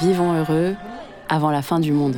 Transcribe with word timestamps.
Vivons 0.00 0.34
heureux 0.34 0.74
avant 1.28 1.50
la 1.50 1.62
fin 1.62 1.80
du 1.80 1.92
monde. 1.92 2.16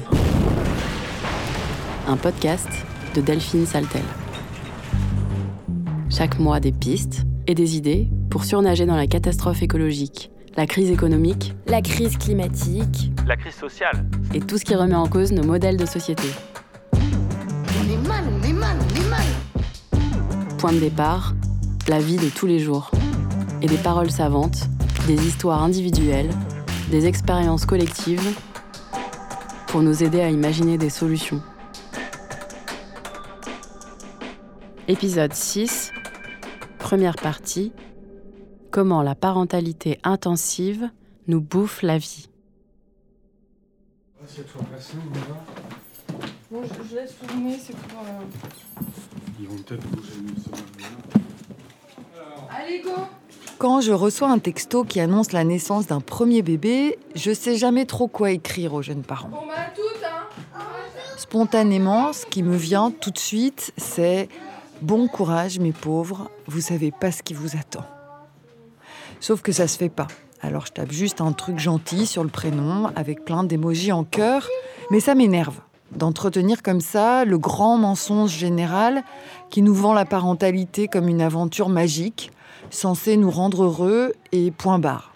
Un 2.06 2.16
podcast 2.16 2.68
de 3.14 3.20
Delphine 3.20 3.66
Saltel. 3.66 4.02
Chaque 6.10 6.38
mois, 6.38 6.60
des 6.60 6.72
pistes 6.72 7.22
et 7.46 7.54
des 7.54 7.76
idées 7.76 8.08
pour 8.30 8.44
surnager 8.44 8.84
dans 8.84 8.96
la 8.96 9.06
catastrophe 9.06 9.62
écologique, 9.62 10.30
la 10.56 10.66
crise 10.66 10.90
économique, 10.90 11.54
la 11.66 11.80
crise 11.80 12.16
climatique, 12.18 13.12
la 13.26 13.36
crise 13.36 13.54
sociale 13.54 14.04
et 14.34 14.40
tout 14.40 14.58
ce 14.58 14.64
qui 14.64 14.74
remet 14.74 14.94
en 14.94 15.06
cause 15.06 15.32
nos 15.32 15.44
modèles 15.44 15.76
de 15.76 15.86
société. 15.86 16.28
On 16.92 17.92
est 17.92 18.08
mal, 18.08 18.24
on 18.32 18.42
est 18.42 18.52
mal, 18.52 18.76
on 18.80 19.00
est 19.00 19.08
mal. 19.08 20.06
Point 20.58 20.72
de 20.72 20.80
départ, 20.80 21.34
la 21.86 22.00
vie 22.00 22.16
de 22.16 22.28
tous 22.28 22.46
les 22.46 22.58
jours. 22.58 22.90
Et 23.62 23.66
des 23.66 23.76
paroles 23.76 24.10
savantes, 24.10 24.68
des 25.08 25.26
histoires 25.26 25.62
individuelles, 25.62 26.28
des 26.90 27.06
expériences 27.06 27.64
collectives 27.64 28.36
pour 29.68 29.80
nous 29.80 30.04
aider 30.04 30.20
à 30.20 30.28
imaginer 30.28 30.76
des 30.76 30.90
solutions. 30.90 31.42
Épisode 34.86 35.32
6, 35.32 35.92
première 36.78 37.16
partie, 37.16 37.72
Comment 38.70 39.02
la 39.02 39.14
parentalité 39.14 39.98
intensive 40.04 40.90
nous 41.26 41.40
bouffe 41.40 41.80
la 41.80 41.96
vie. 41.96 42.28
Bon, 46.50 46.62
je, 46.64 46.88
je 46.90 46.94
laisse 46.96 47.14
tourner, 47.26 47.56
c'est 47.58 47.74
pour. 47.74 48.00
euh, 48.00 48.82
Ils 49.40 49.48
vont 49.48 49.56
peut-être 49.56 49.86
bouger 49.88 50.12
une 50.20 50.36
semaine. 50.36 50.98
Allez, 52.50 52.82
go 52.82 52.90
Quand 53.58 53.80
je 53.80 53.90
reçois 53.90 54.28
un 54.30 54.38
texto 54.38 54.84
qui 54.84 55.00
annonce 55.00 55.32
la 55.32 55.42
naissance 55.42 55.88
d'un 55.88 56.00
premier 56.00 56.42
bébé, 56.42 56.96
je 57.16 57.34
sais 57.34 57.56
jamais 57.56 57.86
trop 57.86 58.06
quoi 58.06 58.30
écrire 58.30 58.72
aux 58.72 58.82
jeunes 58.82 59.02
parents. 59.02 59.30
Toutes, 59.74 59.84
hein 60.04 60.28
Spontanément, 61.16 62.12
ce 62.12 62.24
qui 62.24 62.44
me 62.44 62.56
vient 62.56 62.92
tout 62.92 63.10
de 63.10 63.18
suite, 63.18 63.72
c'est 63.76 64.28
Bon 64.80 65.08
courage, 65.08 65.58
mes 65.58 65.72
pauvres, 65.72 66.30
vous 66.46 66.60
savez 66.60 66.92
pas 66.92 67.10
ce 67.10 67.24
qui 67.24 67.34
vous 67.34 67.56
attend. 67.56 67.84
Sauf 69.18 69.42
que 69.42 69.50
ça 69.50 69.66
se 69.66 69.76
fait 69.76 69.88
pas. 69.88 70.06
Alors 70.40 70.66
je 70.66 70.72
tape 70.72 70.92
juste 70.92 71.20
un 71.20 71.32
truc 71.32 71.58
gentil 71.58 72.06
sur 72.06 72.22
le 72.22 72.30
prénom 72.30 72.92
avec 72.94 73.24
plein 73.24 73.42
d'émojis 73.42 73.90
en 73.90 74.04
cœur, 74.04 74.46
mais 74.92 75.00
ça 75.00 75.16
m'énerve 75.16 75.58
d'entretenir 75.90 76.62
comme 76.62 76.80
ça 76.80 77.24
le 77.24 77.38
grand 77.38 77.76
mensonge 77.76 78.30
général 78.30 79.02
qui 79.50 79.62
nous 79.62 79.74
vend 79.74 79.94
la 79.94 80.04
parentalité 80.04 80.86
comme 80.86 81.08
une 81.08 81.22
aventure 81.22 81.70
magique, 81.70 82.30
censée 82.70 83.16
nous 83.16 83.30
rendre 83.30 83.64
heureux 83.64 84.12
et 84.32 84.50
point 84.50 84.78
barre. 84.78 85.12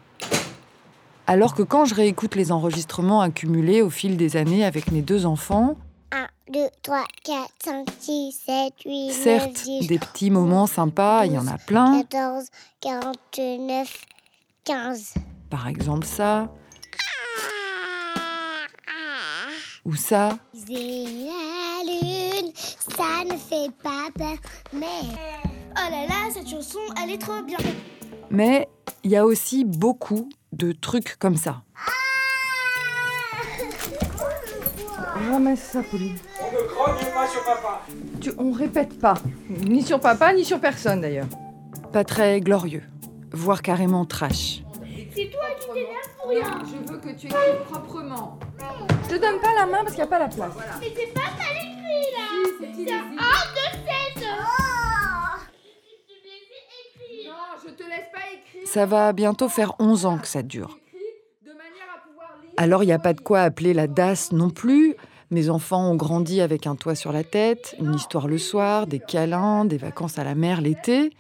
Alors 1.27 1.55
que 1.55 1.63
quand 1.63 1.85
je 1.85 1.95
réécoute 1.95 2.35
les 2.35 2.53
enregistrements 2.53 3.21
accumulés 3.21 3.81
au 3.81 3.91
fil 3.91 4.17
des 4.17 4.37
années 4.37 4.65
avec 4.65 4.91
mes 4.91 5.03
deux 5.03 5.25
enfants, 5.25 5.77
1, 6.11 6.27
2, 6.53 6.61
3, 6.83 7.05
4, 7.25 7.49
5, 7.65 7.87
6, 8.01 8.41
7, 8.47 8.73
8, 8.85 9.07
9, 9.09 9.17
certes, 9.17 9.63
10, 9.65 9.87
des 9.87 9.99
petits 9.99 10.31
moments 10.31 10.67
sympas, 10.67 11.25
il 11.27 11.33
y 11.33 11.39
en 11.39 11.47
a 11.47 11.59
plein, 11.59 12.03
14, 12.03 12.47
49, 12.81 14.07
15. 14.65 15.15
par 15.49 15.69
exemple 15.69 16.07
ça, 16.07 16.49
ou 19.85 19.95
ça, 19.97 20.39
C'est 20.55 20.73
la 20.73 21.83
lune, 21.85 22.53
ça 22.55 23.25
ne 23.25 23.37
fait 23.37 23.71
pas 23.83 24.09
peur, 24.17 24.37
mais... 24.73 24.87
Oh 25.75 25.91
là 25.91 26.07
là, 26.07 26.31
cette 26.33 26.49
chanson, 26.49 26.79
elle 27.03 27.11
est 27.11 27.19
trop 27.19 27.43
bien. 27.43 27.59
mais 28.31 28.69
il 29.03 29.11
y 29.11 29.17
a 29.17 29.25
aussi 29.25 29.65
beaucoup 29.65 30.29
de 30.53 30.73
trucs 30.73 31.17
comme 31.19 31.37
ça. 31.37 31.63
Ramasse 35.31 35.61
ça, 35.61 35.83
Pauline. 35.83 36.17
On 36.41 36.53
ne 36.53 36.69
grogne 36.69 37.13
pas 37.13 37.27
sur 37.27 37.43
papa. 37.45 37.83
Tu, 38.21 38.33
on 38.39 38.53
répète 38.53 38.99
pas. 39.01 39.15
Ni 39.49 39.83
sur 39.83 39.99
papa, 40.01 40.33
ni 40.33 40.45
sur 40.45 40.61
personne, 40.61 41.01
d'ailleurs. 41.01 41.27
Pas 41.93 42.05
très 42.05 42.41
glorieux, 42.41 42.83
voire 43.33 43.63
carrément 43.63 44.05
trash. 44.05 44.63
C'est 45.15 45.31
toi 45.31 45.45
qui 45.61 45.67
t'énerves 45.67 46.17
pour 46.19 46.31
rien. 46.31 46.63
Je 46.65 46.93
veux 46.93 46.99
que 46.99 47.09
tu 47.11 47.27
écrives 47.27 47.63
proprement. 47.71 48.39
Je 49.05 49.09
te 49.17 49.21
donne 49.21 49.41
pas 49.41 49.55
la 49.55 49.67
main 49.67 49.79
parce 49.83 49.91
qu'il 49.91 50.03
n'y 50.03 50.03
a 50.03 50.07
pas 50.07 50.19
la 50.19 50.29
place. 50.29 50.53
Mais 50.81 50.93
c'est 50.97 51.13
pas 51.13 51.21
ça 51.21 51.53
l'écrit 51.53 52.07
là. 52.17 52.27
C'est 52.61 52.93
un 52.93 53.03
de 53.53 53.67
16. 54.19 54.27
Oh 54.27 55.39
Je 56.09 56.15
te 56.15 56.23
les 56.25 56.31
ai 56.31 57.21
écrits. 57.21 57.29
Non, 57.29 57.35
je 57.63 57.71
te 57.73 57.83
laisse 57.83 58.11
pas 58.13 58.21
écrire. 58.33 58.69
Ça 58.69 58.87
va 58.87 59.13
bientôt 59.13 59.49
faire 59.49 59.75
11 59.79 60.07
ans 60.07 60.19
que 60.19 60.29
ça 60.29 60.43
dure. 60.43 60.79
Alors 62.57 62.83
il 62.83 62.87
n'y 62.87 62.93
a 62.93 62.99
pas 62.99 63.13
de 63.13 63.21
quoi 63.21 63.41
appeler 63.43 63.75
la 63.75 63.87
DAS 63.87 64.31
non 64.33 64.51
plus. 64.51 64.95
Mes 65.31 65.49
enfants 65.49 65.91
ont 65.91 65.97
grandi 65.97 66.43
avec 66.43 66.67
un 66.67 66.77
toit 66.77 66.95
sur 66.95 67.11
la 67.11 67.25
tête, 67.25 67.75
une 67.81 67.95
histoire 67.95 68.29
le 68.29 68.37
soir, 68.37 68.87
des 68.87 68.99
câlins, 68.99 69.65
des 69.65 69.79
vacances 69.79 70.19
à 70.19 70.25
la 70.25 70.35
mer 70.35 70.61
l'été. 70.61 71.11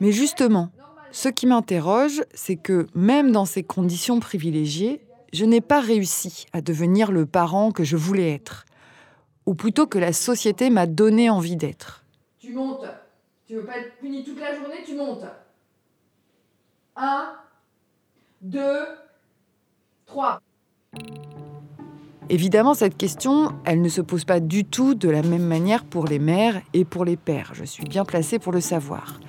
Mais 0.00 0.12
justement, 0.12 0.70
ce 1.12 1.28
qui 1.28 1.46
m'interroge, 1.46 2.22
c'est 2.32 2.56
que 2.56 2.86
même 2.94 3.32
dans 3.32 3.44
ces 3.44 3.62
conditions 3.62 4.18
privilégiées, 4.18 5.04
je 5.34 5.44
n'ai 5.44 5.60
pas 5.60 5.80
réussi 5.80 6.46
à 6.54 6.62
devenir 6.62 7.12
le 7.12 7.26
parent 7.26 7.70
que 7.70 7.84
je 7.84 7.96
voulais 7.96 8.32
être. 8.32 8.64
Ou 9.44 9.54
plutôt 9.54 9.86
que 9.86 9.98
la 9.98 10.14
société 10.14 10.70
m'a 10.70 10.86
donné 10.86 11.28
envie 11.28 11.56
d'être. 11.56 12.04
Tu 12.38 12.52
montes. 12.52 12.86
Tu 13.46 13.56
veux 13.56 13.64
pas 13.64 13.78
être 13.78 13.98
puni 13.98 14.24
toute 14.24 14.40
la 14.40 14.54
journée, 14.54 14.82
tu 14.86 14.94
montes. 14.94 15.24
Un, 16.96 17.34
deux, 18.40 18.86
trois. 20.06 20.40
Évidemment, 22.30 22.72
cette 22.72 22.96
question, 22.96 23.52
elle 23.66 23.82
ne 23.82 23.88
se 23.90 24.00
pose 24.00 24.24
pas 24.24 24.40
du 24.40 24.64
tout 24.64 24.94
de 24.94 25.10
la 25.10 25.22
même 25.22 25.46
manière 25.46 25.84
pour 25.84 26.06
les 26.06 26.18
mères 26.18 26.62
et 26.72 26.86
pour 26.86 27.04
les 27.04 27.18
pères. 27.18 27.52
Je 27.54 27.64
suis 27.64 27.84
bien 27.84 28.06
placée 28.06 28.38
pour 28.38 28.52
le 28.52 28.60
savoir. 28.62 29.20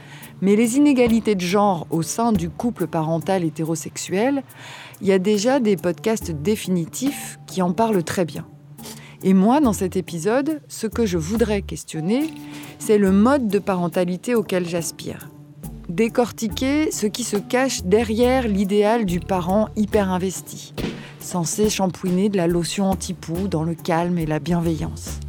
Mais 0.41 0.55
les 0.55 0.77
inégalités 0.77 1.35
de 1.35 1.41
genre 1.41 1.87
au 1.89 2.01
sein 2.01 2.31
du 2.31 2.49
couple 2.49 2.87
parental 2.87 3.43
hétérosexuel, 3.43 4.43
il 5.01 5.07
y 5.07 5.11
a 5.11 5.19
déjà 5.19 5.59
des 5.59 5.77
podcasts 5.77 6.31
définitifs 6.31 7.39
qui 7.47 7.61
en 7.61 7.71
parlent 7.71 8.03
très 8.03 8.25
bien. 8.25 8.45
Et 9.23 9.33
moi, 9.33 9.61
dans 9.61 9.71
cet 9.71 9.95
épisode, 9.95 10.61
ce 10.67 10.85
que 10.85 11.05
je 11.05 11.17
voudrais 11.17 11.61
questionner, 11.61 12.29
c'est 12.77 12.97
le 12.97 13.11
mode 13.11 13.47
de 13.47 13.59
parentalité 13.59 14.35
auquel 14.35 14.67
j'aspire. 14.67 15.29
Décortiquer 15.87 16.91
ce 16.91 17.07
qui 17.07 17.23
se 17.23 17.37
cache 17.37 17.83
derrière 17.83 18.47
l'idéal 18.47 19.05
du 19.05 19.21
parent 19.21 19.69
hyper 19.77 20.09
investi, 20.09 20.73
censé 21.19 21.69
shampouiner 21.69 22.27
de 22.27 22.35
la 22.35 22.47
lotion 22.47 22.89
anti-poux 22.89 23.47
dans 23.47 23.63
le 23.63 23.75
calme 23.75 24.17
et 24.17 24.25
la 24.25 24.39
bienveillance. 24.39 25.19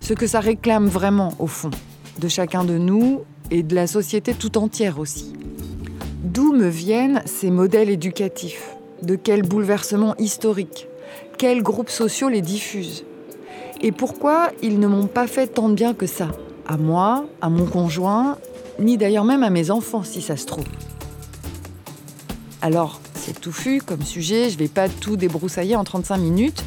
Ce 0.00 0.12
que 0.12 0.26
ça 0.26 0.40
réclame 0.40 0.86
vraiment, 0.86 1.32
au 1.38 1.46
fond, 1.46 1.70
de 2.18 2.28
chacun 2.28 2.64
de 2.64 2.76
nous 2.76 3.20
et 3.52 3.62
de 3.62 3.74
la 3.74 3.86
société 3.86 4.32
tout 4.32 4.56
entière 4.56 4.98
aussi. 4.98 5.34
D'où 6.24 6.54
me 6.54 6.68
viennent 6.68 7.22
ces 7.26 7.50
modèles 7.50 7.90
éducatifs? 7.90 8.76
De 9.02 9.14
quel 9.14 9.42
bouleversement 9.42 10.16
historique 10.16 10.88
Quels 11.36 11.62
groupes 11.62 11.90
sociaux 11.90 12.30
les 12.30 12.40
diffusent? 12.40 13.04
Et 13.82 13.92
pourquoi 13.92 14.50
ils 14.62 14.80
ne 14.80 14.86
m'ont 14.86 15.06
pas 15.06 15.26
fait 15.26 15.48
tant 15.48 15.68
de 15.68 15.74
bien 15.74 15.92
que 15.92 16.06
ça? 16.06 16.28
À 16.66 16.78
moi, 16.78 17.26
à 17.42 17.50
mon 17.50 17.66
conjoint, 17.66 18.38
ni 18.78 18.96
d'ailleurs 18.96 19.24
même 19.24 19.42
à 19.42 19.50
mes 19.50 19.70
enfants 19.70 20.02
si 20.02 20.22
ça 20.22 20.38
se 20.38 20.46
trouve. 20.46 20.64
Alors, 22.62 23.02
c'est 23.14 23.38
touffu 23.38 23.82
comme 23.84 24.02
sujet, 24.02 24.48
je 24.48 24.56
vais 24.56 24.68
pas 24.68 24.88
tout 24.88 25.16
débroussailler 25.16 25.76
en 25.76 25.84
35 25.84 26.16
minutes. 26.16 26.64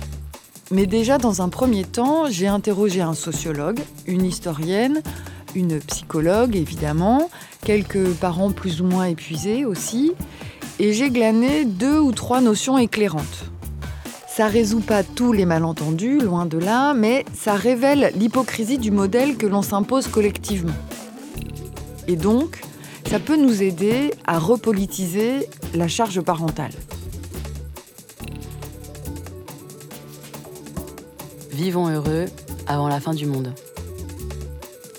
Mais 0.70 0.86
déjà, 0.86 1.18
dans 1.18 1.42
un 1.42 1.50
premier 1.50 1.84
temps, 1.84 2.26
j'ai 2.30 2.48
interrogé 2.48 3.02
un 3.02 3.16
sociologue, 3.16 3.80
une 4.06 4.26
historienne, 4.26 5.02
une 5.56 5.80
psychologue 5.80 6.56
évidemment, 6.56 7.30
quelques 7.64 8.12
parents 8.14 8.52
plus 8.52 8.82
ou 8.82 8.86
moins 8.86 9.06
épuisés 9.06 9.66
aussi, 9.66 10.14
et 10.80 10.94
j'ai 10.94 11.10
glané 11.10 11.66
deux 11.66 12.00
ou 12.00 12.12
trois 12.12 12.42
notions 12.42 12.78
éclairantes. 12.78 13.46
Ça 14.28 14.48
résout 14.48 14.82
pas 14.82 15.04
tous 15.04 15.32
les 15.32 15.46
malentendus, 15.46 16.20
loin 16.20 16.46
de 16.46 16.58
là, 16.58 16.94
mais 16.94 17.24
ça 17.34 17.54
révèle 17.54 18.12
l'hypocrisie 18.16 18.78
du 18.78 18.92
modèle 18.92 19.38
que 19.38 19.46
l'on 19.46 19.62
s'impose 19.62 20.08
collectivement. 20.08 20.74
Et 22.10 22.18
donc, 22.18 22.60
ça 23.10 23.20
peut 23.20 23.38
nous 23.38 23.64
aider 23.64 24.12
à 24.26 24.38
repolitiser 24.38 25.48
la 25.74 25.88
charge 25.88 26.20
parentale. 26.22 26.74
Vivons 31.52 31.88
heureux 31.88 32.26
avant 32.68 32.90
la 32.90 33.00
fin 33.00 33.14
du 33.14 33.26
monde. 33.26 33.54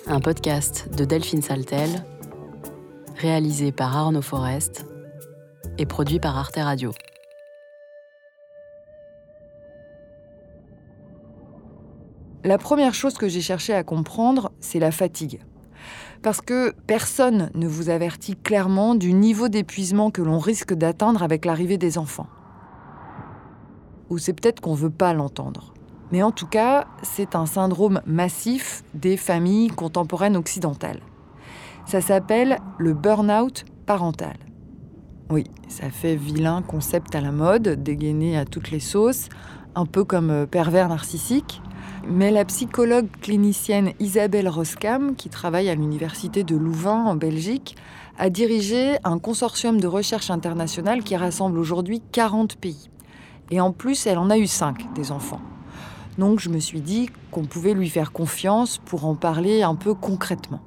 Un 0.09 0.21
podcast 0.21 0.89
de 0.97 1.05
Delphine 1.05 1.43
Saltel, 1.43 1.91
réalisé 3.17 3.73
par 3.73 3.97
Arnaud 3.97 4.23
Forest 4.23 4.87
et 5.79 5.87
produit 5.87 6.21
par 6.21 6.39
Arte 6.39 6.59
Radio. 6.59 6.93
La 12.45 12.57
première 12.57 12.95
chose 12.95 13.15
que 13.15 13.27
j'ai 13.27 13.41
cherché 13.41 13.75
à 13.75 13.83
comprendre, 13.83 14.53
c'est 14.61 14.79
la 14.79 14.93
fatigue. 14.93 15.41
Parce 16.23 16.41
que 16.41 16.73
personne 16.87 17.51
ne 17.55 17.67
vous 17.67 17.91
avertit 17.91 18.37
clairement 18.37 18.95
du 18.95 19.13
niveau 19.13 19.49
d'épuisement 19.49 20.13
que 20.13 20.23
l'on 20.23 20.39
risque 20.39 20.73
d'atteindre 20.73 21.25
avec 21.25 21.45
l'arrivée 21.45 21.79
des 21.79 21.99
enfants. 21.99 22.29
Ou 24.11 24.19
c'est 24.19 24.35
peut-être 24.35 24.61
qu'on 24.61 24.75
ne 24.75 24.81
veut 24.81 24.91
pas 24.91 25.13
l'entendre. 25.15 25.75
Mais 26.13 26.23
en 26.23 26.31
tout 26.31 26.47
cas, 26.47 26.87
c'est 27.03 27.35
un 27.35 27.47
syndrome 27.47 28.01
massif 28.07 28.85
des 28.95 29.17
familles 29.17 29.69
contemporaines 29.69 30.37
occidentales. 30.37 31.01
Ça 31.87 32.01
s'appelle 32.01 32.59
le 32.79 32.95
burn-out 32.95 33.65
parental. 33.87 34.37
Oui, 35.31 35.45
ça 35.69 35.91
fait 35.91 36.15
vilain 36.15 36.63
concept 36.63 37.15
à 37.15 37.21
la 37.21 37.33
mode, 37.33 37.83
dégainé 37.83 38.37
à 38.37 38.45
toutes 38.45 38.71
les 38.71 38.81
sauces, 38.81 39.29
un 39.75 39.87
peu 39.87 40.05
comme 40.05 40.31
euh, 40.31 40.47
pervers 40.47 40.89
narcissique. 40.89 41.61
Mais 42.09 42.31
la 42.31 42.45
psychologue 42.45 43.09
clinicienne 43.21 43.93
Isabelle 43.99 44.49
Roskam, 44.49 45.17
qui 45.17 45.29
travaille 45.29 45.69
à 45.69 45.75
l'université 45.75 46.45
de 46.45 46.55
Louvain 46.55 47.05
en 47.05 47.17
Belgique, 47.17 47.75
a 48.19 48.31
dirigé 48.31 48.97
un 49.03 49.19
consortium 49.19 49.81
de 49.81 49.89
recherche 49.89 50.31
internationale 50.31 51.03
qui 51.03 51.17
rassemble 51.17 51.59
aujourd'hui 51.59 52.01
40 52.13 52.57
pays. 52.57 52.89
Et 53.51 53.61
en 53.61 53.73
plus, 53.73 54.07
elle 54.07 54.19
en 54.19 54.31
a 54.31 54.39
eu 54.39 54.47
5 54.47 54.95
des 54.95 55.11
enfants. 55.11 55.41
Donc 56.19 56.41
je 56.41 56.49
me 56.49 56.59
suis 56.59 56.81
dit 56.81 57.11
qu'on 57.31 57.45
pouvait 57.45 57.75
lui 57.75 57.89
faire 57.89 58.13
confiance 58.13 58.79
pour 58.79 59.05
en 59.05 59.15
parler 59.15 59.63
un 59.63 59.75
peu 59.75 59.95
concrètement. 59.95 60.61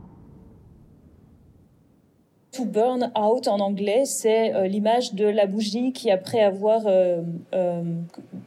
To 2.53 2.65
burn 2.65 3.11
out 3.15 3.47
en 3.47 3.59
anglais, 3.59 4.05
c'est 4.05 4.55
euh, 4.55 4.65
l'image 4.65 5.13
de 5.13 5.25
la 5.25 5.45
bougie 5.45 5.93
qui, 5.93 6.09
après 6.09 6.41
avoir 6.41 6.81
euh, 6.87 7.21
euh, 7.53 7.83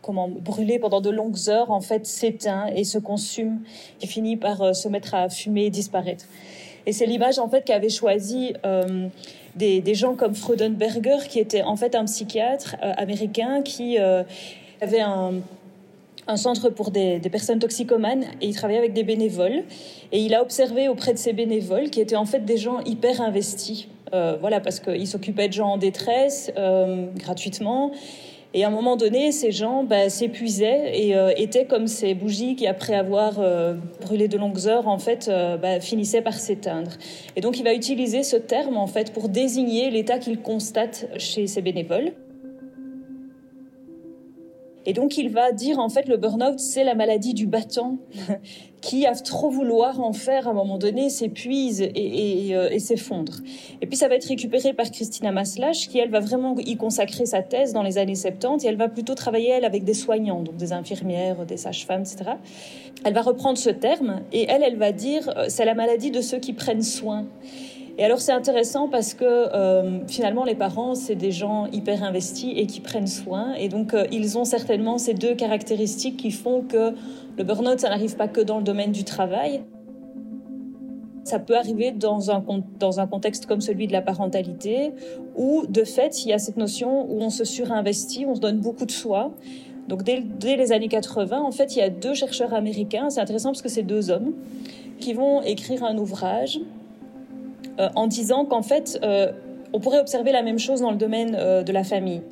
comment, 0.00 0.28
brûlé 0.28 0.80
pendant 0.80 1.00
de 1.00 1.08
longues 1.08 1.48
heures, 1.48 1.70
en 1.70 1.80
fait 1.80 2.04
s'éteint 2.04 2.66
et 2.74 2.82
se 2.82 2.98
consume, 2.98 3.60
qui 4.00 4.08
finit 4.08 4.36
par 4.36 4.74
se 4.74 4.88
mettre 4.88 5.14
à 5.14 5.28
fumer 5.28 5.66
et 5.66 5.70
disparaître. 5.70 6.24
Et 6.84 6.92
c'est 6.92 7.06
l'image 7.06 7.38
en 7.38 7.48
fait 7.48 7.64
qu'avait 7.64 7.88
choisi 7.88 8.54
des, 9.54 9.94
gens 9.94 10.14
comme 10.16 10.34
Freudenberger, 10.34 11.28
qui 11.28 11.38
était 11.38 11.62
en 11.62 11.76
fait 11.76 11.94
un 11.94 12.06
psychiatre 12.06 12.74
américain 12.80 13.62
qui 13.62 13.98
avait 13.98 15.00
un 15.00 15.34
un 16.32 16.36
centre 16.36 16.70
pour 16.70 16.90
des, 16.90 17.20
personnes 17.30 17.58
toxicomanes 17.58 18.24
et 18.40 18.46
il 18.48 18.54
travaillait 18.54 18.78
avec 18.78 18.94
des 18.94 19.04
bénévoles. 19.04 19.64
Et 20.10 20.20
il 20.20 20.34
a 20.34 20.42
observé 20.42 20.88
auprès 20.88 21.12
de 21.12 21.18
ces 21.18 21.32
bénévoles 21.32 21.90
qui 21.90 22.00
étaient 22.00 22.16
en 22.16 22.24
fait 22.24 22.44
des 22.44 22.56
gens 22.56 22.80
hyper 22.80 23.20
investis. 23.20 23.86
Euh, 24.14 24.36
voilà, 24.40 24.60
parce 24.60 24.80
qu'ils 24.80 25.06
s'occupaient 25.06 25.48
de 25.48 25.54
gens 25.54 25.68
en 25.68 25.76
détresse 25.78 26.52
euh, 26.56 27.06
gratuitement. 27.16 27.92
Et 28.54 28.64
à 28.64 28.68
un 28.68 28.70
moment 28.70 28.96
donné, 28.96 29.32
ces 29.32 29.50
gens 29.50 29.82
bah, 29.82 30.10
s'épuisaient 30.10 30.98
et 30.98 31.16
euh, 31.16 31.32
étaient 31.36 31.64
comme 31.64 31.86
ces 31.86 32.12
bougies 32.12 32.54
qui, 32.54 32.66
après 32.66 32.94
avoir 32.94 33.40
brûlé 34.02 34.28
de 34.28 34.36
longues 34.36 34.66
heures, 34.66 34.88
en 34.88 34.98
fait, 34.98 35.30
bah, 35.62 35.80
finissaient 35.80 36.20
par 36.20 36.34
s'éteindre. 36.34 36.92
Et 37.36 37.40
donc, 37.40 37.58
il 37.58 37.64
va 37.64 37.72
utiliser 37.72 38.22
ce 38.22 38.36
terme 38.36 38.76
en 38.76 38.86
fait 38.86 39.12
pour 39.12 39.30
désigner 39.30 39.90
l'état 39.90 40.18
qu'il 40.18 40.38
constate 40.40 41.08
chez 41.16 41.46
ces 41.46 41.62
bénévoles. 41.62 42.12
Et 44.86 44.92
donc 44.92 45.16
il 45.16 45.30
va 45.30 45.52
dire 45.52 45.78
en 45.78 45.88
fait 45.88 46.08
le 46.08 46.16
burn-out 46.16 46.58
c'est 46.58 46.84
la 46.84 46.94
maladie 46.94 47.34
du 47.34 47.46
battant 47.46 47.98
qui 48.80 49.06
à 49.06 49.14
trop 49.14 49.48
vouloir 49.48 50.00
en 50.00 50.12
faire 50.12 50.48
à 50.48 50.50
un 50.50 50.54
moment 50.54 50.76
donné 50.76 51.08
s'épuise 51.08 51.80
et, 51.82 52.48
et, 52.48 52.56
euh, 52.56 52.78
s'effondre. 52.78 53.34
Et 53.80 53.86
puis 53.86 53.96
ça 53.96 54.08
va 54.08 54.16
être 54.16 54.26
récupéré 54.26 54.72
par 54.72 54.90
Christina 54.90 55.30
Maslach 55.30 55.88
qui 55.88 55.98
elle 55.98 56.10
va 56.10 56.20
vraiment 56.20 56.56
y 56.58 56.76
consacrer 56.76 57.26
sa 57.26 57.42
thèse 57.42 57.72
dans 57.72 57.82
les 57.82 57.98
années 57.98 58.16
70 58.16 58.64
et 58.64 58.68
elle 58.68 58.76
va 58.76 58.88
plutôt 58.88 59.14
travailler 59.14 59.50
elle 59.50 59.64
avec 59.64 59.84
des 59.84 59.94
soignants 59.94 60.42
donc 60.42 60.56
des 60.56 60.72
infirmières, 60.72 61.46
des 61.46 61.56
sages-femmes, 61.56 62.02
etc. 62.02 62.32
Elle 63.04 63.14
va 63.14 63.22
reprendre 63.22 63.58
ce 63.58 63.70
terme 63.70 64.22
et 64.32 64.46
elle 64.48 64.62
elle 64.62 64.76
va 64.76 64.92
dire 64.92 65.32
euh, 65.36 65.46
c'est 65.48 65.64
la 65.64 65.74
maladie 65.74 66.10
de 66.10 66.20
ceux 66.20 66.38
qui 66.38 66.52
prennent 66.52 66.82
soin. 66.82 67.26
Et 67.98 68.04
alors 68.04 68.20
c'est 68.20 68.32
intéressant 68.32 68.88
parce 68.88 69.12
que 69.12 69.24
euh, 69.24 70.06
finalement 70.06 70.44
les 70.44 70.54
parents 70.54 70.94
c'est 70.94 71.14
des 71.14 71.30
gens 71.30 71.66
hyper 71.72 72.02
investis 72.02 72.52
et 72.56 72.66
qui 72.66 72.80
prennent 72.80 73.06
soin 73.06 73.52
et 73.54 73.68
donc 73.68 73.92
euh, 73.92 74.06
ils 74.10 74.38
ont 74.38 74.44
certainement 74.44 74.96
ces 74.96 75.12
deux 75.12 75.34
caractéristiques 75.34 76.16
qui 76.16 76.30
font 76.30 76.62
que 76.62 76.94
le 77.36 77.44
burn-out 77.44 77.80
ça 77.80 77.90
n'arrive 77.90 78.16
pas 78.16 78.28
que 78.28 78.40
dans 78.40 78.58
le 78.58 78.64
domaine 78.64 78.92
du 78.92 79.04
travail. 79.04 79.62
Ça 81.24 81.38
peut 81.38 81.56
arriver 81.56 81.92
dans 81.92 82.30
un, 82.30 82.42
dans 82.80 82.98
un 82.98 83.06
contexte 83.06 83.46
comme 83.46 83.60
celui 83.60 83.86
de 83.86 83.92
la 83.92 84.02
parentalité 84.02 84.92
où 85.36 85.66
de 85.68 85.84
fait 85.84 86.24
il 86.24 86.30
y 86.30 86.32
a 86.32 86.38
cette 86.38 86.56
notion 86.56 87.06
où 87.10 87.20
on 87.20 87.30
se 87.30 87.44
surinvestit, 87.44 88.24
on 88.26 88.34
se 88.34 88.40
donne 88.40 88.58
beaucoup 88.58 88.86
de 88.86 88.90
soi. 88.90 89.32
Donc 89.88 90.02
dès, 90.02 90.20
dès 90.20 90.56
les 90.56 90.72
années 90.72 90.88
80 90.88 91.42
en 91.42 91.52
fait 91.52 91.76
il 91.76 91.80
y 91.80 91.82
a 91.82 91.90
deux 91.90 92.14
chercheurs 92.14 92.54
américains, 92.54 93.10
c'est 93.10 93.20
intéressant 93.20 93.50
parce 93.50 93.62
que 93.62 93.68
c'est 93.68 93.82
deux 93.82 94.10
hommes 94.10 94.32
qui 94.98 95.12
vont 95.12 95.42
écrire 95.42 95.84
un 95.84 95.98
ouvrage 95.98 96.58
euh, 97.78 97.88
en 97.94 98.06
disant 98.06 98.44
qu'en 98.44 98.62
fait, 98.62 98.98
euh, 99.02 99.32
on 99.72 99.80
pourrait 99.80 100.00
observer 100.00 100.32
la 100.32 100.42
même 100.42 100.58
chose 100.58 100.80
dans 100.80 100.90
le 100.90 100.96
domaine 100.96 101.36
euh, 101.38 101.62
de 101.62 101.72
la 101.72 101.84
famille. 101.84 102.22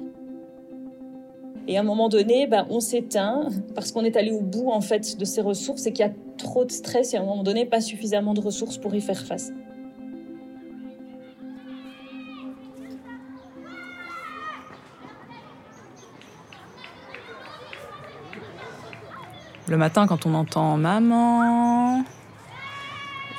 Et 1.66 1.76
à 1.76 1.80
un 1.80 1.84
moment 1.84 2.08
donné, 2.08 2.46
ben, 2.46 2.66
on 2.68 2.80
s'éteint 2.80 3.48
parce 3.74 3.92
qu'on 3.92 4.04
est 4.04 4.16
allé 4.16 4.32
au 4.32 4.40
bout 4.40 4.70
en 4.70 4.80
fait 4.80 5.16
de 5.18 5.24
ses 5.24 5.40
ressources 5.40 5.86
et 5.86 5.92
qu'il 5.92 6.04
y 6.04 6.08
a 6.08 6.12
trop 6.36 6.64
de 6.64 6.72
stress 6.72 7.14
et 7.14 7.16
à 7.16 7.20
un 7.20 7.24
moment 7.24 7.42
donné, 7.42 7.64
pas 7.64 7.80
suffisamment 7.80 8.34
de 8.34 8.40
ressources 8.40 8.76
pour 8.76 8.94
y 8.94 9.00
faire 9.00 9.24
face. 9.24 9.52
Le 19.68 19.76
matin, 19.76 20.08
quand 20.08 20.26
on 20.26 20.34
entend 20.34 20.76
maman, 20.76 22.02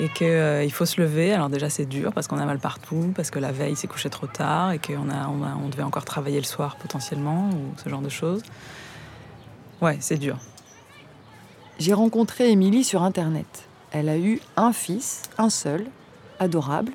et 0.01 0.09
qu'il 0.09 0.27
euh, 0.27 0.67
faut 0.69 0.87
se 0.87 0.99
lever. 0.99 1.31
Alors 1.31 1.49
déjà 1.49 1.69
c'est 1.69 1.85
dur 1.85 2.11
parce 2.11 2.27
qu'on 2.27 2.39
a 2.39 2.45
mal 2.45 2.57
partout, 2.57 3.13
parce 3.15 3.29
que 3.29 3.37
la 3.37 3.51
veille 3.51 3.75
s'est 3.75 3.87
couché 3.87 4.09
trop 4.09 4.25
tard 4.25 4.71
et 4.71 4.79
qu'on 4.79 5.09
a, 5.09 5.27
on, 5.27 5.69
devait 5.69 5.83
encore 5.83 6.05
travailler 6.05 6.39
le 6.39 6.45
soir 6.45 6.75
potentiellement 6.77 7.49
ou 7.51 7.79
ce 7.81 7.87
genre 7.87 8.01
de 8.01 8.09
choses. 8.09 8.41
Ouais, 9.79 9.97
c'est 9.99 10.17
dur. 10.17 10.37
J'ai 11.77 11.93
rencontré 11.93 12.49
Émilie 12.49 12.83
sur 12.83 13.03
Internet. 13.03 13.67
Elle 13.91 14.09
a 14.09 14.17
eu 14.17 14.39
un 14.57 14.73
fils, 14.73 15.23
un 15.37 15.49
seul, 15.49 15.85
adorable, 16.39 16.93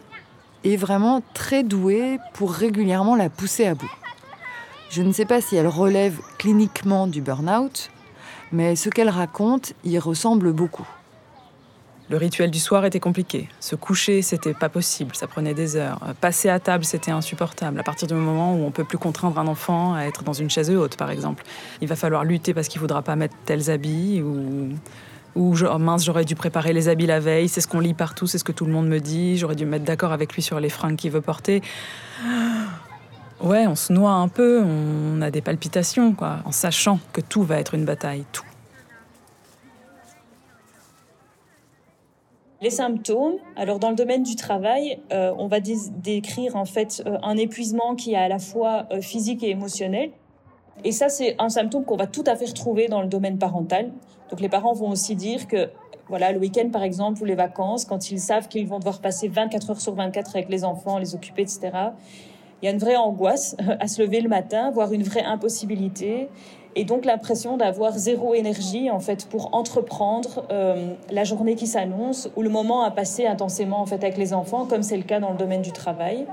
et 0.65 0.77
vraiment 0.77 1.23
très 1.33 1.63
doué 1.63 2.19
pour 2.35 2.53
régulièrement 2.53 3.15
la 3.15 3.31
pousser 3.31 3.67
à 3.67 3.75
bout. 3.75 3.91
Je 4.91 5.03
ne 5.03 5.13
sais 5.13 5.27
pas 5.27 5.41
si 5.41 5.55
elle 5.55 5.69
relève 5.69 6.19
cliniquement 6.39 7.07
du 7.07 7.21
burn-out, 7.21 7.91
mais 8.51 8.75
ce 8.75 8.89
qu'elle 8.89 9.11
raconte 9.11 9.75
y 9.85 9.99
ressemble 9.99 10.53
beaucoup. 10.53 10.87
Le 12.09 12.17
rituel 12.17 12.51
du 12.51 12.61
soir 12.61 12.85
était 12.85 13.01
compliqué. 13.01 13.49
Se 13.59 13.75
coucher, 13.75 14.23
c'était 14.23 14.55
pas 14.55 14.69
possible, 14.69 15.17
ça 15.17 15.27
prenait 15.27 15.55
des 15.55 15.75
heures. 15.77 15.99
Euh, 16.07 16.13
passer 16.21 16.49
à 16.49 16.61
table, 16.61 16.85
c'était 16.85 17.11
insupportable. 17.11 17.81
À 17.81 17.83
partir 17.83 18.07
du 18.07 18.15
moment 18.15 18.55
où 18.55 18.65
on 18.65 18.71
peut 18.71 18.85
plus 18.85 18.99
contraindre 18.99 19.39
un 19.41 19.47
enfant 19.49 19.95
à 19.95 20.03
être 20.03 20.23
dans 20.23 20.33
une 20.33 20.49
chaise 20.49 20.71
haute, 20.71 20.97
par 20.97 21.11
exemple, 21.11 21.43
il 21.81 21.89
va 21.89 21.97
falloir 21.97 22.25
lutter 22.25 22.55
parce 22.55 22.69
qu'il 22.69 22.81
voudra 22.81 23.03
pas 23.03 23.17
mettre 23.17 23.35
tels 23.45 23.71
habits 23.71 24.23
ou 24.23 24.71
oh 25.37 25.79
mince, 25.79 26.05
j'aurais 26.05 26.25
dû 26.25 26.35
préparer 26.35 26.73
les 26.73 26.89
habits 26.89 27.07
la 27.07 27.21
veille, 27.21 27.49
c'est 27.49 27.61
ce 27.61 27.69
qu'on 27.69 27.81
lit 27.81 27.95
partout, 27.95 28.27
c'est 28.27 28.39
ce 28.39 28.45
que 28.45 28.53
tout 28.53 28.65
le 28.65 28.73
monde 28.73 28.89
me 28.89 29.01
dit, 29.01 29.37
j'aurais 29.37 29.55
dû 29.55 29.65
me 29.65 29.73
mettre 29.73 29.85
d'accord 29.85 30.13
avec 30.13 30.33
lui 30.35 30.43
sur 30.43 30.61
les 30.61 30.69
fringues 30.69 30.97
qu'il 30.97 31.11
veut 31.11 31.21
porter. 31.21 31.63
Ouais, 33.41 33.67
on 33.67 33.75
se 33.75 33.93
noie 33.93 34.13
un 34.13 34.29
peu, 34.29 34.63
on 34.63 35.21
a 35.21 35.31
des 35.31 35.43
palpitations, 35.43 36.15
quoi, 36.15 36.39
en 36.47 36.53
sachant 36.53 36.99
que 37.13 37.21
tout 37.21 37.43
va 37.43 37.59
être 37.59 37.75
une 37.75 37.85
bataille, 37.85 38.25
tout. 38.33 38.45
Les 42.63 42.71
symptômes, 42.71 43.35
alors 43.55 43.79
dans 43.79 43.91
le 43.91 43.97
domaine 43.97 44.23
du 44.23 44.35
travail, 44.35 44.99
euh, 45.13 45.35
on 45.37 45.47
va 45.47 45.61
décrire 45.61 46.57
en 46.57 46.65
fait 46.65 47.03
euh, 47.07 47.19
un 47.23 47.37
épuisement 47.37 47.95
qui 47.95 48.15
est 48.15 48.17
à 48.17 48.29
la 48.29 48.39
fois 48.39 48.87
euh, 48.93 49.03
physique 49.03 49.43
et 49.43 49.51
émotionnel. 49.51 50.11
Et 50.83 50.93
ça, 50.93 51.11
c'est 51.11 51.37
un 51.39 51.51
symptôme 51.51 51.85
qu'on 51.85 51.97
va 51.97 52.07
tout 52.07 52.25
à 52.27 52.35
fait 52.35 52.47
retrouver 52.47 52.89
dans 52.89 53.03
le 53.03 53.09
domaine 53.09 53.37
parental. 53.37 53.93
Donc 54.31 54.41
les 54.41 54.49
parents 54.49 54.73
vont 54.73 54.91
aussi 54.91 55.15
dire 55.17 55.49
que 55.49 55.69
voilà, 56.09 56.33
le 56.33 56.39
week-end 56.39 56.71
par 56.71 56.83
exemple 56.83 57.21
ou 57.21 57.27
les 57.27 57.35
vacances, 57.35 57.85
quand 57.85 58.11
ils 58.11 58.21
savent 58.21 58.49
qu'ils 58.49 58.67
vont 58.67 58.79
devoir 58.79 59.01
passer 59.01 59.29
24 59.29 59.71
heures 59.71 59.81
sur 59.81 59.95
24 59.95 60.37
avec 60.37 60.49
les 60.49 60.65
enfants, 60.65 60.99
les 60.99 61.15
occuper, 61.15 61.43
etc. 61.43 61.71
Il 62.63 62.65
y 62.65 62.69
a 62.69 62.71
une 62.71 62.79
vraie 62.79 62.97
angoisse 62.97 63.55
à 63.81 63.87
se 63.87 64.01
lever 64.01 64.23
le 64.23 64.31
matin, 64.31 64.71
voire 64.71 64.95
une 64.95 65.03
vraie 65.03 65.25
impossibilité 65.25 66.31
et 66.77 66.85
donc 66.85 67.07
l'impression 67.07 67.57
d'avoir 67.57 67.93
zéro 67.93 68.35
énergie 68.35 68.91
en 68.91 69.01
fait 69.01 69.27
pour 69.27 69.55
entreprendre 69.55 70.45
euh, 70.53 70.93
la 71.11 71.25
journée 71.25 71.55
qui 71.55 71.67
s'annonce 71.67 72.29
ou 72.37 72.43
le 72.43 72.51
moment 72.51 72.83
à 72.83 72.91
passer 72.91 73.27
intensément 73.27 73.81
en 73.81 73.87
fait 73.87 74.05
avec 74.05 74.19
les 74.19 74.35
enfants 74.35 74.67
comme 74.67 74.83
c'est 74.83 74.99
le 74.99 75.03
cas 75.03 75.19
dans 75.19 75.31
le 75.31 75.39
domaine 75.39 75.63
du 75.63 75.73
travail. 75.73 76.27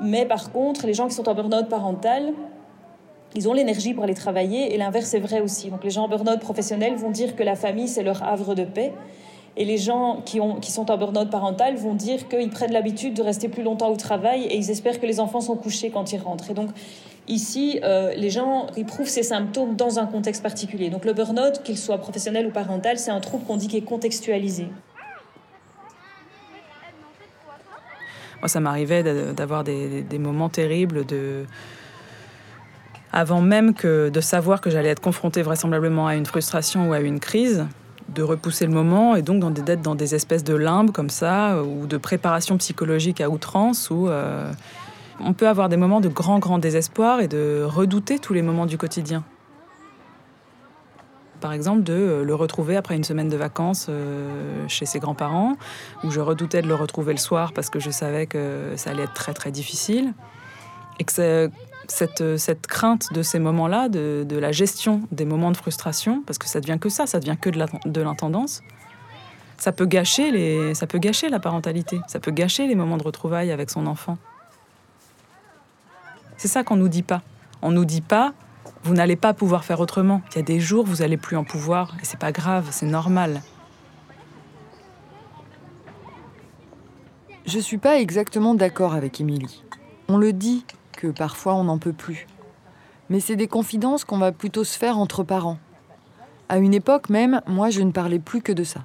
Mais 0.00 0.24
par 0.24 0.52
contre, 0.52 0.86
les 0.86 0.94
gens 0.94 1.08
qui 1.08 1.14
sont 1.14 1.28
en 1.28 1.34
burn-out 1.34 1.68
parental, 1.68 2.32
ils 3.34 3.48
ont 3.48 3.54
l'énergie 3.54 3.92
pour 3.92 4.04
aller 4.04 4.14
travailler 4.14 4.72
et 4.72 4.78
l'inverse 4.78 5.12
est 5.14 5.20
vrai 5.20 5.40
aussi. 5.40 5.68
Donc 5.68 5.82
les 5.82 5.90
gens 5.90 6.04
en 6.04 6.08
burn-out 6.08 6.38
professionnel 6.38 6.94
vont 6.94 7.10
dire 7.10 7.34
que 7.34 7.42
la 7.42 7.56
famille 7.56 7.88
c'est 7.88 8.04
leur 8.04 8.22
havre 8.22 8.54
de 8.54 8.64
paix 8.64 8.92
et 9.56 9.64
les 9.64 9.78
gens 9.78 10.20
qui, 10.24 10.38
qui 10.60 10.70
sont 10.70 10.92
en 10.92 10.96
burn-out 10.96 11.28
parental 11.28 11.74
vont 11.74 11.94
dire 11.94 12.28
qu'ils 12.28 12.50
prennent 12.50 12.72
l'habitude 12.72 13.14
de 13.14 13.22
rester 13.22 13.48
plus 13.48 13.64
longtemps 13.64 13.90
au 13.90 13.96
travail 13.96 14.44
et 14.44 14.56
ils 14.56 14.70
espèrent 14.70 15.00
que 15.00 15.06
les 15.06 15.18
enfants 15.18 15.40
sont 15.40 15.56
couchés 15.56 15.90
quand 15.90 16.12
ils 16.12 16.20
rentrent. 16.20 16.52
Et 16.52 16.54
donc 16.54 16.68
Ici, 17.28 17.80
euh, 17.82 18.14
les 18.14 18.30
gens 18.30 18.68
éprouvent 18.76 19.08
ces 19.08 19.24
symptômes 19.24 19.74
dans 19.74 19.98
un 19.98 20.06
contexte 20.06 20.42
particulier. 20.42 20.90
Donc 20.90 21.04
le 21.04 21.12
burn-out, 21.12 21.62
qu'il 21.64 21.76
soit 21.76 21.98
professionnel 21.98 22.46
ou 22.46 22.50
parental, 22.50 22.98
c'est 22.98 23.10
un 23.10 23.20
trouble 23.20 23.44
qu'on 23.44 23.56
dit 23.56 23.66
qui 23.66 23.76
est 23.76 23.82
contextualisé. 23.82 24.68
Moi, 28.40 28.48
ça 28.48 28.60
m'arrivait 28.60 29.02
d'avoir 29.32 29.64
des, 29.64 30.18
moments 30.18 30.48
terribles 30.48 31.04
de 31.04 31.46
avant 33.12 33.40
même 33.40 33.72
que 33.72 34.10
de 34.10 34.20
savoir 34.20 34.60
que 34.60 34.68
j'allais 34.68 34.90
être 34.90 35.00
confrontée 35.00 35.40
vraisemblablement 35.40 36.06
à 36.06 36.16
une 36.16 36.26
frustration 36.26 36.90
ou 36.90 36.92
à 36.92 37.00
une 37.00 37.18
crise, 37.18 37.66
de 38.08 38.22
repousser 38.22 38.66
le 38.66 38.72
moment 38.72 39.16
et 39.16 39.22
donc 39.22 39.52
d'être 39.64 39.80
dans 39.80 39.94
des 39.94 40.14
espèces 40.14 40.44
de 40.44 40.54
limbes 40.54 40.92
comme 40.92 41.10
ça 41.10 41.62
ou 41.62 41.86
de 41.86 41.96
préparation 41.96 42.56
psychologique 42.58 43.20
à 43.20 43.30
outrance 43.30 43.90
où 43.90 44.08
euh, 44.08 44.52
on 45.20 45.32
peut 45.32 45.48
avoir 45.48 45.68
des 45.68 45.76
moments 45.76 46.00
de 46.00 46.08
grand 46.08 46.38
grand 46.38 46.58
désespoir 46.58 47.20
et 47.20 47.28
de 47.28 47.64
redouter 47.66 48.18
tous 48.18 48.32
les 48.32 48.42
moments 48.42 48.66
du 48.66 48.78
quotidien. 48.78 49.24
Par 51.40 51.52
exemple, 51.52 51.82
de 51.82 51.92
euh, 51.92 52.24
le 52.24 52.34
retrouver 52.34 52.76
après 52.76 52.96
une 52.96 53.04
semaine 53.04 53.28
de 53.28 53.36
vacances 53.36 53.86
euh, 53.88 54.64
chez 54.68 54.86
ses 54.86 54.98
grands-parents, 54.98 55.56
où 56.02 56.10
je 56.10 56.20
redoutais 56.20 56.62
de 56.62 56.66
le 56.66 56.74
retrouver 56.74 57.12
le 57.12 57.18
soir 57.18 57.52
parce 57.52 57.68
que 57.68 57.78
je 57.78 57.90
savais 57.90 58.26
que 58.26 58.72
ça 58.76 58.90
allait 58.90 59.02
être 59.02 59.14
très 59.14 59.34
très 59.34 59.50
difficile. 59.50 60.14
Et 60.98 61.04
que 61.04 61.50
cette, 61.88 62.38
cette 62.38 62.66
crainte 62.66 63.12
de 63.12 63.22
ces 63.22 63.38
moments-là, 63.38 63.90
de, 63.90 64.24
de, 64.26 64.38
la 64.38 64.50
gestion 64.50 65.02
des 65.12 65.26
moments 65.26 65.50
de 65.50 65.56
frustration, 65.58 66.22
parce 66.26 66.38
que 66.38 66.48
ça 66.48 66.60
devient 66.60 66.78
que 66.80 66.88
ça, 66.88 67.06
ça 67.06 67.20
devient 67.20 67.36
que 67.38 67.50
de 67.50 68.00
l'intendance, 68.00 68.62
ça 69.58 69.72
peut 69.72 69.84
gâcher 69.84 70.30
les, 70.30 70.74
ça 70.74 70.86
peut 70.86 70.98
gâcher 70.98 71.28
la 71.28 71.38
parentalité, 71.38 72.00
ça 72.08 72.18
peut 72.18 72.30
gâcher 72.30 72.66
les 72.66 72.74
moments 72.74 72.96
de 72.96 73.02
retrouvailles 73.02 73.52
avec 73.52 73.70
son 73.70 73.86
enfant. 73.86 74.16
C'est 76.36 76.48
ça 76.48 76.64
qu'on 76.64 76.76
nous 76.76 76.88
dit 76.88 77.02
pas. 77.02 77.22
On 77.62 77.70
nous 77.70 77.84
dit 77.84 78.02
pas, 78.02 78.34
vous 78.82 78.94
n'allez 78.94 79.16
pas 79.16 79.34
pouvoir 79.34 79.64
faire 79.64 79.80
autrement. 79.80 80.22
Il 80.32 80.36
y 80.36 80.38
a 80.40 80.42
des 80.42 80.60
jours, 80.60 80.84
vous 80.84 81.02
allez 81.02 81.16
plus 81.16 81.36
en 81.36 81.44
pouvoir, 81.44 81.96
et 82.00 82.04
c'est 82.04 82.18
pas 82.18 82.32
grave, 82.32 82.68
c'est 82.70 82.86
normal. 82.86 83.42
Je 87.46 87.58
suis 87.58 87.78
pas 87.78 88.00
exactement 88.00 88.54
d'accord 88.54 88.94
avec 88.94 89.20
Émilie. 89.20 89.62
On 90.08 90.18
le 90.18 90.32
dit 90.32 90.64
que 90.92 91.06
parfois 91.06 91.54
on 91.54 91.64
n'en 91.64 91.78
peut 91.78 91.92
plus. 91.92 92.26
Mais 93.08 93.20
c'est 93.20 93.36
des 93.36 93.46
confidences 93.46 94.04
qu'on 94.04 94.18
va 94.18 94.32
plutôt 94.32 94.64
se 94.64 94.76
faire 94.76 94.98
entre 94.98 95.22
parents. 95.22 95.58
À 96.48 96.58
une 96.58 96.74
époque 96.74 97.08
même, 97.08 97.40
moi 97.46 97.70
je 97.70 97.82
ne 97.82 97.92
parlais 97.92 98.18
plus 98.18 98.42
que 98.42 98.52
de 98.52 98.64
ça. 98.64 98.80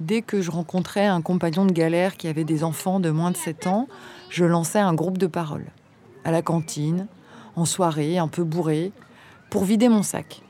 Dès 0.00 0.20
que 0.20 0.40
je 0.42 0.50
rencontrais 0.50 1.06
un 1.06 1.22
compagnon 1.22 1.64
de 1.64 1.72
galère 1.72 2.16
qui 2.16 2.28
avait 2.28 2.44
des 2.44 2.64
enfants 2.64 3.00
de 3.00 3.10
moins 3.10 3.30
de 3.30 3.36
7 3.36 3.66
ans, 3.66 3.88
je 4.30 4.44
lançais 4.44 4.78
un 4.78 4.94
groupe 4.94 5.18
de 5.18 5.26
paroles. 5.26 5.66
À 6.24 6.30
la 6.30 6.42
cantine, 6.42 7.08
en 7.56 7.64
soirée, 7.64 8.18
un 8.18 8.28
peu 8.28 8.44
bourré, 8.44 8.92
pour 9.50 9.64
vider 9.64 9.88
mon 9.88 10.02
sac. 10.02 10.42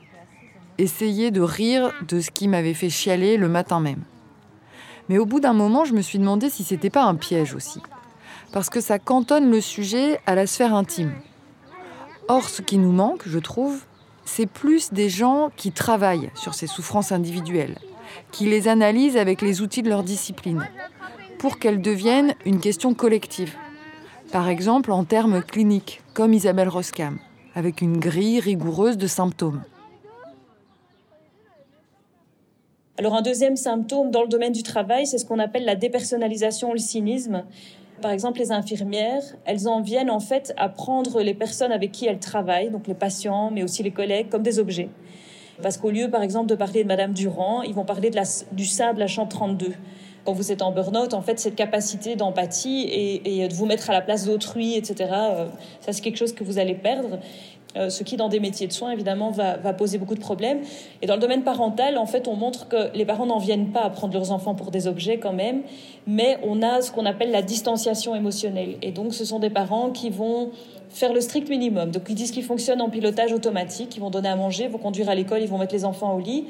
Essayer 0.77 1.31
de 1.31 1.41
rire 1.41 1.91
de 2.07 2.19
ce 2.19 2.31
qui 2.31 2.47
m'avait 2.47 2.73
fait 2.73 2.89
chialer 2.89 3.37
le 3.37 3.49
matin 3.49 3.79
même. 3.79 4.03
Mais 5.09 5.17
au 5.17 5.25
bout 5.25 5.39
d'un 5.39 5.53
moment, 5.53 5.85
je 5.85 5.93
me 5.93 6.01
suis 6.01 6.19
demandé 6.19 6.49
si 6.49 6.63
c'était 6.63 6.89
pas 6.89 7.03
un 7.03 7.15
piège 7.15 7.53
aussi. 7.53 7.81
Parce 8.51 8.69
que 8.69 8.81
ça 8.81 8.99
cantonne 8.99 9.51
le 9.51 9.61
sujet 9.61 10.19
à 10.25 10.35
la 10.35 10.47
sphère 10.47 10.73
intime. 10.73 11.13
Or, 12.27 12.47
ce 12.47 12.61
qui 12.61 12.77
nous 12.77 12.91
manque, 12.91 13.23
je 13.25 13.39
trouve, 13.39 13.83
c'est 14.25 14.45
plus 14.45 14.93
des 14.93 15.09
gens 15.09 15.49
qui 15.57 15.71
travaillent 15.71 16.31
sur 16.35 16.53
ces 16.53 16.67
souffrances 16.67 17.11
individuelles, 17.11 17.77
qui 18.31 18.45
les 18.45 18.67
analysent 18.67 19.17
avec 19.17 19.41
les 19.41 19.61
outils 19.61 19.83
de 19.83 19.89
leur 19.89 20.03
discipline, 20.03 20.65
pour 21.39 21.59
qu'elles 21.59 21.81
deviennent 21.81 22.35
une 22.45 22.61
question 22.61 22.93
collective. 22.93 23.55
Par 24.33 24.49
exemple, 24.49 24.91
en 24.91 25.03
termes 25.03 25.43
cliniques, 25.43 26.01
comme 26.15 26.33
Isabelle 26.33 26.67
Roskam 26.67 27.19
avec 27.53 27.81
une 27.81 27.99
grille 27.99 28.39
rigoureuse 28.39 28.97
de 28.97 29.05
symptômes. 29.05 29.61
Alors 32.97 33.13
un 33.13 33.21
deuxième 33.21 33.55
symptôme 33.55 34.09
dans 34.09 34.23
le 34.23 34.27
domaine 34.27 34.51
du 34.51 34.63
travail, 34.63 35.05
c'est 35.05 35.19
ce 35.19 35.25
qu'on 35.27 35.37
appelle 35.37 35.65
la 35.65 35.75
dépersonnalisation 35.75 36.71
ou 36.71 36.73
le 36.73 36.79
cynisme. 36.79 37.43
Par 38.01 38.09
exemple, 38.09 38.39
les 38.39 38.51
infirmières, 38.51 39.21
elles 39.45 39.67
en 39.67 39.81
viennent 39.81 40.09
en 40.09 40.19
fait 40.19 40.51
à 40.57 40.67
prendre 40.67 41.21
les 41.21 41.35
personnes 41.35 41.71
avec 41.71 41.91
qui 41.91 42.07
elles 42.07 42.17
travaillent, 42.17 42.71
donc 42.71 42.87
les 42.87 42.95
patients, 42.95 43.51
mais 43.51 43.61
aussi 43.61 43.83
les 43.83 43.91
collègues, 43.91 44.29
comme 44.29 44.41
des 44.41 44.57
objets. 44.57 44.89
Parce 45.61 45.77
qu'au 45.77 45.91
lieu, 45.91 46.09
par 46.09 46.23
exemple, 46.23 46.47
de 46.47 46.55
parler 46.55 46.81
de 46.81 46.87
Madame 46.87 47.13
Durand, 47.13 47.61
ils 47.61 47.75
vont 47.75 47.85
parler 47.85 48.09
de 48.09 48.15
la, 48.15 48.23
du 48.51 48.65
sein 48.65 48.95
de 48.95 48.99
la 48.99 49.05
chambre 49.05 49.29
32 49.29 49.73
quand 50.25 50.33
vous 50.33 50.51
êtes 50.51 50.61
en 50.61 50.71
burn-out, 50.71 51.13
en 51.13 51.21
fait, 51.21 51.39
cette 51.39 51.55
capacité 51.55 52.15
d'empathie 52.15 52.87
et, 53.25 53.47
de 53.47 53.53
vous 53.53 53.65
mettre 53.65 53.89
à 53.89 53.93
la 53.93 54.01
place 54.01 54.25
d'autrui, 54.25 54.75
etc., 54.75 55.09
euh, 55.11 55.45
ça, 55.81 55.91
c'est 55.91 56.01
quelque 56.01 56.17
chose 56.17 56.33
que 56.33 56.43
vous 56.43 56.59
allez 56.59 56.75
perdre. 56.75 57.19
Euh, 57.75 57.89
ce 57.89 58.03
qui, 58.03 58.17
dans 58.17 58.29
des 58.29 58.39
métiers 58.39 58.67
de 58.67 58.73
soins, 58.73 58.91
évidemment, 58.91 59.31
va, 59.31 59.55
poser 59.73 59.97
beaucoup 59.97 60.13
de 60.13 60.19
problèmes. 60.19 60.59
Et 61.01 61.07
dans 61.07 61.15
le 61.15 61.19
domaine 61.19 61.43
parental, 61.43 61.97
en 61.97 62.05
fait, 62.05 62.27
on 62.27 62.35
montre 62.35 62.67
que 62.67 62.95
les 62.95 63.05
parents 63.05 63.25
n'en 63.25 63.39
viennent 63.39 63.71
pas 63.71 63.81
à 63.81 63.89
prendre 63.89 64.13
leurs 64.13 64.31
enfants 64.31 64.53
pour 64.53 64.69
des 64.69 64.87
objets 64.87 65.17
quand 65.17 65.33
même, 65.33 65.63
mais 66.05 66.37
on 66.43 66.61
a 66.61 66.81
ce 66.81 66.91
qu'on 66.91 67.05
appelle 67.05 67.31
la 67.31 67.41
distanciation 67.41 68.15
émotionnelle. 68.15 68.77
Et 68.81 68.91
donc, 68.91 69.13
ce 69.13 69.25
sont 69.25 69.39
des 69.39 69.49
parents 69.49 69.89
qui 69.89 70.11
vont 70.11 70.51
faire 70.89 71.13
le 71.13 71.21
strict 71.21 71.49
minimum. 71.49 71.89
Donc, 71.89 72.03
ils 72.09 72.15
disent 72.15 72.31
qu'ils 72.31 72.43
fonctionnent 72.43 72.81
en 72.81 72.89
pilotage 72.89 73.33
automatique, 73.33 73.95
ils 73.95 73.99
vont 73.99 74.11
donner 74.11 74.29
à 74.29 74.35
manger, 74.35 74.67
vont 74.67 74.77
conduire 74.77 75.09
à 75.09 75.15
l'école, 75.15 75.41
ils 75.41 75.49
vont 75.49 75.57
mettre 75.57 75.73
les 75.73 75.85
enfants 75.85 76.13
au 76.13 76.19
lit. 76.19 76.45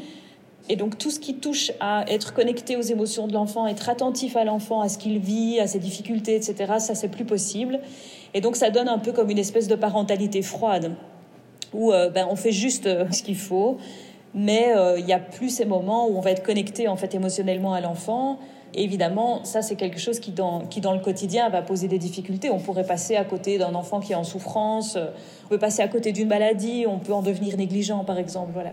Et 0.70 0.78
donc 0.78 0.98
tout 0.98 1.12
ce 1.12 1.20
qui 1.20 1.36
touche 1.36 1.72
à 1.82 2.06
être 2.08 2.34
connecté 2.34 2.78
aux 2.78 2.82
émotions 2.82 3.28
de 3.28 3.34
l'enfant, 3.34 3.68
être 3.68 3.90
attentif 3.90 4.38
à 4.38 4.46
l'enfant, 4.46 4.80
à 4.82 4.88
ce 4.88 4.98
qu'il 4.98 5.20
vit, 5.20 5.60
à 5.60 5.68
ses 5.68 5.80
difficultés, 5.80 6.36
etc., 6.36 6.76
ça 6.80 6.96
c'est 6.96 7.10
plus 7.10 7.26
possible. 7.26 7.80
Et 8.34 8.40
donc 8.40 8.56
ça 8.56 8.70
donne 8.70 8.88
un 8.88 8.98
peu 8.98 9.12
comme 9.12 9.30
une 9.30 9.40
espèce 9.40 9.68
de 9.68 9.76
parentalité 9.76 10.42
froide, 10.42 10.96
où 11.74 11.92
euh, 11.92 12.10
ben, 12.10 12.28
on 12.30 12.38
fait 12.38 12.54
juste 12.54 12.88
euh, 12.88 13.06
ce 13.12 13.24
qu'il 13.24 13.36
faut, 13.36 13.78
mais 14.34 14.74
euh, 14.76 14.98
il 14.98 15.06
n'y 15.06 15.12
a 15.12 15.20
plus 15.20 15.50
ces 15.50 15.66
moments 15.66 16.08
où 16.08 16.18
on 16.18 16.22
va 16.22 16.32
être 16.32 16.44
connecté 16.44 16.88
en 16.88 16.96
fait 16.96 17.14
émotionnellement 17.14 17.74
à 17.74 17.82
l'enfant. 17.82 18.40
évidemment, 18.74 19.44
ça 19.44 19.62
c'est 19.62 19.76
quelque 19.76 20.00
chose 20.00 20.22
qui 20.22 20.32
dans, 20.32 20.62
qui 20.62 20.80
dans 20.80 20.94
le 20.94 21.00
quotidien 21.02 21.50
va 21.50 21.62
poser 21.62 21.90
des 21.90 22.00
difficultés. 22.00 22.50
On 22.50 22.60
pourrait 22.60 22.86
passer 22.86 23.18
à 23.18 23.26
côté 23.26 23.58
d'un 23.58 23.76
enfant 23.76 24.00
qui 24.00 24.14
est 24.14 24.16
en 24.16 24.24
souffrance, 24.24 24.98
on 25.46 25.50
peut 25.50 25.60
passer 25.60 25.82
à 25.82 25.90
côté 25.90 26.14
d'une 26.14 26.30
maladie, 26.30 26.86
on 26.88 27.00
peut 27.00 27.14
en 27.14 27.22
devenir 27.22 27.58
négligent 27.58 28.06
par 28.06 28.18
exemple. 28.18 28.52
Voilà. 28.54 28.72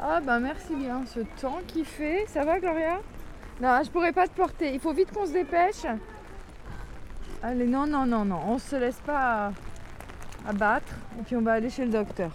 Ah 0.00 0.20
bah 0.20 0.38
merci 0.38 0.76
bien, 0.76 1.02
ce 1.12 1.20
temps 1.40 1.58
qu'il 1.66 1.84
fait, 1.84 2.24
ça 2.28 2.44
va 2.44 2.60
Gloria? 2.60 3.00
Non, 3.60 3.80
je 3.84 3.90
pourrais 3.90 4.12
pas 4.12 4.28
te 4.28 4.32
porter, 4.32 4.72
il 4.72 4.78
faut 4.78 4.92
vite 4.92 5.10
qu'on 5.10 5.26
se 5.26 5.32
dépêche. 5.32 5.86
Allez, 7.42 7.66
non, 7.66 7.84
non, 7.84 8.06
non, 8.06 8.24
non, 8.24 8.38
on 8.46 8.58
se 8.58 8.76
laisse 8.76 9.00
pas 9.04 9.50
abattre 10.48 10.94
et 11.18 11.22
puis 11.24 11.34
on 11.34 11.42
va 11.42 11.54
aller 11.54 11.68
chez 11.68 11.84
le 11.84 11.90
docteur. 11.90 12.30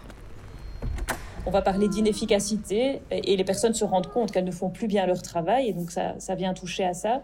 On 1.46 1.52
va 1.52 1.62
parler 1.62 1.88
d'inefficacité 1.88 3.02
et 3.12 3.36
les 3.38 3.44
personnes 3.46 3.74
se 3.74 3.86
rendent 3.86 4.12
compte 4.12 4.32
qu'elles 4.32 4.46
ne 4.46 4.52
font 4.52 4.70
plus 4.70 4.88
bien 4.88 5.06
leur 5.06 5.22
travail 5.22 5.70
et 5.70 5.74
donc 5.74 5.92
ça, 5.92 6.16
ça 6.18 6.36
vient 6.36 6.54
toucher 6.54 6.84
à 6.84 6.94
ça. 6.94 7.22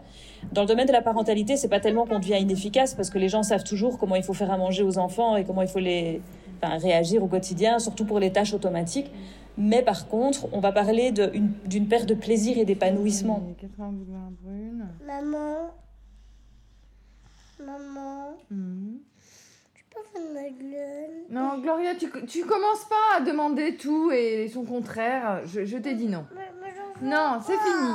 Dans 0.52 0.62
le 0.62 0.66
domaine 0.66 0.86
de 0.86 0.92
la 0.92 1.02
parentalité, 1.02 1.58
c'est 1.58 1.68
pas 1.68 1.80
tellement 1.80 2.06
qu'on 2.06 2.18
devient 2.18 2.38
inefficace 2.38 2.94
parce 2.94 3.10
que 3.10 3.18
les 3.18 3.28
gens 3.28 3.42
savent 3.42 3.64
toujours 3.64 3.98
comment 3.98 4.16
il 4.16 4.22
faut 4.22 4.34
faire 4.34 4.50
à 4.50 4.56
manger 4.56 4.82
aux 4.82 4.96
enfants 4.96 5.36
et 5.36 5.44
comment 5.44 5.62
il 5.62 5.68
faut 5.68 5.78
les 5.78 6.22
enfin, 6.62 6.78
réagir 6.78 7.22
au 7.22 7.28
quotidien, 7.28 7.78
surtout 7.78 8.04
pour 8.04 8.18
les 8.20 8.30
tâches 8.30 8.54
automatiques. 8.54 9.10
Mais 9.62 9.82
par 9.82 10.08
contre, 10.08 10.48
on 10.54 10.60
va 10.60 10.72
parler 10.72 11.12
d'une 11.12 11.86
perte 11.86 12.06
de 12.06 12.14
plaisir 12.14 12.56
et 12.56 12.64
d'épanouissement. 12.64 13.46
Maman. 15.06 15.74
Maman. 17.62 18.38
Hmm. 18.50 18.96
Tu 19.74 19.84
peux 19.90 20.00
faire 20.14 20.32
ma 20.32 20.48
gueule? 20.48 21.26
Non, 21.28 21.58
Gloria, 21.60 21.94
tu, 21.94 22.10
tu 22.26 22.46
commences 22.46 22.86
pas 22.88 23.18
à 23.18 23.20
demander 23.20 23.76
tout 23.76 24.10
et 24.10 24.48
son 24.48 24.64
contraire. 24.64 25.42
Je, 25.44 25.66
je 25.66 25.76
t'ai 25.76 25.94
dit 25.94 26.06
non. 26.08 26.26
non, 27.02 27.38
c'est 27.46 27.58
fini. 27.58 27.92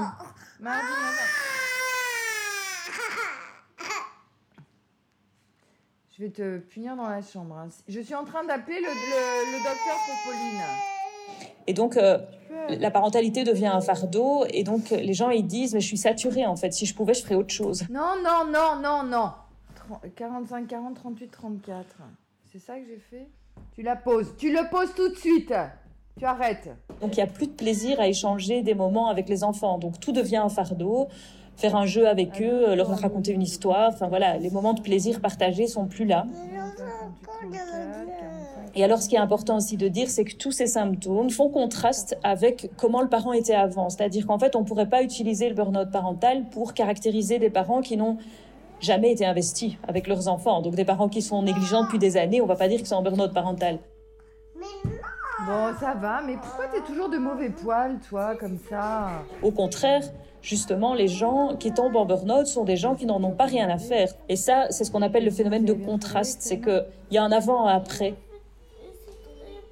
Je 6.16 6.24
vais 6.24 6.30
te 6.30 6.60
punir 6.60 6.96
dans 6.96 7.10
la 7.10 7.24
chambre. 7.24 7.58
Hein. 7.58 7.70
Je 7.88 8.00
suis 8.02 8.14
en 8.14 8.24
train 8.24 8.44
d'appeler 8.44 8.80
le, 8.80 8.88
le, 8.88 9.52
le 9.52 9.64
docteur 9.64 9.98
pour 10.06 10.32
Pauline. 10.32 10.62
Et 11.68 11.74
donc, 11.74 11.98
euh, 11.98 12.20
la 12.70 12.92
parentalité 12.92 13.44
devient 13.44 13.68
un 13.68 13.82
fardeau. 13.82 14.46
Et 14.50 14.64
donc, 14.64 14.90
les 14.92 15.14
gens, 15.14 15.30
ils 15.30 15.46
disent, 15.46 15.74
mais 15.74 15.82
je 15.82 15.88
suis 15.88 15.98
saturée, 15.98 16.46
en 16.46 16.56
fait. 16.56 16.74
Si 16.74 16.86
je 16.86 16.96
pouvais, 16.96 17.14
je 17.14 17.24
ferais 17.24 17.36
autre 17.36 17.54
chose. 17.54 17.84
Non, 17.90 18.16
non, 18.24 18.52
non, 18.52 18.82
non, 18.82 19.04
non. 19.04 19.32
45, 20.16 20.68
40, 20.68 20.96
38, 20.96 21.32
34. 21.32 21.86
C'est 22.52 22.60
ça 22.60 22.80
que 22.80 22.86
j'ai 22.88 22.98
fait 22.98 23.28
Tu 23.76 23.82
la 23.82 23.96
poses. 23.96 24.34
Tu 24.38 24.52
le 24.52 24.70
poses 24.70 24.94
tout 24.96 25.10
de 25.10 25.16
suite. 25.16 25.54
Tu 26.18 26.26
arrêtes. 26.26 26.70
Donc, 27.02 27.18
il 27.18 27.20
n'y 27.20 27.24
a 27.24 27.28
plus 27.28 27.48
de 27.48 27.54
plaisir 27.54 28.00
à 28.00 28.08
échanger 28.08 28.62
des 28.62 28.74
moments 28.74 29.10
avec 29.10 29.28
les 29.30 29.44
enfants. 29.44 29.78
Donc, 29.78 30.00
tout 30.00 30.12
devient 30.12 30.38
un 30.38 30.50
fardeau. 30.50 31.08
Faire 31.58 31.76
un 31.76 31.86
jeu 31.86 32.08
avec 32.08 32.42
eux, 32.42 32.76
leur 32.76 32.90
raconter 33.00 33.32
une 33.32 33.42
histoire. 33.42 33.90
Enfin, 33.94 34.08
voilà, 34.08 34.38
les 34.38 34.50
moments 34.50 34.74
de 34.74 34.82
plaisir 34.82 35.22
partagés 35.22 35.68
sont 35.68 35.86
plus 35.86 36.06
là. 36.06 36.26
Et 38.78 38.84
alors, 38.84 39.02
ce 39.02 39.08
qui 39.08 39.16
est 39.16 39.20
important 39.20 39.56
aussi 39.56 39.78
de 39.78 39.88
dire, 39.88 40.10
c'est 40.10 40.26
que 40.26 40.36
tous 40.36 40.52
ces 40.52 40.68
symptômes 40.68 41.30
font 41.30 41.50
contraste 41.50 42.18
avec 42.24 42.70
comment 42.76 43.02
le 43.02 43.08
parent 43.08 43.32
était 43.32 43.56
avant. 43.56 43.90
C'est-à-dire 43.90 44.28
qu'en 44.28 44.38
fait, 44.38 44.56
on 44.58 44.62
ne 44.62 44.66
pourrait 44.66 44.90
pas 44.90 45.02
utiliser 45.02 45.48
le 45.48 45.56
burn-out 45.56 45.90
parental 45.92 46.44
pour 46.52 46.74
caractériser 46.74 47.40
des 47.40 47.50
parents 47.50 47.82
qui 47.82 47.96
n'ont 47.96 48.18
jamais 48.82 49.14
été 49.14 49.26
investis 49.26 49.76
avec 49.88 50.08
leurs 50.08 50.28
enfants. 50.28 50.62
Donc, 50.62 50.76
des 50.76 50.84
parents 50.84 51.08
qui 51.08 51.22
sont 51.22 51.42
négligents 51.42 51.84
depuis 51.84 52.00
des 52.00 52.18
années, 52.18 52.42
on 52.42 52.44
ne 52.44 52.50
va 52.50 52.58
pas 52.58 52.68
dire 52.68 52.80
qu'ils 52.80 52.88
sont 52.88 52.96
en 52.96 53.02
burn-out 53.02 53.34
parental. 53.34 53.80
Bon, 55.48 55.74
ça 55.80 55.94
va, 55.94 56.22
mais 56.26 56.36
pourquoi 56.36 56.66
tu 56.68 56.78
es 56.78 56.82
toujours 56.82 57.08
de 57.10 57.18
mauvais 57.18 57.50
poils, 57.50 58.00
toi, 58.10 58.36
comme 58.36 58.58
ça? 58.70 59.24
Au 59.42 59.52
contraire, 59.52 60.02
justement, 60.42 60.94
les 60.94 61.08
gens 61.08 61.56
qui 61.58 61.72
tombent 61.72 61.96
en 61.96 62.06
burn-out 62.06 62.48
sont 62.48 62.66
des 62.66 62.76
gens 62.76 62.96
qui 62.96 63.06
n'en 63.06 63.24
ont 63.24 63.32
pas 63.32 63.46
rien 63.46 63.70
à 63.70 63.78
faire. 63.78 64.10
Et 64.28 64.36
ça, 64.36 64.68
c'est 64.70 64.84
ce 64.84 64.92
qu'on 64.92 65.02
appelle 65.02 65.24
le 65.24 65.32
phénomène 65.32 65.64
de 65.64 65.74
contraste. 65.74 66.42
C'est 66.42 66.60
qu'il 66.60 66.86
y 67.12 67.18
a 67.18 67.24
un 67.24 67.32
avant 67.32 67.70
et 67.70 67.72
un 67.72 67.76
après. 67.78 68.16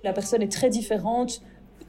La 0.03 0.12
personne 0.12 0.41
est 0.41 0.51
très 0.51 0.69
différente 0.69 1.41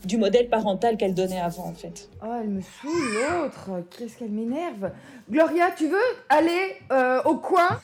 du 0.04 0.18
modèle 0.18 0.48
parental 0.48 0.96
qu'elle 0.96 1.14
donnait 1.14 1.40
avant, 1.40 1.66
en 1.66 1.74
fait. 1.74 2.08
Oh, 2.22 2.32
elle 2.40 2.48
me 2.48 2.60
saoule, 2.60 2.92
l'autre. 3.14 3.82
Qu'est-ce 3.90 4.18
qu'elle 4.18 4.30
m'énerve. 4.30 4.92
Gloria, 5.28 5.72
tu 5.72 5.88
veux 5.88 5.98
aller 6.28 6.76
euh, 6.92 7.22
au 7.24 7.38
coin? 7.38 7.80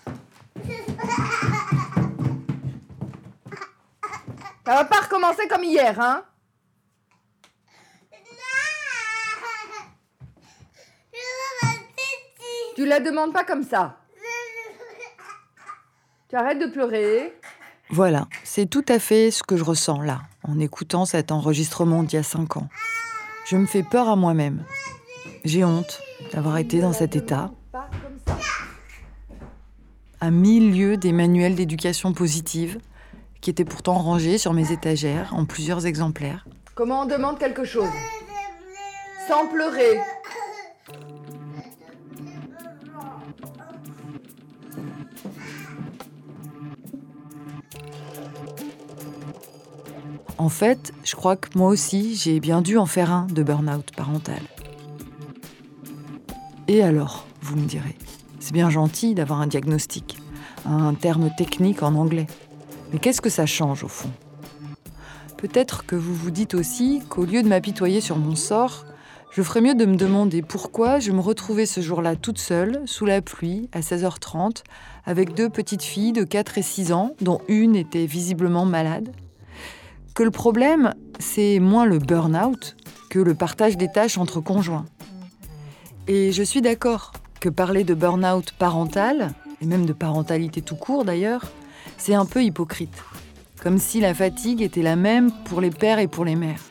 Ça 4.65 4.75
va 4.75 4.85
pas 4.85 5.01
recommencer 5.01 5.49
comme 5.49 5.65
hier, 5.65 5.99
hein? 5.99 6.25
Tu 12.77 12.87
la 12.87 13.01
demandes 13.01 13.33
pas 13.33 13.45
comme 13.45 13.65
ça. 13.65 13.97
Tu 16.29 16.37
arrêtes 16.37 16.61
de 16.61 16.67
pleurer. 16.67 17.40
Voilà, 17.93 18.29
c'est 18.45 18.67
tout 18.67 18.85
à 18.89 19.01
fait 19.01 19.33
ce 19.33 19.43
que 19.43 19.57
je 19.57 19.65
ressens 19.65 20.01
là, 20.01 20.23
en 20.45 20.61
écoutant 20.61 21.05
cet 21.05 21.33
enregistrement 21.33 22.05
d'il 22.05 22.17
y 22.17 22.19
a 22.19 22.23
cinq 22.23 22.57
ans. 22.57 22.69
Je 23.47 23.57
me 23.57 23.67
fais 23.67 23.83
peur 23.83 24.09
à 24.09 24.15
moi-même. 24.15 24.63
J'ai 25.45 25.65
honte 25.65 26.01
d'avoir 26.33 26.59
été 26.59 26.81
dans 26.81 26.93
cet 26.93 27.17
état. 27.17 27.51
À 30.21 30.31
mille 30.31 30.77
lieues 30.77 30.97
des 30.97 31.13
manuels 31.13 31.57
d'éducation 31.57 32.13
positive, 32.13 32.79
qui 33.41 33.51
étaient 33.51 33.65
pourtant 33.65 33.95
rangés 33.95 34.39
sur 34.39 34.53
mes 34.53 34.71
étagères 34.71 35.33
en 35.35 35.45
plusieurs 35.45 35.87
exemplaires. 35.87 36.47
Comment 36.77 37.03
on 37.03 37.07
demande 37.07 37.39
quelque 37.39 37.65
chose? 37.65 37.89
Sans 39.27 39.49
pleurer. 39.49 39.99
En 50.41 50.49
fait, 50.49 50.95
je 51.05 51.17
crois 51.17 51.37
que 51.37 51.49
moi 51.55 51.69
aussi, 51.69 52.17
j'ai 52.17 52.41
bien 52.41 52.63
dû 52.63 52.79
en 52.79 52.87
faire 52.87 53.13
un 53.13 53.27
de 53.27 53.43
burn-out 53.43 53.91
parental. 53.95 54.41
Et 56.67 56.83
alors, 56.83 57.27
vous 57.43 57.57
me 57.57 57.67
direz, 57.67 57.95
c'est 58.39 58.55
bien 58.55 58.71
gentil 58.71 59.15
d'avoir 59.15 59.43
un 59.43 59.47
diagnostic, 59.47 60.17
un 60.65 60.95
terme 60.95 61.29
technique 61.37 61.83
en 61.83 61.95
anglais. 61.95 62.27
Mais 62.91 62.99
qu'est-ce 62.99 63.21
que 63.21 63.29
ça 63.29 63.45
change 63.45 63.85
au 63.85 63.89
fond? 63.89 64.09
Peut-être 65.37 65.85
que 65.85 65.95
vous 65.95 66.15
vous 66.15 66.31
dites 66.31 66.55
aussi 66.55 67.03
qu'au 67.11 67.27
lieu 67.27 67.43
de 67.43 67.49
m'apitoyer 67.49 68.01
sur 68.01 68.17
mon 68.17 68.35
sort, 68.35 68.87
je 69.33 69.43
ferais 69.43 69.61
mieux 69.61 69.75
de 69.75 69.85
me 69.85 69.97
demander 69.97 70.41
pourquoi 70.41 71.01
je 71.01 71.13
me 71.13 71.21
retrouvais 71.21 71.67
ce 71.67 71.83
jour-là 71.83 72.17
toute 72.17 72.39
seule, 72.39 72.81
sous 72.87 73.05
la 73.05 73.21
pluie, 73.21 73.69
à 73.73 73.81
16h30, 73.81 74.63
avec 75.05 75.35
deux 75.35 75.51
petites 75.51 75.83
filles 75.83 76.15
de 76.15 76.25
4 76.25 76.57
et 76.57 76.63
6 76.63 76.93
ans, 76.93 77.15
dont 77.21 77.43
une 77.47 77.77
était 77.77 78.07
visiblement 78.07 78.65
malade. 78.65 79.13
Que 80.15 80.23
le 80.23 80.31
problème, 80.31 80.95
c'est 81.19 81.61
moins 81.61 81.85
le 81.85 81.99
burn-out 81.99 82.77
que 83.11 83.19
le 83.19 83.35
partage 83.35 83.77
des 83.77 83.91
tâches 83.91 84.19
entre 84.19 84.41
conjoints. 84.41 84.87
Et 86.09 86.33
je 86.33 86.43
suis 86.43 86.61
d'accord 86.61 87.13
que 87.41 87.49
parler 87.49 87.85
de 87.85 87.95
burn-out 87.95 88.53
parental, 88.53 89.33
et 89.61 89.67
même 89.67 89.87
de 89.87 89.93
parentalité 89.93 90.63
tout 90.63 90.77
court 90.77 91.05
d'ailleurs, 91.05 91.45
c'est 91.99 92.15
un 92.15 92.27
peu 92.27 92.43
hypocrite. 92.43 93.03
Comme 93.63 93.79
si 93.79 94.01
la 94.01 94.15
fatigue 94.15 94.63
était 94.63 94.83
la 94.83 94.97
même 94.97 95.31
pour 95.45 95.61
les 95.61 95.71
pères 95.71 95.99
et 95.99 96.09
pour 96.09 96.25
les 96.25 96.37
mères. 96.37 96.65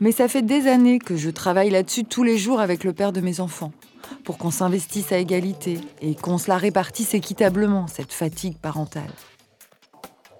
Mais 0.00 0.12
ça 0.12 0.26
fait 0.26 0.42
des 0.42 0.66
années 0.66 0.98
que 0.98 1.16
je 1.16 1.30
travaille 1.30 1.70
là-dessus 1.70 2.04
tous 2.04 2.24
les 2.24 2.38
jours 2.38 2.60
avec 2.60 2.82
le 2.82 2.92
père 2.92 3.12
de 3.12 3.20
mes 3.20 3.40
enfants, 3.40 3.72
pour 4.24 4.38
qu'on 4.38 4.50
s'investisse 4.50 5.12
à 5.12 5.18
égalité 5.18 5.78
et 6.00 6.14
qu'on 6.14 6.38
se 6.38 6.48
la 6.48 6.56
répartisse 6.56 7.14
équitablement, 7.14 7.86
cette 7.86 8.12
fatigue 8.12 8.56
parentale. 8.56 9.12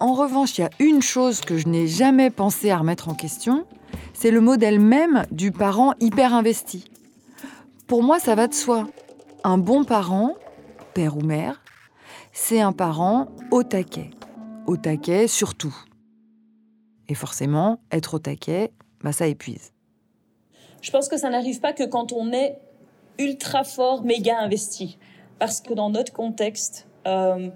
En 0.03 0.11
revanche, 0.15 0.57
il 0.57 0.61
y 0.61 0.63
a 0.65 0.69
une 0.79 1.01
chose 1.01 1.39
que 1.39 1.57
je 1.57 1.69
n'ai 1.69 1.87
jamais 1.87 2.29
pensé 2.29 2.69
à 2.69 2.77
remettre 2.77 3.07
en 3.07 3.13
question, 3.13 3.65
c'est 4.13 4.31
le 4.31 4.41
modèle 4.41 4.81
même 4.81 5.23
du 5.31 5.53
parent 5.53 5.93
hyper 6.01 6.33
investi. 6.33 6.91
Pour 7.87 8.03
moi, 8.03 8.19
ça 8.19 8.35
va 8.35 8.47
de 8.47 8.53
soi. 8.53 8.89
Un 9.45 9.57
bon 9.57 9.85
parent, 9.85 10.33
père 10.93 11.15
ou 11.15 11.21
mère, 11.21 11.63
c'est 12.33 12.59
un 12.59 12.73
parent 12.73 13.27
au 13.49 13.63
taquet. 13.63 14.09
Au 14.67 14.75
taquet 14.75 15.29
surtout. 15.29 15.73
Et 17.07 17.15
forcément, 17.15 17.79
être 17.89 18.15
au 18.15 18.19
taquet, 18.19 18.73
bah, 19.05 19.13
ça 19.13 19.27
épuise. 19.27 19.71
Je 20.81 20.91
pense 20.91 21.07
que 21.07 21.15
ça 21.15 21.29
n'arrive 21.29 21.61
pas 21.61 21.71
que 21.71 21.83
quand 21.83 22.11
on 22.11 22.33
est 22.33 22.59
ultra 23.19 23.63
fort, 23.63 24.03
méga 24.03 24.37
investi. 24.37 24.97
Parce 25.39 25.61
que 25.61 25.73
dans 25.73 25.89
notre 25.89 26.11
contexte, 26.11 26.89
euh, 27.07 27.49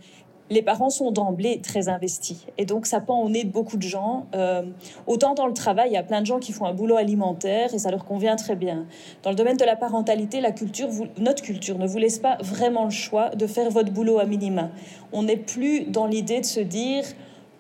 les 0.50 0.62
parents 0.62 0.90
sont 0.90 1.12
d'emblée 1.12 1.60
très 1.62 1.90
investis. 1.90 2.46
Et 2.58 2.66
donc, 2.66 2.86
ça 2.86 3.02
pend 3.02 3.22
au 3.22 3.30
nez 3.30 3.44
de 3.44 3.52
beaucoup 3.52 3.78
de 3.78 3.84
gens. 3.84 4.28
Euh, 4.34 4.64
autant 5.06 5.34
dans 5.34 5.48
le 5.48 5.54
travail, 5.54 5.90
il 5.90 5.94
y 5.94 5.98
a 5.98 6.04
plein 6.04 6.22
de 6.22 6.26
gens 6.26 6.40
qui 6.40 6.54
font 6.54 6.66
un 6.66 6.74
boulot 6.74 6.96
alimentaire 6.96 7.74
et 7.74 7.80
ça 7.80 7.92
leur 7.92 8.06
convient 8.06 8.36
très 8.36 8.56
bien. 8.56 8.86
Dans 9.24 9.30
le 9.30 9.36
domaine 9.36 9.58
de 9.58 9.66
la 9.66 9.76
parentalité, 9.76 10.40
la 10.40 10.52
culture, 10.52 10.90
notre 11.18 11.44
culture 11.44 11.78
ne 11.78 11.88
vous 11.88 11.98
laisse 11.98 12.20
pas 12.20 12.38
vraiment 12.42 12.86
le 12.86 12.92
choix 12.92 13.30
de 13.30 13.48
faire 13.48 13.70
votre 13.70 13.92
boulot 13.92 14.20
à 14.20 14.26
minima. 14.26 14.70
On 15.12 15.24
n'est 15.24 15.38
plus 15.38 15.86
dans 15.86 16.06
l'idée 16.06 16.40
de 16.40 16.46
se 16.46 16.62
dire 16.62 17.04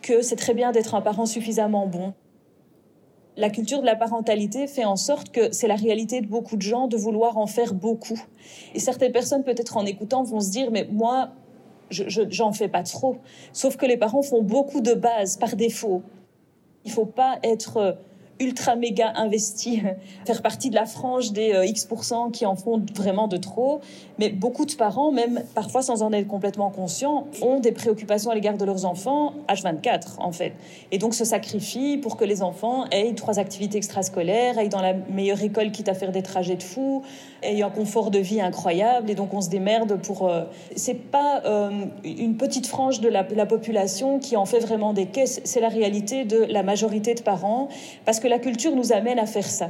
que 0.01 0.21
c'est 0.21 0.35
très 0.37 0.53
bien 0.53 0.71
d'être 0.71 0.95
un 0.95 1.01
parent 1.01 1.25
suffisamment 1.25 1.87
bon. 1.87 2.13
La 3.35 3.51
culture 3.51 3.81
de 3.81 3.85
la 3.85 3.95
parentalité 3.95 4.65
fait 4.65 4.85
en 4.85 4.95
sorte 4.95 5.29
que 5.29 5.51
c'est 5.51 5.67
la 5.67 5.75
réalité 5.75 6.21
de 6.21 6.27
beaucoup 6.27 6.55
de 6.55 6.61
gens 6.63 6.87
de 6.87 6.97
vouloir 6.97 7.37
en 7.37 7.45
faire 7.45 7.75
beaucoup. 7.75 8.19
Et 8.73 8.79
certaines 8.79 9.11
personnes, 9.11 9.43
peut-être 9.43 9.77
en 9.77 9.85
écoutant, 9.85 10.23
vont 10.23 10.39
se 10.39 10.49
dire, 10.49 10.71
mais 10.71 10.87
moi, 10.91 11.29
j'en 11.89 12.51
fais 12.53 12.67
pas 12.67 12.83
trop. 12.83 13.17
Sauf 13.53 13.77
que 13.77 13.85
les 13.85 13.97
parents 13.97 14.21
font 14.21 14.41
beaucoup 14.41 14.81
de 14.81 14.93
bases 14.93 15.37
par 15.37 15.55
défaut. 15.55 16.03
Il 16.85 16.91
faut 16.91 17.05
pas 17.05 17.39
être 17.43 17.97
ultra 18.39 18.75
méga 18.75 19.13
investi, 19.15 19.81
faire 20.25 20.41
partie 20.41 20.69
de 20.69 20.75
la 20.75 20.85
frange 20.85 21.31
des 21.31 21.53
euh, 21.53 21.65
X% 21.65 22.31
qui 22.31 22.45
en 22.45 22.55
font 22.55 22.81
vraiment 22.95 23.27
de 23.27 23.37
trop. 23.37 23.81
Mais 24.19 24.29
beaucoup 24.29 24.65
de 24.65 24.73
parents, 24.73 25.11
même 25.11 25.43
parfois 25.53 25.81
sans 25.81 26.01
en 26.01 26.11
être 26.11 26.27
complètement 26.27 26.69
conscients, 26.69 27.27
ont 27.41 27.59
des 27.59 27.71
préoccupations 27.71 28.31
à 28.31 28.35
l'égard 28.35 28.57
de 28.57 28.65
leurs 28.65 28.85
enfants 28.85 29.33
H24 29.47 30.15
en 30.19 30.31
fait. 30.31 30.53
Et 30.91 30.97
donc 30.97 31.13
se 31.13 31.25
sacrifient 31.25 31.97
pour 31.97 32.17
que 32.17 32.25
les 32.25 32.41
enfants 32.41 32.85
aient 32.91 33.13
trois 33.13 33.39
activités 33.39 33.77
extrascolaires, 33.77 34.57
aillent 34.57 34.69
dans 34.69 34.81
la 34.81 34.93
meilleure 34.93 35.41
école 35.41 35.71
quitte 35.71 35.89
à 35.89 35.93
faire 35.93 36.11
des 36.11 36.23
trajets 36.23 36.55
de 36.55 36.63
fou, 36.63 37.03
aient 37.43 37.61
un 37.61 37.69
confort 37.69 38.11
de 38.11 38.19
vie 38.19 38.41
incroyable. 38.41 39.09
Et 39.09 39.15
donc 39.15 39.33
on 39.33 39.41
se 39.41 39.49
démerde 39.49 39.99
pour... 40.01 40.27
Euh, 40.27 40.43
c'est 40.75 40.93
pas 41.11 41.41
euh, 41.45 41.85
une 42.03 42.37
petite 42.37 42.67
frange 42.67 43.01
de 43.01 43.09
la, 43.09 43.25
la 43.35 43.45
population 43.45 44.19
qui 44.19 44.35
en 44.35 44.45
fait 44.45 44.59
vraiment 44.59 44.93
des 44.93 45.07
caisses, 45.07 45.41
c'est 45.43 45.61
la 45.61 45.69
réalité 45.69 46.25
de 46.25 46.43
la 46.43 46.63
majorité 46.63 47.13
de 47.13 47.21
parents. 47.21 47.67
Parce 48.05 48.19
que 48.19 48.26
la 48.27 48.39
culture 48.39 48.75
nous 48.75 48.91
amène 48.93 49.19
à 49.19 49.25
faire 49.25 49.45
ça. 49.45 49.69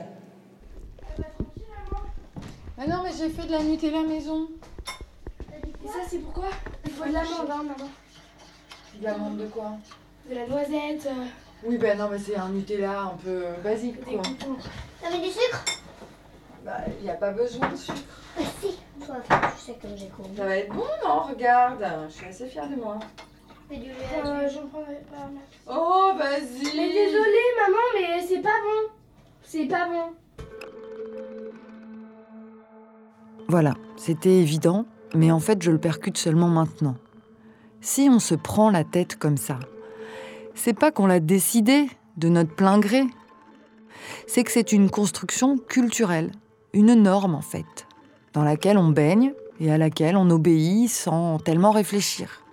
Ah 2.80 2.86
non, 2.88 3.02
mais 3.04 3.12
j'ai 3.17 3.30
fait 3.30 3.48
de 3.48 3.52
la 3.52 3.63
Nutella 3.63 4.04
maison. 4.04 4.48
Et 5.84 5.88
ça, 5.88 6.00
c'est 6.08 6.20
pourquoi? 6.20 6.50
Il 6.86 6.91
faut 6.91 7.06
de 7.06 7.13
l'amande, 7.13 7.50
hein, 7.50 7.63
maman. 7.63 7.89
De 9.00 9.04
l'amande 9.04 9.38
de 9.38 9.46
quoi? 9.48 9.72
De 10.30 10.36
la 10.36 10.48
noisette. 10.48 11.08
euh. 11.08 11.26
Oui, 11.63 11.78
ben 11.78 11.98
non, 11.98 12.08
mais 12.12 12.20
c'est 12.20 12.36
un 12.36 12.50
Nutella 12.50 13.02
un 13.02 13.17
peu 13.24 13.43
basique, 13.63 14.04
quoi. 14.04 14.22
T'avais 15.02 15.20
du 15.20 15.30
sucre? 15.30 15.63
Bah, 16.63 16.78
il 17.00 17.04
n'y 17.04 17.10
a 17.10 17.13
pas 17.15 17.32
besoin 17.32 17.70
de 17.70 17.76
sucre. 17.76 17.98
Ah 18.38 18.41
si, 18.62 18.78
toi, 19.04 19.15
tu 19.26 19.62
sais 19.65 19.78
comme 19.82 19.98
j'ai 19.98 20.08
couru. 20.10 20.30
Ça 20.36 20.46
va 20.46 20.58
être 20.58 20.72
bon, 20.74 20.84
non 21.04 21.22
Regarde, 21.22 21.84
je 22.10 22.13
suis 22.13 22.26
assez 22.28 22.48
fière 22.48 22.70
de 22.70 22.76
moi. 22.76 23.00
Du 23.70 23.76
lait 23.76 23.94
euh, 24.26 24.50
J'en 24.50 24.68
prendrai 24.68 25.02
pas. 25.12 25.30
Oh, 25.70 26.14
vas-y 26.18 26.64
Mais 26.76 26.94
désolée, 26.94 27.50
maman, 27.62 27.78
mais 27.96 28.26
c'est 28.26 28.42
pas 28.42 28.50
bon. 28.50 28.92
C'est 29.44 29.66
pas 29.66 29.88
bon. 29.88 30.14
Voilà, 33.50 33.76
c'était 33.96 34.40
évident, 34.40 34.86
mais 35.16 35.32
en 35.32 35.40
fait 35.40 35.64
je 35.64 35.72
le 35.72 35.78
percute 35.78 36.18
seulement 36.18 36.50
maintenant. 36.50 36.96
Si 37.80 38.10
on 38.12 38.20
se 38.20 38.36
prend 38.36 38.70
la 38.70 38.84
tête 38.84 39.16
comme 39.16 39.38
ça, 39.38 39.60
c'est 40.54 40.74
pas 40.74 40.92
qu'on 40.92 41.08
l'a 41.08 41.22
décidé 41.22 41.88
de 42.18 42.28
notre 42.28 42.54
plein 42.54 42.78
gré. 42.80 43.04
C'est 44.28 44.44
que 44.44 44.52
c'est 44.52 44.74
une 44.74 44.90
construction 44.90 45.58
culturelle, 45.58 46.32
une 46.74 46.94
norme 46.94 47.36
en 47.36 47.42
fait, 47.42 47.88
dans 48.34 48.44
laquelle 48.44 48.78
on 48.78 48.90
baigne 48.90 49.34
et 49.62 49.72
à 49.72 49.78
laquelle 49.78 50.18
on 50.18 50.30
obéit 50.30 50.90
sans 50.90 51.40
tellement 51.40 51.72
réfléchir. 51.72 52.44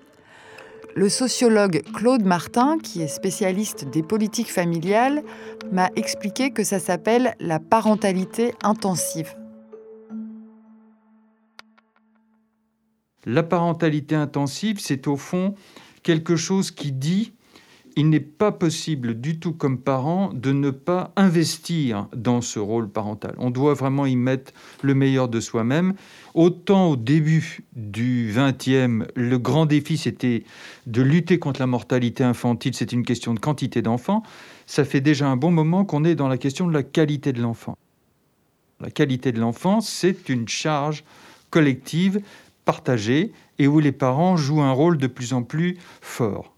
Le 0.97 1.09
sociologue 1.09 1.83
Claude 1.93 2.25
Martin, 2.25 2.79
qui 2.79 3.03
est 3.03 3.09
spécialiste 3.09 3.91
des 3.91 4.05
politiques 4.05 4.53
familiales, 4.53 5.25
m'a 5.73 5.91
expliqué 5.97 6.53
que 6.53 6.63
ça 6.63 6.79
s'appelle 6.79 7.35
la 7.41 7.59
parentalité 7.59 8.55
intensive. 8.63 9.35
La 13.27 13.43
parentalité 13.43 14.15
intensive, 14.15 14.79
c'est 14.79 15.09
au 15.09 15.17
fond 15.17 15.57
quelque 16.05 16.37
chose 16.37 16.71
qui 16.71 16.93
dit 16.93 17.33
il 17.97 18.11
n'est 18.11 18.21
pas 18.21 18.53
possible 18.53 19.21
du 19.21 19.39
tout 19.39 19.53
comme 19.53 19.79
parent 19.79 20.33
de 20.33 20.53
ne 20.53 20.71
pas 20.71 21.13
investir 21.17 22.09
dans 22.15 22.41
ce 22.41 22.59
rôle 22.59 22.89
parental. 22.89 23.35
On 23.39 23.51
doit 23.51 23.75
vraiment 23.75 24.07
y 24.07 24.17
mettre 24.17 24.53
le 24.83 24.95
meilleur 24.95 25.29
de 25.29 25.41
soi-même. 25.41 25.95
Autant 26.35 26.91
au 26.91 26.97
début 26.97 27.61
du 27.77 28.33
20e, 28.33 29.07
le 29.15 29.39
grand 29.39 29.67
défi, 29.67 29.97
c'était 29.97 30.43
de 30.87 31.01
lutter 31.01 31.39
contre 31.39 31.61
la 31.61 31.69
mortalité 31.69 32.25
infantile, 32.25 32.75
c'est 32.75 32.91
une 32.91 33.05
question 33.05 33.35
de 33.35 33.39
quantité 33.39 33.83
d'enfants. 33.83 34.25
Ça 34.67 34.85
fait 34.85 35.01
déjà 35.01 35.29
un 35.29 35.37
bon 35.37 35.53
moment 35.53 35.85
qu'on 35.85 36.05
est 36.05 36.17
dans 36.17 36.27
la 36.27 36.37
question 36.37 36.67
de 36.67 36.73
la 36.73 36.83
qualité 36.83 37.33
de 37.33 37.41
l'enfant. 37.41 37.79
La 38.81 38.91
qualité 38.91 39.31
de 39.31 39.39
l'enfant, 39.39 39.81
c'est 39.81 40.29
une 40.29 40.49
charge 40.49 41.05
collective, 41.51 42.21
partagée, 42.65 43.31
et 43.61 43.69
où 43.69 43.79
les 43.79 43.93
parents 43.93 44.37
jouent 44.37 44.63
un 44.63 44.73
rôle 44.73 44.99
de 44.99 45.07
plus 45.07 45.35
en 45.35 45.45
plus 45.45 45.79
fort 46.01 46.54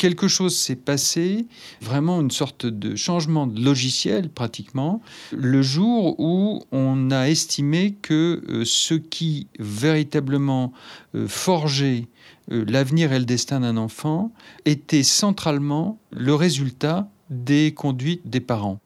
quelque 0.00 0.28
chose 0.28 0.56
s'est 0.56 0.76
passé, 0.76 1.46
vraiment 1.82 2.22
une 2.22 2.30
sorte 2.30 2.64
de 2.64 2.96
changement 2.96 3.46
de 3.46 3.62
logiciel 3.62 4.30
pratiquement, 4.30 5.02
le 5.30 5.60
jour 5.60 6.18
où 6.18 6.62
on 6.72 7.10
a 7.10 7.28
estimé 7.28 7.98
que 8.00 8.42
euh, 8.48 8.64
ce 8.64 8.94
qui 8.94 9.48
véritablement 9.58 10.72
euh, 11.14 11.28
forgeait 11.28 12.08
euh, 12.50 12.64
l'avenir 12.66 13.12
et 13.12 13.18
le 13.18 13.26
destin 13.26 13.60
d'un 13.60 13.76
enfant 13.76 14.32
était 14.64 15.02
centralement 15.02 15.98
le 16.12 16.34
résultat 16.34 17.10
des 17.28 17.74
conduites 17.74 18.26
des 18.26 18.40
parents. 18.40 18.80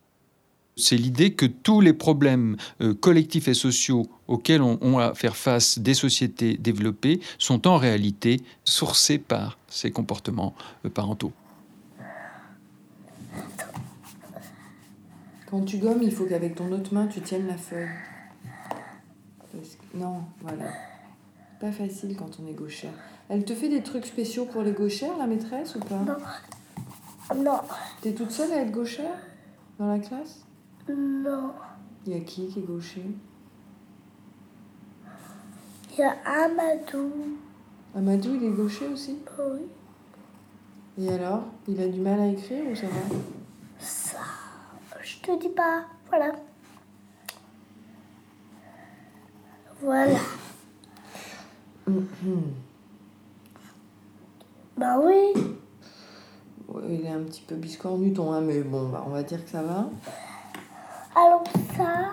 C'est 0.76 0.96
l'idée 0.96 1.34
que 1.34 1.46
tous 1.46 1.80
les 1.80 1.92
problèmes 1.92 2.56
euh, 2.80 2.94
collectifs 2.94 3.46
et 3.46 3.54
sociaux 3.54 4.06
auxquels 4.26 4.62
on, 4.62 4.78
on, 4.80 4.98
a 4.98 5.06
à 5.06 5.14
faire 5.14 5.36
face 5.36 5.78
des 5.78 5.94
sociétés 5.94 6.56
développées 6.56 7.20
sont 7.38 7.68
en 7.68 7.76
réalité 7.76 8.40
sourcés 8.64 9.18
par 9.18 9.58
ces 9.68 9.92
comportements 9.92 10.54
euh, 10.84 10.90
parentaux. 10.90 11.32
Quand 15.48 15.64
tu 15.64 15.78
gommes, 15.78 16.02
il 16.02 16.10
faut 16.10 16.24
qu'avec 16.24 16.56
ton 16.56 16.72
autre 16.72 16.92
main, 16.92 17.06
tu 17.06 17.20
tiennes 17.20 17.46
la 17.46 17.56
feuille. 17.56 17.88
Non, 19.94 20.24
voilà. 20.40 20.64
Pas 21.60 21.70
facile 21.70 22.16
quand 22.16 22.40
on 22.42 22.48
est 22.48 22.54
gauchère. 22.54 22.92
Elle 23.28 23.44
te 23.44 23.54
fait 23.54 23.68
des 23.68 23.82
trucs 23.82 24.06
spéciaux 24.06 24.46
pour 24.46 24.62
les 24.62 24.72
gauchères, 24.72 25.16
la 25.16 25.28
maîtresse, 25.28 25.76
ou 25.76 25.78
pas? 25.78 26.00
Non. 26.00 26.16
Non. 27.42 27.60
T'es 28.02 28.12
toute 28.12 28.32
seule 28.32 28.52
à 28.52 28.62
être 28.62 28.72
gauchère? 28.72 29.16
Dans 29.78 29.86
la 29.86 30.00
classe? 30.00 30.44
Non. 30.88 31.52
Il 32.06 32.12
y 32.12 32.16
a 32.16 32.20
qui 32.20 32.48
qui 32.48 32.60
est 32.60 32.62
gaucher? 32.62 33.04
Il 35.92 35.98
y 35.98 36.02
a 36.02 36.16
Amadou. 36.24 37.10
Amadou, 37.94 38.34
il 38.34 38.44
est 38.44 38.50
gaucher 38.50 38.88
aussi? 38.88 39.18
Oui. 39.38 39.60
Et 40.98 41.08
alors? 41.08 41.44
Il 41.66 41.80
a 41.80 41.88
du 41.88 42.00
mal 42.00 42.20
à 42.20 42.26
écrire 42.26 42.70
ou 42.70 42.74
ça 42.74 42.86
va? 42.86 43.16
Ça, 43.78 44.18
je 45.00 45.18
te 45.20 45.40
dis 45.40 45.48
pas. 45.48 45.84
Voilà. 46.08 46.32
Voilà. 49.80 50.18
Bah 54.76 54.98
oui. 55.00 55.32
Ouais, 56.66 56.82
il 56.96 57.06
est 57.06 57.10
un 57.10 57.22
petit 57.22 57.42
peu 57.42 57.54
biscornu 57.54 58.12
ton, 58.12 58.32
hein, 58.32 58.40
mais 58.40 58.60
bon, 58.62 58.88
bah, 58.88 59.04
on 59.06 59.10
va 59.10 59.22
dire 59.22 59.44
que 59.44 59.50
ça 59.50 59.62
va. 59.62 59.88
Alors 61.16 61.44
ça, 61.76 62.12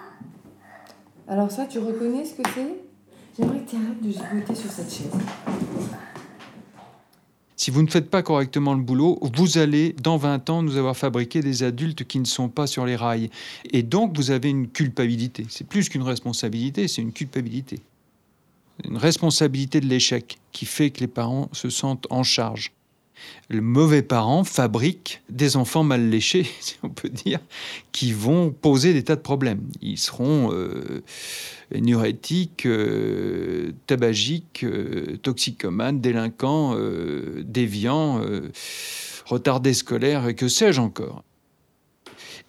Alors 1.28 1.50
ça, 1.50 1.66
tu 1.66 1.80
reconnais 1.80 2.24
ce 2.24 2.34
que 2.34 2.44
c'est? 2.54 2.76
J'aimerais 3.38 3.60
que 3.62 3.70
tu 3.70 3.76
arrêtes 3.76 4.02
de 4.02 4.12
gigoter 4.12 4.54
sur 4.54 4.70
cette 4.70 4.92
chaise. 4.92 5.12
Si 7.56 7.72
vous 7.72 7.82
ne 7.82 7.88
faites 7.88 8.10
pas 8.10 8.22
correctement 8.24 8.74
le 8.74 8.82
boulot, 8.82 9.20
vous 9.36 9.58
allez, 9.58 9.94
dans 9.94 10.18
20 10.18 10.50
ans, 10.50 10.62
nous 10.64 10.78
avoir 10.78 10.98
fabriqué 10.98 11.42
des 11.42 11.64
adultes 11.64 12.04
qui 12.04 12.20
ne 12.20 12.26
sont 12.26 12.50
pas 12.50 12.68
sur 12.68 12.86
les 12.86 12.96
rails. 12.96 13.30
Et 13.72 13.84
donc, 13.84 14.18
vous 14.18 14.32
avez 14.32 14.50
une 14.50 14.68
culpabilité. 14.68 15.46
C'est 15.50 15.68
plus 15.68 15.88
qu'une 15.88 16.04
responsabilité, 16.04 16.88
c'est 16.88 17.02
une 17.02 17.14
culpabilité. 17.14 17.80
Une 18.84 18.98
responsabilité 18.98 19.80
de 19.80 19.86
l'échec 19.86 20.40
qui 20.52 20.66
fait 20.66 20.90
que 20.90 21.02
les 21.02 21.08
parents 21.08 21.50
se 21.54 21.70
sentent 21.70 22.08
en 22.10 22.24
charge. 22.24 22.72
Le 23.50 23.62
mauvais 23.62 24.02
parent 24.02 24.44
fabrique 24.44 25.22
des 25.30 25.58
enfants 25.58 25.84
mal 25.84 26.10
léchés, 26.10 26.48
si 26.60 26.76
on 26.84 26.90
peut 26.90 27.10
dire, 27.10 27.40
qui 27.92 28.14
vont 28.14 28.52
poser 28.52 28.94
des 28.94 29.04
tas 29.04 29.16
de 29.16 29.22
problèmes. 29.22 29.64
Ils 29.82 29.98
seront 29.98 30.52
euh, 30.54 31.04
neurétiques, 31.80 32.66
euh, 32.66 33.72
tabagiques, 33.88 34.64
euh, 34.64 35.18
toxicomanes, 35.22 36.02
délinquants, 36.02 36.76
euh, 36.76 37.44
déviants, 37.46 38.22
retardés 39.26 39.74
scolaires 39.74 40.28
et 40.28 40.36
que 40.36 40.48
sais-je 40.48 40.82
encore. 40.82 41.24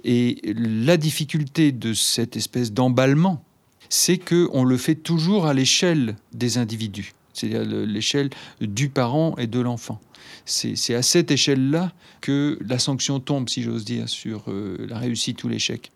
Et 0.05 0.41
la 0.57 0.97
difficulté 0.97 1.71
de 1.71 1.93
cette 1.93 2.37
espèce 2.37 2.73
d'emballement, 2.73 3.45
c'est 3.89 4.19
qu'on 4.19 4.65
le 4.65 4.77
fait 4.77 4.97
toujours 4.97 5.47
à 5.47 5.55
l'échelle 5.55 6.17
des 6.33 6.59
individus, 6.59 7.13
c'est-à-dire 7.33 7.65
le- 7.65 7.85
l'échelle 7.85 8.31
du 8.61 8.89
parent 8.89 9.35
et 9.37 9.47
de 9.47 9.61
l'enfant. 9.61 10.01
C'est 10.45 10.95
à 10.95 11.03
cette 11.03 11.31
échelle-là 11.31 11.93
que 12.21 12.59
la 12.67 12.79
sanction 12.79 13.21
tombe, 13.21 13.49
si 13.49 13.63
j'ose 13.63 13.85
dire, 13.85 14.09
sur 14.09 14.45
euh, 14.49 14.87
la 14.89 14.99
réussite 14.99 15.43
ou 15.45 15.49
l'échec. 15.49 15.91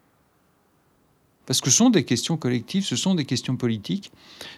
Parce 1.46 1.61
que 1.61 1.70
ce 1.70 1.77
sont 1.77 1.90
des 1.90 2.05
questions 2.05 2.37
collectives, 2.37 2.85
ce 2.85 2.96
sont 2.96 3.14
des 3.14 3.25
questions 3.25 3.57
politiques, 3.57 4.11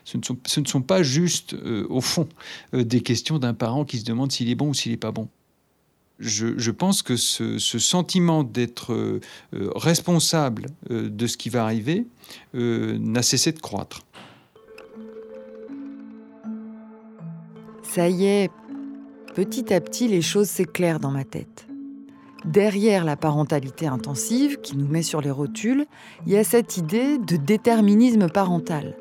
ce 0.05 0.17
ne 0.17 0.67
sont, 0.67 0.83
pas 0.83 1.03
juste, 1.03 1.53
euh, 1.55 1.87
au 1.91 2.01
fond, 2.01 2.29
euh, 2.75 2.83
des 2.83 3.03
questions 3.03 3.39
d'un 3.39 3.53
parent 3.53 3.85
qui 3.85 3.99
se 3.99 4.05
demande 4.05 4.33
s'il 4.33 4.49
est 4.49 4.55
bon 4.55 4.71
ou 4.71 4.75
s'il 4.75 4.93
n'est 4.93 4.99
pas 4.99 5.13
bon. 5.13 5.29
Je, 6.19 6.71
pense 6.73 7.03
que 7.03 7.15
ce, 7.15 7.59
sentiment 7.59 8.43
d'être 8.43 9.21
responsable 9.53 10.67
de 10.91 11.27
ce 11.29 11.37
qui 11.37 11.49
va 11.49 11.63
arriver 11.63 12.09
n'a 12.55 13.23
cessé 13.23 13.53
de 13.53 13.61
croître. 13.61 14.05
Ça 17.89 18.07
y 18.07 18.27
est, 18.27 18.51
petit 19.35 19.73
à 19.73 19.81
petit, 19.81 20.09
les 20.09 20.21
choses 20.21 20.49
s'éclairent 20.49 21.01
dans 21.01 21.11
ma 21.11 21.25
tête. 21.25 21.67
Derrière 22.45 23.03
la 23.03 23.17
parentalité 23.17 23.87
intensive 23.87 24.61
qui 24.61 24.77
nous 24.77 24.87
met 24.87 25.03
sur 25.03 25.23
les 25.23 25.31
rotules, 25.31 25.87
il 26.27 26.33
y 26.33 26.37
a 26.37 26.45
cette 26.45 26.77
idée 26.77 27.17
de 27.17 27.37
déterminisme 27.37 28.29
parental. 28.29 28.95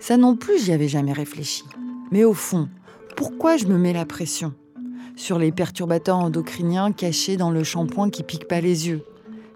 Ça 0.00 0.18
non 0.18 0.36
plus, 0.36 0.62
j'y 0.62 0.72
avais 0.72 0.86
jamais 0.86 1.14
réfléchi. 1.14 1.64
Mais 2.10 2.24
au 2.24 2.34
fond, 2.34 2.68
pourquoi 3.16 3.56
je 3.56 3.64
me 3.64 3.78
mets 3.78 3.94
la 3.94 4.04
pression 4.04 4.52
Sur 5.16 5.38
les 5.38 5.50
perturbateurs 5.50 6.18
endocriniens 6.18 6.92
cachés 6.92 7.38
dans 7.38 7.50
le 7.50 7.64
shampoing 7.64 8.10
qui 8.10 8.22
pique 8.22 8.46
pas 8.46 8.60
les 8.60 8.86
yeux, 8.86 9.02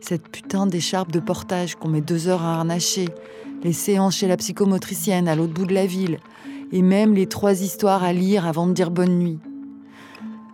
cette 0.00 0.28
putain 0.28 0.66
d'écharpe 0.66 1.12
de 1.12 1.20
portage 1.20 1.74
qu'on 1.74 1.88
met 1.88 2.00
deux 2.00 2.28
heures 2.28 2.42
à 2.42 2.54
harnacher, 2.54 3.08
les 3.62 3.74
séances 3.74 4.16
chez 4.16 4.26
la 4.26 4.38
psychomotricienne 4.38 5.28
à 5.28 5.34
l'autre 5.34 5.52
bout 5.52 5.66
de 5.66 5.74
la 5.74 5.84
ville, 5.84 6.18
et 6.74 6.82
même 6.82 7.14
les 7.14 7.26
trois 7.26 7.62
histoires 7.62 8.02
à 8.02 8.12
lire 8.12 8.46
avant 8.46 8.66
de 8.66 8.72
dire 8.72 8.90
bonne 8.90 9.16
nuit. 9.16 9.38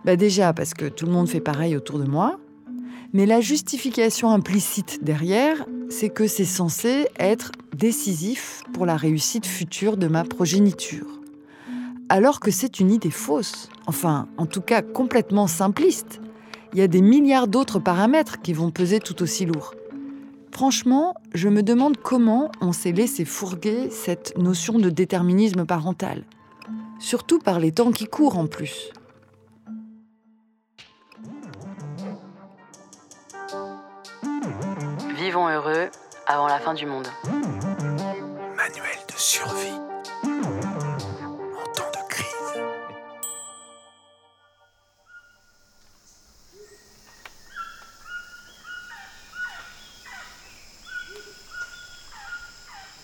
Bah 0.05 0.15
déjà 0.15 0.53
parce 0.53 0.75
que 0.75 0.85
tout 0.85 1.07
le 1.07 1.11
monde 1.11 1.27
fait 1.27 1.41
pareil 1.41 1.75
autour 1.75 1.97
de 1.97 2.05
moi, 2.05 2.39
mais 3.11 3.25
la 3.25 3.41
justification 3.41 4.29
implicite 4.29 5.03
derrière, 5.03 5.65
c'est 5.89 6.09
que 6.09 6.27
c'est 6.27 6.45
censé 6.45 7.07
être 7.19 7.51
décisif 7.75 8.61
pour 8.71 8.85
la 8.85 8.97
réussite 8.97 9.47
future 9.47 9.97
de 9.97 10.07
ma 10.07 10.23
progéniture. 10.23 11.07
Alors 12.07 12.39
que 12.39 12.51
c'est 12.51 12.79
une 12.79 12.91
idée 12.91 13.09
fausse, 13.09 13.69
enfin 13.87 14.27
en 14.37 14.45
tout 14.45 14.61
cas 14.61 14.83
complètement 14.83 15.47
simpliste. 15.47 16.21
Il 16.73 16.79
y 16.79 16.83
a 16.83 16.87
des 16.87 17.01
milliards 17.01 17.47
d'autres 17.47 17.79
paramètres 17.79 18.41
qui 18.41 18.53
vont 18.53 18.69
peser 18.69 18.99
tout 18.99 19.23
aussi 19.23 19.45
lourd. 19.45 19.73
Franchement, 20.51 21.15
je 21.33 21.49
me 21.49 21.63
demande 21.63 21.97
comment 21.97 22.51
on 22.59 22.71
s'est 22.73 22.91
laissé 22.91 23.25
fourguer 23.25 23.89
cette 23.89 24.37
notion 24.37 24.79
de 24.79 24.89
déterminisme 24.89 25.65
parental. 25.65 26.23
Surtout 26.99 27.39
par 27.39 27.59
les 27.59 27.71
temps 27.71 27.91
qui 27.91 28.05
courent 28.05 28.37
en 28.37 28.47
plus. 28.47 28.91
Vivons 35.15 35.47
heureux 35.47 35.89
avant 36.27 36.47
la 36.47 36.59
fin 36.59 36.73
du 36.73 36.85
monde. 36.85 37.07
Manuel 37.25 38.99
de 39.07 39.17
survie 39.17 39.90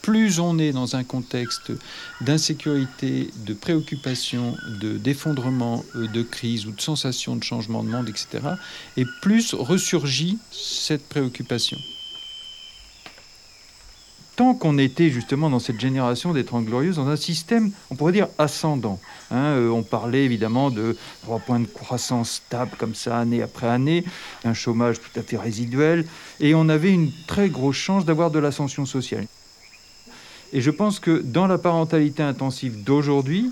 plus 0.08 0.40
on 0.40 0.58
est 0.58 0.72
dans 0.72 0.96
un 0.96 1.04
contexte 1.04 1.74
d'insécurité, 2.22 3.30
de 3.46 3.54
préoccupation, 3.54 4.56
de 4.80 4.98
d'effondrement, 4.98 5.84
euh, 5.98 6.08
de 6.08 6.24
crise 6.24 6.66
ou 6.66 6.72
de 6.72 6.80
sensation 6.80 7.36
de 7.36 7.44
changement 7.44 7.84
de 7.84 7.90
monde, 7.90 8.08
etc., 8.08 8.40
et 8.96 9.04
plus 9.22 9.54
ressurgit 9.54 10.38
cette 10.50 11.06
préoccupation. 11.10 11.78
Tant 14.38 14.54
qu'on 14.54 14.78
était 14.78 15.10
justement 15.10 15.50
dans 15.50 15.60
cette 15.60 15.82
génération 15.82 16.32
des 16.32 16.46
Trente 16.46 16.64
Glorieuses, 16.64 16.96
dans 16.96 17.10
un 17.10 17.18
système, 17.18 17.72
on 17.90 17.96
pourrait 17.96 18.14
dire, 18.14 18.30
ascendant, 18.38 19.02
Hein, 19.30 19.56
euh, 19.58 19.70
on 19.70 19.84
parlait 19.84 20.24
évidemment 20.24 20.72
de 20.72 20.96
trois 21.24 21.40
points 21.40 21.60
de 21.60 21.68
croissance 21.68 22.32
stables 22.32 22.72
comme 22.78 22.96
ça 22.96 23.20
année 23.20 23.42
après 23.42 23.68
année, 23.68 24.06
un 24.46 24.54
chômage 24.54 25.02
tout 25.02 25.20
à 25.20 25.22
fait 25.24 25.38
résiduel, 25.38 26.06
et 26.40 26.56
on 26.56 26.70
avait 26.70 26.94
une 26.94 27.12
très 27.28 27.50
grosse 27.50 27.76
chance 27.76 28.06
d'avoir 28.06 28.32
de 28.32 28.40
l'ascension 28.40 28.86
sociale. 28.86 29.28
Et 30.54 30.62
je 30.62 30.72
pense 30.72 31.00
que 31.00 31.22
dans 31.22 31.48
la 31.48 31.58
parentalité 31.58 32.24
intensive 32.24 32.84
d'aujourd'hui, 32.84 33.52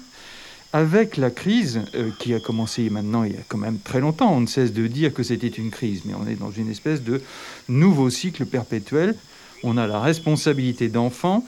avec 0.73 1.15
la 1.15 1.29
crise 1.29 1.81
euh, 1.95 2.11
qui 2.19 2.33
a 2.33 2.39
commencé 2.39 2.89
maintenant 2.89 3.23
il 3.23 3.33
y 3.33 3.37
a 3.37 3.43
quand 3.47 3.57
même 3.57 3.79
très 3.79 4.01
longtemps, 4.01 4.33
on 4.33 4.41
ne 4.41 4.45
cesse 4.45 4.73
de 4.73 4.87
dire 4.87 5.13
que 5.13 5.23
c'était 5.23 5.47
une 5.47 5.71
crise, 5.71 6.01
mais 6.05 6.13
on 6.13 6.27
est 6.27 6.35
dans 6.35 6.51
une 6.51 6.69
espèce 6.69 7.01
de 7.01 7.21
nouveau 7.69 8.09
cycle 8.09 8.45
perpétuel. 8.45 9.15
On 9.63 9.77
a 9.77 9.87
la 9.87 10.01
responsabilité 10.01 10.89
d'enfants 10.89 11.45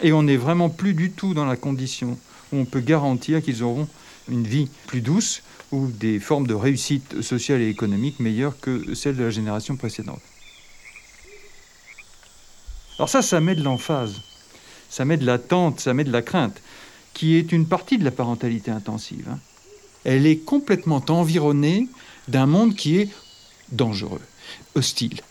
et 0.00 0.12
on 0.12 0.22
n'est 0.22 0.38
vraiment 0.38 0.70
plus 0.70 0.94
du 0.94 1.10
tout 1.10 1.34
dans 1.34 1.44
la 1.44 1.56
condition 1.56 2.18
où 2.52 2.56
on 2.56 2.64
peut 2.64 2.80
garantir 2.80 3.42
qu'ils 3.42 3.62
auront 3.62 3.88
une 4.30 4.46
vie 4.46 4.68
plus 4.86 5.00
douce 5.00 5.42
ou 5.70 5.88
des 5.88 6.18
formes 6.18 6.46
de 6.46 6.54
réussite 6.54 7.22
sociale 7.22 7.60
et 7.60 7.68
économique 7.68 8.20
meilleures 8.20 8.58
que 8.58 8.94
celles 8.94 9.16
de 9.16 9.24
la 9.24 9.30
génération 9.30 9.76
précédente. 9.76 10.20
Alors 12.98 13.08
ça, 13.08 13.22
ça 13.22 13.40
met 13.40 13.54
de 13.54 13.62
l'emphase, 13.62 14.20
ça 14.92 15.06
met 15.06 15.16
de 15.16 15.24
l'attente, 15.24 15.80
ça 15.80 15.94
met 15.94 16.04
de 16.04 16.12
la 16.12 16.20
crainte, 16.20 16.60
qui 17.14 17.36
est 17.36 17.50
une 17.50 17.64
partie 17.64 17.96
de 17.96 18.04
la 18.04 18.10
parentalité 18.10 18.70
intensive. 18.70 19.26
hein. 19.30 19.38
Elle 20.04 20.26
est 20.26 20.36
complètement 20.36 21.02
environnée 21.08 21.88
d'un 22.28 22.44
monde 22.44 22.74
qui 22.74 22.98
est 22.98 23.08
dangereux, 23.70 24.20
hostile. 24.74 25.22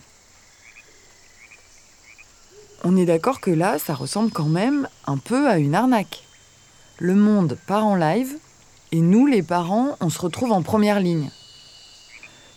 On 2.84 2.98
est 2.98 3.06
d'accord 3.06 3.40
que 3.40 3.52
là, 3.52 3.78
ça 3.78 3.94
ressemble 3.94 4.32
quand 4.32 4.50
même 4.50 4.88
un 5.06 5.18
peu 5.18 5.48
à 5.48 5.60
une 5.60 5.76
arnaque. 5.76 6.24
Le 6.98 7.14
monde 7.14 7.56
part 7.68 7.86
en 7.86 7.96
live 7.96 8.34
et 8.92 9.02
nous, 9.02 9.28
les 9.28 9.44
parents, 9.44 9.96
on 10.00 10.10
se 10.10 10.20
retrouve 10.20 10.54
en 10.54 10.64
première 10.64 11.00
ligne. 11.00 11.30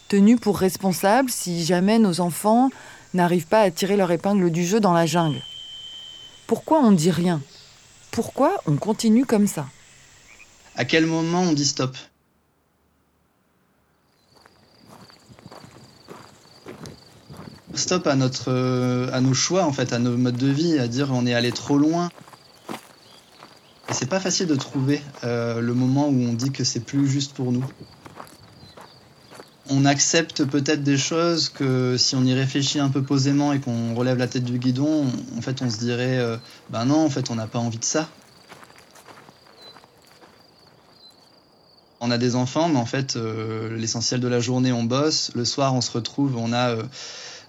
Tenus 0.08 0.40
pour 0.40 0.58
responsables 0.58 1.28
si 1.28 1.66
jamais 1.66 1.98
nos 1.98 2.20
enfants 2.20 2.70
n'arrivent 3.12 3.46
pas 3.46 3.60
à 3.60 3.70
tirer 3.70 3.98
leur 3.98 4.10
épingle 4.10 4.50
du 4.50 4.64
jeu 4.64 4.80
dans 4.80 4.94
la 4.94 5.04
jungle. 5.04 5.42
Pourquoi 6.54 6.78
on 6.78 6.92
dit 6.92 7.10
rien? 7.10 7.40
Pourquoi 8.12 8.62
on 8.66 8.76
continue 8.76 9.26
comme 9.26 9.48
ça? 9.48 9.66
À 10.76 10.84
quel 10.84 11.04
moment 11.04 11.40
on 11.40 11.52
dit 11.52 11.66
stop? 11.66 11.96
Stop 17.74 18.06
euh, 18.46 19.10
à 19.12 19.20
nos 19.20 19.34
choix 19.34 19.64
en 19.64 19.72
fait, 19.72 19.92
à 19.92 19.98
nos 19.98 20.16
modes 20.16 20.36
de 20.36 20.46
vie, 20.46 20.78
à 20.78 20.86
dire 20.86 21.08
on 21.10 21.26
est 21.26 21.34
allé 21.34 21.50
trop 21.50 21.76
loin. 21.76 22.08
Et 23.88 23.92
c'est 23.92 24.06
pas 24.06 24.20
facile 24.20 24.46
de 24.46 24.54
trouver 24.54 25.02
euh, 25.24 25.60
le 25.60 25.74
moment 25.74 26.06
où 26.06 26.22
on 26.22 26.34
dit 26.34 26.52
que 26.52 26.62
c'est 26.62 26.84
plus 26.84 27.08
juste 27.08 27.32
pour 27.32 27.50
nous. 27.50 27.64
On 29.70 29.86
accepte 29.86 30.44
peut-être 30.44 30.82
des 30.82 30.98
choses 30.98 31.48
que 31.48 31.96
si 31.96 32.14
on 32.16 32.24
y 32.24 32.34
réfléchit 32.34 32.80
un 32.80 32.90
peu 32.90 33.02
posément 33.02 33.52
et 33.52 33.60
qu'on 33.60 33.94
relève 33.94 34.18
la 34.18 34.26
tête 34.26 34.44
du 34.44 34.58
guidon, 34.58 35.06
en 35.36 35.40
fait 35.40 35.62
on 35.62 35.70
se 35.70 35.78
dirait 35.78 36.18
euh, 36.18 36.36
ben 36.68 36.84
non, 36.84 37.04
en 37.04 37.08
fait 37.08 37.30
on 37.30 37.34
n'a 37.34 37.46
pas 37.46 37.58
envie 37.58 37.78
de 37.78 37.84
ça. 37.84 38.08
On 42.00 42.10
a 42.10 42.18
des 42.18 42.36
enfants, 42.36 42.68
mais 42.68 42.78
en 42.78 42.84
fait, 42.84 43.16
euh, 43.16 43.74
l'essentiel 43.78 44.20
de 44.20 44.28
la 44.28 44.38
journée, 44.38 44.72
on 44.72 44.84
bosse. 44.84 45.30
Le 45.34 45.46
soir, 45.46 45.74
on 45.74 45.80
se 45.80 45.90
retrouve, 45.90 46.36
on 46.36 46.52
a 46.52 46.68
euh, 46.68 46.82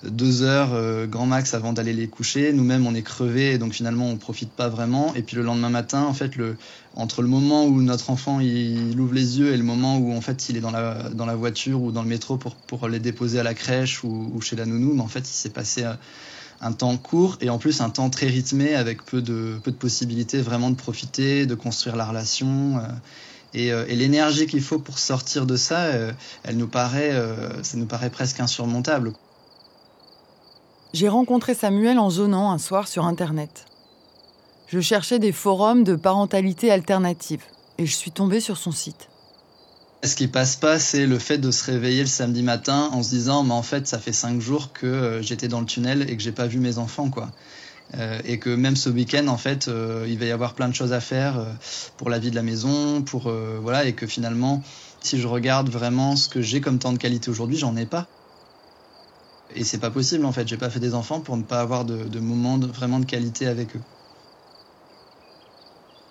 deux 0.04 0.44
heures 0.44 0.74
euh, 0.74 1.08
grand 1.08 1.26
max 1.26 1.54
avant 1.54 1.74
d'aller 1.74 1.94
les 1.94 2.08
coucher. 2.08 2.54
Nous-mêmes, 2.54 2.86
on 2.86 2.94
est 2.94 3.02
crevés, 3.02 3.58
donc 3.58 3.74
finalement, 3.74 4.08
on 4.08 4.18
profite 4.18 4.52
pas 4.52 4.70
vraiment. 4.70 5.14
Et 5.16 5.22
puis 5.22 5.36
le 5.36 5.44
lendemain 5.44 5.70
matin, 5.70 6.04
en 6.04 6.14
fait, 6.14 6.36
le, 6.36 6.58
entre 6.96 7.22
le 7.22 7.28
moment 7.28 7.66
où 7.66 7.82
notre 7.82 8.10
enfant 8.10 8.40
il, 8.40 9.00
ouvre 9.00 9.14
les 9.14 9.40
yeux 9.40 9.54
et 9.54 9.58
le 9.58 9.64
moment 9.64 9.98
où 9.98 10.14
en 10.14 10.22
fait 10.22 10.50
il 10.50 10.58
est 10.58 10.62
dans 10.62 10.72
la, 10.72 11.10
dans 11.10 11.26
la 11.26 11.36
voiture 11.36 11.82
ou 11.82 11.92
dans 11.92 12.04
le 12.04 12.08
métro 12.10 12.38
pour, 12.38 12.56
pour 12.56 12.88
les 12.88 13.00
déposer 13.00 13.40
à 13.40 13.44
la 13.44 13.54
crèche 13.54 14.04
ou, 14.04 14.32
ou 14.34 14.42
chez 14.42 14.56
la 14.56 14.66
nounou, 14.66 14.94
mais 14.94 15.02
en 15.02 15.08
fait, 15.08 15.22
il 15.22 15.34
s'est 15.34 15.50
passé 15.50 15.84
euh, 15.84 15.94
un 16.62 16.72
temps 16.72 16.98
court 16.98 17.38
et 17.42 17.50
en 17.50 17.58
plus 17.58 17.82
un 17.82 17.90
temps 17.90 18.10
très 18.10 18.28
rythmé 18.28 18.76
avec 18.76 19.04
peu 19.04 19.22
de, 19.22 19.60
peu 19.64 19.72
de 19.72 19.78
possibilités 19.78 20.42
vraiment 20.42 20.70
de 20.70 20.76
profiter, 20.76 21.46
de 21.46 21.56
construire 21.56 21.96
la 21.96 22.06
relation. 22.06 22.78
euh, 22.78 22.82
et, 23.54 23.68
et 23.68 23.96
l'énergie 23.96 24.48
qu'il 24.48 24.62
faut 24.62 24.80
pour 24.80 25.00
sortir 25.00 25.46
de 25.46 25.56
ça, 25.56 25.88
elle 26.44 26.58
nous 26.58 26.68
paraît, 26.68 27.14
ça 27.62 27.78
nous 27.78 27.86
paraît 27.86 28.10
presque 28.10 28.42
insurmontable. 28.42 29.14
J'ai 30.96 31.10
rencontré 31.10 31.54
Samuel 31.54 32.00
en 32.00 32.10
zonant 32.10 32.52
un 32.52 32.58
soir 32.58 32.88
sur 32.88 33.04
Internet. 33.04 33.66
Je 34.70 34.80
cherchais 34.80 35.20
des 35.20 35.34
forums 35.34 35.84
de 35.84 35.94
parentalité 35.94 36.72
alternative 36.72 37.42
et 37.78 37.86
je 37.86 37.94
suis 37.94 38.12
tombée 38.12 38.40
sur 38.40 38.56
son 38.56 38.72
site. 38.72 39.10
Ce 40.06 40.16
qui 40.16 40.30
passe 40.30 40.56
pas, 40.56 40.80
c'est 40.80 41.06
le 41.06 41.20
fait 41.20 41.38
de 41.38 41.52
se 41.52 41.70
réveiller 41.70 42.00
le 42.00 42.08
samedi 42.08 42.44
matin 42.44 42.90
en 42.94 43.04
se 43.04 43.10
disant, 43.10 43.44
mais 43.44 43.52
en 43.52 43.62
fait, 43.62 43.88
ça 43.88 44.00
fait 44.00 44.14
cinq 44.14 44.40
jours 44.40 44.72
que 44.72 44.86
euh, 44.86 45.22
j'étais 45.22 45.50
dans 45.50 45.60
le 45.60 45.66
tunnel 45.66 46.10
et 46.10 46.16
que 46.16 46.24
j'ai 46.24 46.32
pas 46.32 46.48
vu 46.48 46.60
mes 46.60 46.78
enfants, 46.78 47.10
quoi. 47.10 47.30
Euh, 47.98 48.18
et 48.24 48.40
que 48.40 48.50
même 48.50 48.78
ce 48.78 48.90
week-end, 48.90 49.28
en 49.28 49.36
fait, 49.36 49.68
euh, 49.68 50.06
il 50.08 50.18
va 50.18 50.28
y 50.28 50.32
avoir 50.32 50.54
plein 50.54 50.70
de 50.70 50.76
choses 50.76 50.94
à 50.94 51.02
faire 51.02 51.46
pour 51.98 52.10
la 52.10 52.20
vie 52.20 52.30
de 52.30 52.36
la 52.36 52.42
maison, 52.42 53.02
pour 53.02 53.30
voilà, 53.62 53.84
et 53.84 53.92
que 53.92 54.08
finalement, 54.08 54.64
si 55.02 55.20
je 55.20 55.28
regarde 55.28 55.68
vraiment 55.68 56.16
ce 56.16 56.30
que 56.30 56.42
j'ai 56.42 56.62
comme 56.62 56.80
temps 56.80 56.94
de 56.94 56.98
qualité 56.98 57.30
aujourd'hui, 57.30 57.58
j'en 57.58 57.76
ai 57.76 57.86
pas. 57.86 58.08
Et 59.50 59.64
c'est 59.64 59.80
pas 59.80 59.92
possible, 59.92 60.26
en 60.26 60.32
fait. 60.32 60.48
J'ai 60.48 60.58
pas 60.58 60.70
fait 60.70 60.80
des 60.80 60.94
enfants 60.94 61.22
pour 61.22 61.38
ne 61.38 61.44
pas 61.44 61.62
avoir 61.62 61.86
de, 61.86 62.04
de 62.04 62.20
moments 62.20 62.60
vraiment 62.60 63.00
de 63.00 63.06
qualité 63.06 63.48
avec 63.48 63.76
eux. 63.76 63.82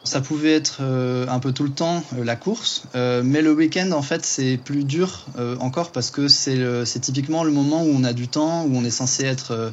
Ça 0.06 0.20
pouvait 0.20 0.52
être 0.52 0.80
euh, 0.82 1.26
un 1.28 1.38
peu 1.40 1.52
tout 1.52 1.64
le 1.64 1.72
temps 1.74 2.04
euh, 2.12 2.24
la 2.24 2.36
course, 2.36 2.82
euh, 2.94 3.22
mais 3.24 3.40
le 3.40 3.54
week-end 3.54 3.90
en 3.92 4.02
fait 4.02 4.22
c'est 4.22 4.58
plus 4.58 4.84
dur 4.84 5.24
encore 5.60 5.92
parce 5.92 6.10
que 6.10 6.28
c'est 6.28 7.00
typiquement 7.00 7.42
le 7.42 7.50
moment 7.50 7.82
où 7.82 7.88
on 7.88 8.04
a 8.04 8.12
du 8.12 8.28
temps, 8.28 8.64
où 8.66 8.76
on 8.76 8.84
est 8.84 8.90
censé 8.90 9.24
être 9.24 9.72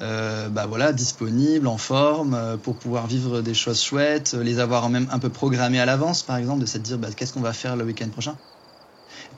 bah 0.00 0.66
voilà 0.66 0.92
disponible, 0.92 1.68
en 1.68 1.78
forme 1.78 2.58
pour 2.62 2.78
pouvoir 2.78 3.06
vivre 3.06 3.40
des 3.40 3.54
choses 3.54 3.80
chouettes, 3.80 4.34
les 4.34 4.58
avoir 4.58 4.90
même 4.90 5.08
un 5.12 5.18
peu 5.20 5.30
programmées 5.30 5.80
à 5.80 5.86
l'avance 5.86 6.24
par 6.24 6.36
exemple, 6.36 6.60
de 6.60 6.66
se 6.66 6.78
dire 6.78 6.98
bah, 6.98 7.08
qu'est-ce 7.16 7.32
qu'on 7.32 7.40
va 7.40 7.52
faire 7.52 7.76
le 7.76 7.84
week-end 7.84 8.10
prochain? 8.10 8.38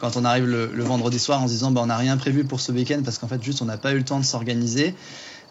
Quand 0.01 0.17
on 0.17 0.25
arrive 0.25 0.47
le, 0.47 0.83
vendredi 0.83 1.19
soir 1.19 1.43
en 1.43 1.47
se 1.47 1.53
disant 1.53 1.71
bah, 1.71 1.83
on 1.85 1.87
n'a 1.87 1.97
rien 1.97 2.17
prévu 2.17 2.45
pour 2.45 2.61
ce 2.61 2.73
week-end 2.73 3.03
parce 3.05 3.19
qu'en 3.19 3.29
fait 3.29 3.43
juste 3.43 3.61
on 3.61 3.67
n'a 3.67 3.77
pas 3.77 3.93
eu 3.93 3.99
le 3.99 4.05
temps 4.05 4.19
de 4.19 4.25
s'organiser. 4.25 4.95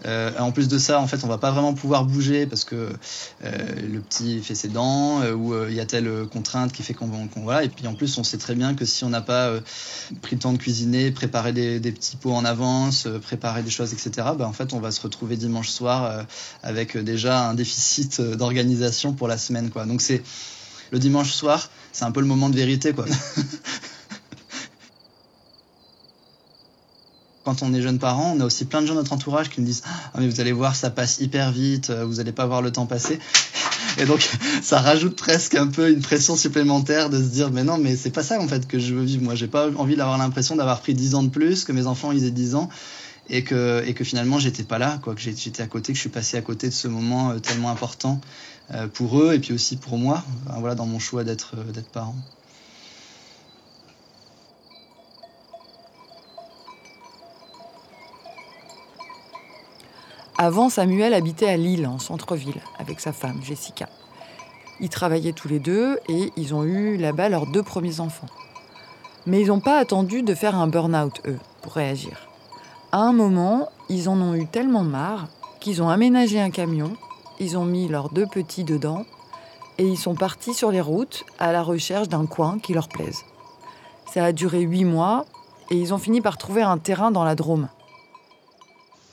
Euh, 0.05 0.31
en 0.39 0.51
plus 0.51 0.69
de 0.69 0.77
ça, 0.77 1.01
en 1.01 1.07
fait, 1.07 1.25
on 1.25 1.27
va 1.27 1.37
pas 1.37 1.51
vraiment 1.51 1.73
pouvoir 1.73 2.05
bouger 2.05 2.45
parce 2.45 2.63
que 2.63 2.89
euh, 3.43 3.51
le 3.91 3.99
petit 3.99 4.41
fait 4.41 4.55
ses 4.55 4.69
dents 4.69 5.21
euh, 5.21 5.33
ou 5.33 5.53
euh, 5.53 5.67
il 5.69 5.75
y 5.75 5.81
a 5.81 5.85
telle 5.85 6.07
euh, 6.07 6.25
contrainte 6.25 6.71
qui 6.71 6.83
fait 6.83 6.93
qu'on 6.93 7.27
qu'on- 7.27 7.41
voilà. 7.41 7.63
Et 7.65 7.69
puis 7.69 7.85
en 7.85 7.93
plus, 7.93 8.17
on 8.17 8.23
sait 8.23 8.37
très 8.37 8.55
bien 8.55 8.75
que 8.75 8.85
si 8.85 9.03
on 9.03 9.09
n'a 9.09 9.21
pas 9.21 9.51
pris 10.21 10.37
le 10.37 10.41
temps 10.41 10.53
de 10.53 10.57
cuisiner, 10.57 11.11
préparer 11.11 11.51
des, 11.51 11.81
des 11.81 11.91
petits 11.91 12.15
pots 12.15 12.31
en 12.31 12.45
avance, 12.45 13.09
préparer 13.21 13.61
des 13.61 13.69
choses, 13.69 13.91
etc. 13.91 14.29
Bah, 14.37 14.47
en 14.47 14.53
fait, 14.53 14.71
on 14.73 14.79
va 14.79 14.91
se 14.91 15.01
retrouver 15.01 15.35
dimanche 15.35 15.69
soir 15.69 16.25
avec 16.63 16.97
déjà 16.97 17.49
un 17.49 17.53
déficit 17.53 18.21
d'organisation 18.21 19.11
pour 19.11 19.27
la 19.27 19.37
semaine, 19.37 19.69
quoi. 19.69 19.85
Donc 19.85 20.01
c'est 20.01 20.23
le 20.91 20.99
dimanche 20.99 21.33
soir, 21.33 21.69
c'est 21.91 22.05
un 22.05 22.11
peu 22.11 22.21
le 22.21 22.25
moment 22.27 22.49
de 22.49 22.55
vérité, 22.55 22.93
quoi. 22.93 23.05
quand 27.49 27.63
on 27.63 27.73
est 27.73 27.81
jeune 27.81 27.97
parent, 27.97 28.35
on 28.35 28.39
a 28.41 28.45
aussi 28.45 28.65
plein 28.65 28.79
de 28.81 28.85
gens 28.85 28.93
de 28.93 28.99
notre 28.99 29.11
entourage 29.11 29.49
qui 29.49 29.59
nous 29.59 29.65
disent 29.65 29.81
Ah, 30.13 30.19
mais 30.19 30.27
vous 30.27 30.39
allez 30.39 30.51
voir, 30.51 30.75
ça 30.75 30.91
passe 30.91 31.19
hyper 31.19 31.51
vite, 31.51 31.89
euh, 31.89 32.05
vous 32.05 32.15
n'allez 32.15 32.31
pas 32.31 32.45
voir 32.45 32.61
le 32.61 32.71
temps 32.71 32.85
passer. 32.85 33.17
Et 33.97 34.05
donc, 34.05 34.29
ça 34.61 34.79
rajoute 34.79 35.15
presque 35.15 35.55
un 35.55 35.65
peu 35.65 35.89
une 35.89 36.01
pression 36.01 36.35
supplémentaire 36.35 37.09
de 37.09 37.17
se 37.17 37.29
dire 37.29 37.49
Mais 37.49 37.63
non, 37.63 37.79
mais 37.79 37.95
c'est 37.95 38.11
pas 38.11 38.21
ça 38.21 38.39
en 38.39 38.47
fait 38.47 38.67
que 38.67 38.77
je 38.77 38.93
veux 38.93 39.03
vivre. 39.03 39.23
Moi, 39.23 39.33
j'ai 39.33 39.47
pas 39.47 39.67
envie 39.77 39.95
d'avoir 39.95 40.19
l'impression 40.19 40.55
d'avoir 40.55 40.79
pris 40.81 40.93
10 40.93 41.15
ans 41.15 41.23
de 41.23 41.29
plus, 41.29 41.63
que 41.63 41.71
mes 41.71 41.87
enfants 41.87 42.11
ils 42.11 42.23
aient 42.23 42.31
10 42.31 42.53
ans. 42.53 42.69
Et 43.31 43.43
que, 43.43 43.83
et 43.85 43.93
que 43.93 44.03
finalement 44.03 44.39
j'étais 44.39 44.63
pas 44.63 44.79
là, 44.79 44.99
quoi, 45.03 45.13
que 45.13 45.21
j'étais 45.21 45.61
à 45.61 45.67
côté, 45.67 45.93
que 45.93 45.97
je 45.97 46.01
suis 46.01 46.09
passé 46.09 46.35
à 46.35 46.41
côté 46.41 46.67
de 46.67 46.73
ce 46.73 46.87
moment 46.87 47.29
euh, 47.29 47.37
tellement 47.37 47.69
important 47.69 48.19
euh, 48.73 48.87
pour 48.87 49.21
eux 49.21 49.35
et 49.35 49.39
puis 49.39 49.53
aussi 49.53 49.77
pour 49.77 49.99
moi, 49.99 50.23
voilà, 50.57 50.73
dans 50.73 50.87
mon 50.87 50.97
choix 50.97 51.23
d'être 51.23 51.55
d'être 51.71 51.89
parent. 51.89 52.15
Avant, 60.41 60.69
Samuel 60.69 61.13
habitait 61.13 61.49
à 61.49 61.57
Lille, 61.57 61.85
en 61.85 61.99
centre-ville, 61.99 62.61
avec 62.77 63.01
sa 63.01 63.11
femme, 63.11 63.41
Jessica. 63.43 63.89
Ils 64.79 64.87
travaillaient 64.87 65.33
tous 65.33 65.49
les 65.49 65.59
deux 65.59 65.99
et 66.07 66.31
ils 66.37 66.53
ont 66.53 66.63
eu 66.63 66.95
là-bas 66.95 67.27
leurs 67.27 67.45
deux 67.45 67.61
premiers 67.61 67.99
enfants. 67.99 68.29
Mais 69.25 69.41
ils 69.41 69.47
n'ont 69.47 69.59
pas 69.59 69.77
attendu 69.77 70.23
de 70.23 70.33
faire 70.33 70.55
un 70.55 70.67
burn-out, 70.67 71.19
eux, 71.27 71.37
pour 71.61 71.73
réagir. 71.73 72.29
À 72.93 72.99
un 72.99 73.11
moment, 73.11 73.67
ils 73.89 74.07
en 74.07 74.17
ont 74.21 74.33
eu 74.33 74.47
tellement 74.47 74.85
marre 74.85 75.27
qu'ils 75.59 75.83
ont 75.83 75.89
aménagé 75.89 76.39
un 76.39 76.51
camion, 76.51 76.93
ils 77.41 77.57
ont 77.57 77.65
mis 77.65 77.89
leurs 77.89 78.09
deux 78.09 78.25
petits 78.25 78.63
dedans 78.63 79.03
et 79.77 79.85
ils 79.85 79.97
sont 79.97 80.15
partis 80.15 80.53
sur 80.53 80.71
les 80.71 80.79
routes 80.79 81.25
à 81.37 81.51
la 81.51 81.63
recherche 81.63 82.07
d'un 82.07 82.27
coin 82.27 82.59
qui 82.59 82.73
leur 82.73 82.87
plaise. 82.87 83.25
Ça 84.05 84.23
a 84.23 84.31
duré 84.31 84.61
huit 84.61 84.85
mois 84.85 85.25
et 85.69 85.75
ils 85.75 85.93
ont 85.93 85.97
fini 85.97 86.21
par 86.21 86.37
trouver 86.37 86.61
un 86.61 86.77
terrain 86.77 87.11
dans 87.11 87.25
la 87.25 87.35
Drôme. 87.35 87.67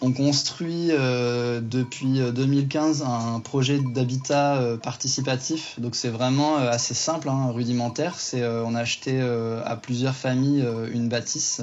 On 0.06 0.12
construit 0.12 0.92
euh, 0.92 1.60
depuis 1.60 2.20
2015 2.20 3.02
un 3.02 3.40
projet 3.40 3.80
d'habitat 3.80 4.54
euh, 4.54 4.76
participatif. 4.76 5.80
Donc 5.80 5.96
c'est 5.96 6.10
vraiment 6.10 6.58
euh, 6.58 6.70
assez 6.70 6.94
simple, 6.94 7.28
hein, 7.28 7.50
rudimentaire. 7.50 8.20
C'est 8.20 8.46
on 8.46 8.76
a 8.76 8.80
acheté 8.82 9.20
à 9.20 9.74
plusieurs 9.74 10.14
familles 10.14 10.64
une 10.92 11.08
bâtisse 11.08 11.60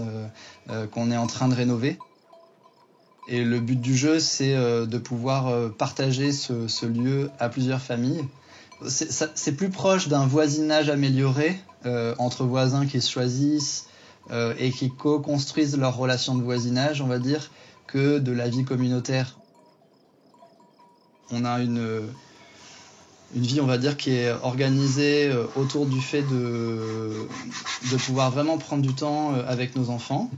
qu'on 0.91 1.09
est 1.09 1.15
en 1.15 1.27
train 1.27 1.47
de 1.47 1.55
rénover. 1.55 1.97
Et 3.29 3.45
le 3.45 3.61
but 3.61 3.79
du 3.79 3.95
jeu, 3.95 4.19
c'est 4.19 4.53
de 4.53 4.97
pouvoir 4.97 5.71
partager 5.71 6.33
ce, 6.33 6.67
ce, 6.67 6.85
lieu 6.85 7.31
à 7.39 7.47
plusieurs 7.47 7.81
familles. 7.81 8.25
C'est 8.85 9.55
plus 9.55 9.69
proche 9.69 10.09
d'un 10.09 10.27
voisinage 10.27 10.89
amélioré 10.89 11.57
entre 12.17 12.43
voisins 12.43 12.85
qui 12.85 12.99
se 12.99 13.09
choisissent 13.09 13.85
et 14.31 14.71
qui 14.71 14.89
co-construisent 14.91 15.77
leur 15.77 15.95
relation 15.95 16.35
de 16.35 16.43
voisinage, 16.43 17.01
on 17.01 17.07
va 17.07 17.19
dire, 17.19 17.49
que 17.87 18.19
de 18.19 18.31
la 18.31 18.49
vie 18.49 18.63
communautaire. 18.63 19.37
On 21.31 21.45
a 21.45 21.59
une, 21.59 22.07
une 23.35 23.43
vie, 23.43 23.61
on 23.61 23.65
va 23.65 23.77
dire, 23.77 23.97
qui 23.97 24.11
est 24.11 24.31
organisée 24.31 25.27
euh, 25.29 25.45
autour 25.55 25.85
du 25.85 26.01
fait 26.01 26.21
de, 26.21 27.27
de 27.91 27.97
pouvoir 27.97 28.31
vraiment 28.31 28.57
prendre 28.57 28.83
du 28.83 28.93
temps 28.93 29.33
euh, 29.33 29.43
avec 29.47 29.75
nos 29.75 29.89
enfants. 29.89 30.29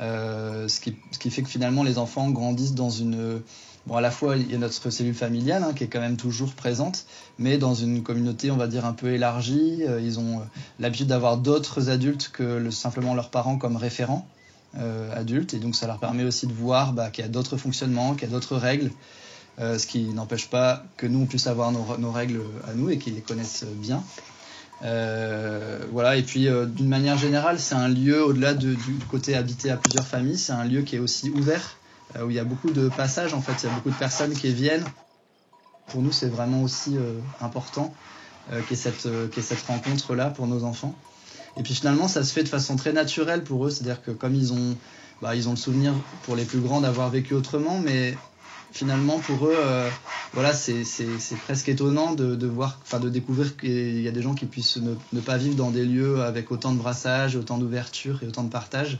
Euh, 0.00 0.66
ce, 0.66 0.80
qui, 0.80 0.96
ce, 1.10 1.18
qui, 1.18 1.30
fait 1.30 1.42
que 1.42 1.50
finalement 1.50 1.82
les 1.82 1.98
enfants 1.98 2.30
grandissent 2.30 2.74
dans 2.74 2.90
une... 2.90 3.42
Bon, 3.86 3.96
à 3.96 4.00
la 4.00 4.10
fois, 4.10 4.36
il 4.36 4.50
y 4.50 4.54
a 4.54 4.58
notre 4.58 4.90
cellule 4.90 5.14
familiale 5.14 5.62
hein, 5.62 5.72
qui 5.74 5.84
est 5.84 5.88
quand 5.88 6.00
même 6.00 6.16
toujours 6.16 6.52
présente, 6.52 7.06
mais 7.38 7.58
dans 7.58 7.74
une 7.74 8.02
communauté, 8.02 8.50
on 8.50 8.56
va 8.56 8.66
dire, 8.66 8.84
un 8.84 8.92
peu 8.92 9.12
élargie. 9.12 9.82
ils 10.02 10.20
ont 10.20 10.42
l'habitude 10.78 11.06
d'avoir 11.06 11.38
d'autres 11.38 11.88
adultes 11.88 12.30
que 12.30 12.70
simplement 12.70 13.14
leurs 13.14 13.30
parents 13.30 13.56
comme 13.56 13.76
référents. 13.76 14.28
Euh, 14.78 15.12
adultes. 15.18 15.52
Et 15.52 15.58
donc 15.58 15.74
ça 15.74 15.88
leur 15.88 15.98
permet 15.98 16.22
aussi 16.22 16.46
de 16.46 16.52
voir 16.52 16.92
bah, 16.92 17.10
qu'il 17.10 17.24
y 17.24 17.26
a 17.26 17.30
d'autres 17.30 17.56
fonctionnements, 17.56 18.14
qu'il 18.14 18.28
y 18.28 18.30
a 18.30 18.32
d'autres 18.32 18.56
règles. 18.56 18.92
Euh, 19.58 19.78
ce 19.78 19.86
qui 19.88 20.04
n'empêche 20.10 20.48
pas 20.48 20.84
que 20.96 21.08
nous 21.08 21.22
on 21.22 21.26
puisse 21.26 21.48
avoir 21.48 21.72
nos, 21.72 22.12
règles 22.12 22.40
à 22.68 22.74
nous 22.74 22.88
et 22.88 22.96
qu'ils 22.96 23.16
les 23.16 23.20
connaissent 23.20 23.64
bien. 23.64 24.04
Euh, 24.84 25.80
voilà, 25.90 26.16
et 26.16 26.22
puis 26.22 26.46
d'une 26.68 26.88
manière 26.88 27.18
générale, 27.18 27.58
c'est 27.58 27.74
un 27.74 27.88
lieu 27.88 28.24
au-delà 28.24 28.54
du 28.54 28.76
côté 29.10 29.34
habité 29.34 29.72
à 29.72 29.76
plusieurs 29.76 30.06
familles, 30.06 30.38
c'est 30.38 30.52
un 30.52 30.64
lieu 30.64 30.82
qui 30.82 30.94
est 30.94 31.00
aussi 31.00 31.30
ouvert, 31.30 31.76
où 32.24 32.30
il 32.30 32.36
y 32.36 32.38
a 32.38 32.44
beaucoup 32.44 32.70
de 32.70 32.88
passages 32.88 33.34
en 33.34 33.40
fait, 33.40 33.54
il 33.64 33.66
y 33.68 33.72
a 33.72 33.74
beaucoup 33.74 33.90
de 33.90 33.98
personnes 33.98 34.32
qui 34.34 34.52
viennent. 34.52 34.84
Pour 35.88 36.00
nous, 36.00 36.12
c'est 36.12 36.28
vraiment 36.28 36.62
aussi 36.62 36.96
important 37.40 37.92
ait 38.52 38.76
cette 38.76 39.66
rencontre-là 39.66 40.30
pour 40.30 40.46
nos 40.46 40.62
enfants. 40.62 40.94
Et 41.60 41.62
puis 41.62 41.74
finalement, 41.74 42.08
ça 42.08 42.24
se 42.24 42.32
fait 42.32 42.42
de 42.42 42.48
façon 42.48 42.76
très 42.76 42.94
naturelle 42.94 43.44
pour 43.44 43.66
eux, 43.66 43.70
c'est-à-dire 43.70 44.00
que 44.00 44.12
comme 44.12 44.34
ils 44.34 44.54
ont, 44.54 44.78
bah, 45.20 45.36
ils 45.36 45.46
ont 45.46 45.50
le 45.50 45.58
souvenir 45.58 45.92
pour 46.22 46.34
les 46.34 46.46
plus 46.46 46.58
grands 46.58 46.80
d'avoir 46.80 47.10
vécu 47.10 47.34
autrement, 47.34 47.78
mais 47.84 48.16
finalement 48.72 49.18
pour 49.18 49.46
eux, 49.46 49.54
euh, 49.54 49.86
voilà, 50.32 50.54
c'est 50.54 50.86
presque 51.44 51.68
étonnant 51.68 52.14
de, 52.14 52.46
voir, 52.46 52.78
enfin 52.80 52.98
de 52.98 53.10
découvrir 53.10 53.58
qu'il 53.58 54.00
y 54.00 54.08
a 54.08 54.10
des 54.10 54.22
gens 54.22 54.32
qui 54.32 54.46
puissent 54.46 54.78
ne, 54.78 54.94
ne, 55.12 55.20
pas 55.20 55.36
vivre 55.36 55.54
dans 55.54 55.70
des 55.70 55.84
lieux 55.84 56.22
avec 56.22 56.50
autant 56.50 56.72
de 56.72 56.78
brassage, 56.78 57.36
autant 57.36 57.58
d'ouverture 57.58 58.22
et 58.22 58.26
autant 58.26 58.44
de 58.44 58.50
partage. 58.50 58.98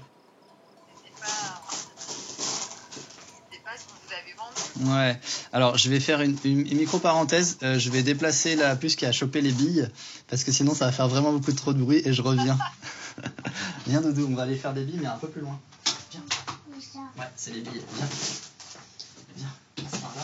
Ouais. 4.80 5.18
Alors, 5.52 5.76
je 5.76 5.90
vais 5.90 6.00
faire 6.00 6.20
une, 6.20 6.36
micro-parenthèse. 6.44 7.58
Euh, 7.62 7.78
je 7.78 7.90
vais 7.90 8.02
déplacer 8.02 8.56
la 8.56 8.76
puce 8.76 8.96
qui 8.96 9.04
a 9.04 9.12
chopé 9.12 9.40
les 9.40 9.52
billes, 9.52 9.88
parce 10.30 10.44
que 10.44 10.52
sinon, 10.52 10.74
ça 10.74 10.86
va 10.86 10.92
faire 10.92 11.08
vraiment 11.08 11.32
beaucoup 11.32 11.52
trop 11.52 11.72
de 11.72 11.78
bruit 11.78 12.02
et 12.04 12.12
je 12.12 12.22
reviens. 12.22 12.56
Viens, 13.86 14.00
Doudou, 14.00 14.28
on 14.30 14.34
va 14.34 14.44
aller 14.44 14.56
faire 14.56 14.72
des 14.72 14.84
billes, 14.84 15.00
mais 15.00 15.08
un 15.08 15.18
peu 15.18 15.28
plus 15.28 15.40
loin. 15.40 15.58
Viens. 16.12 16.20
Ouais, 17.18 17.24
c'est 17.36 17.52
les 17.52 17.60
billes. 17.60 17.82
Viens. 17.96 18.06
Viens, 19.36 19.52
passe 19.76 20.00
par 20.00 20.14
là. 20.16 20.22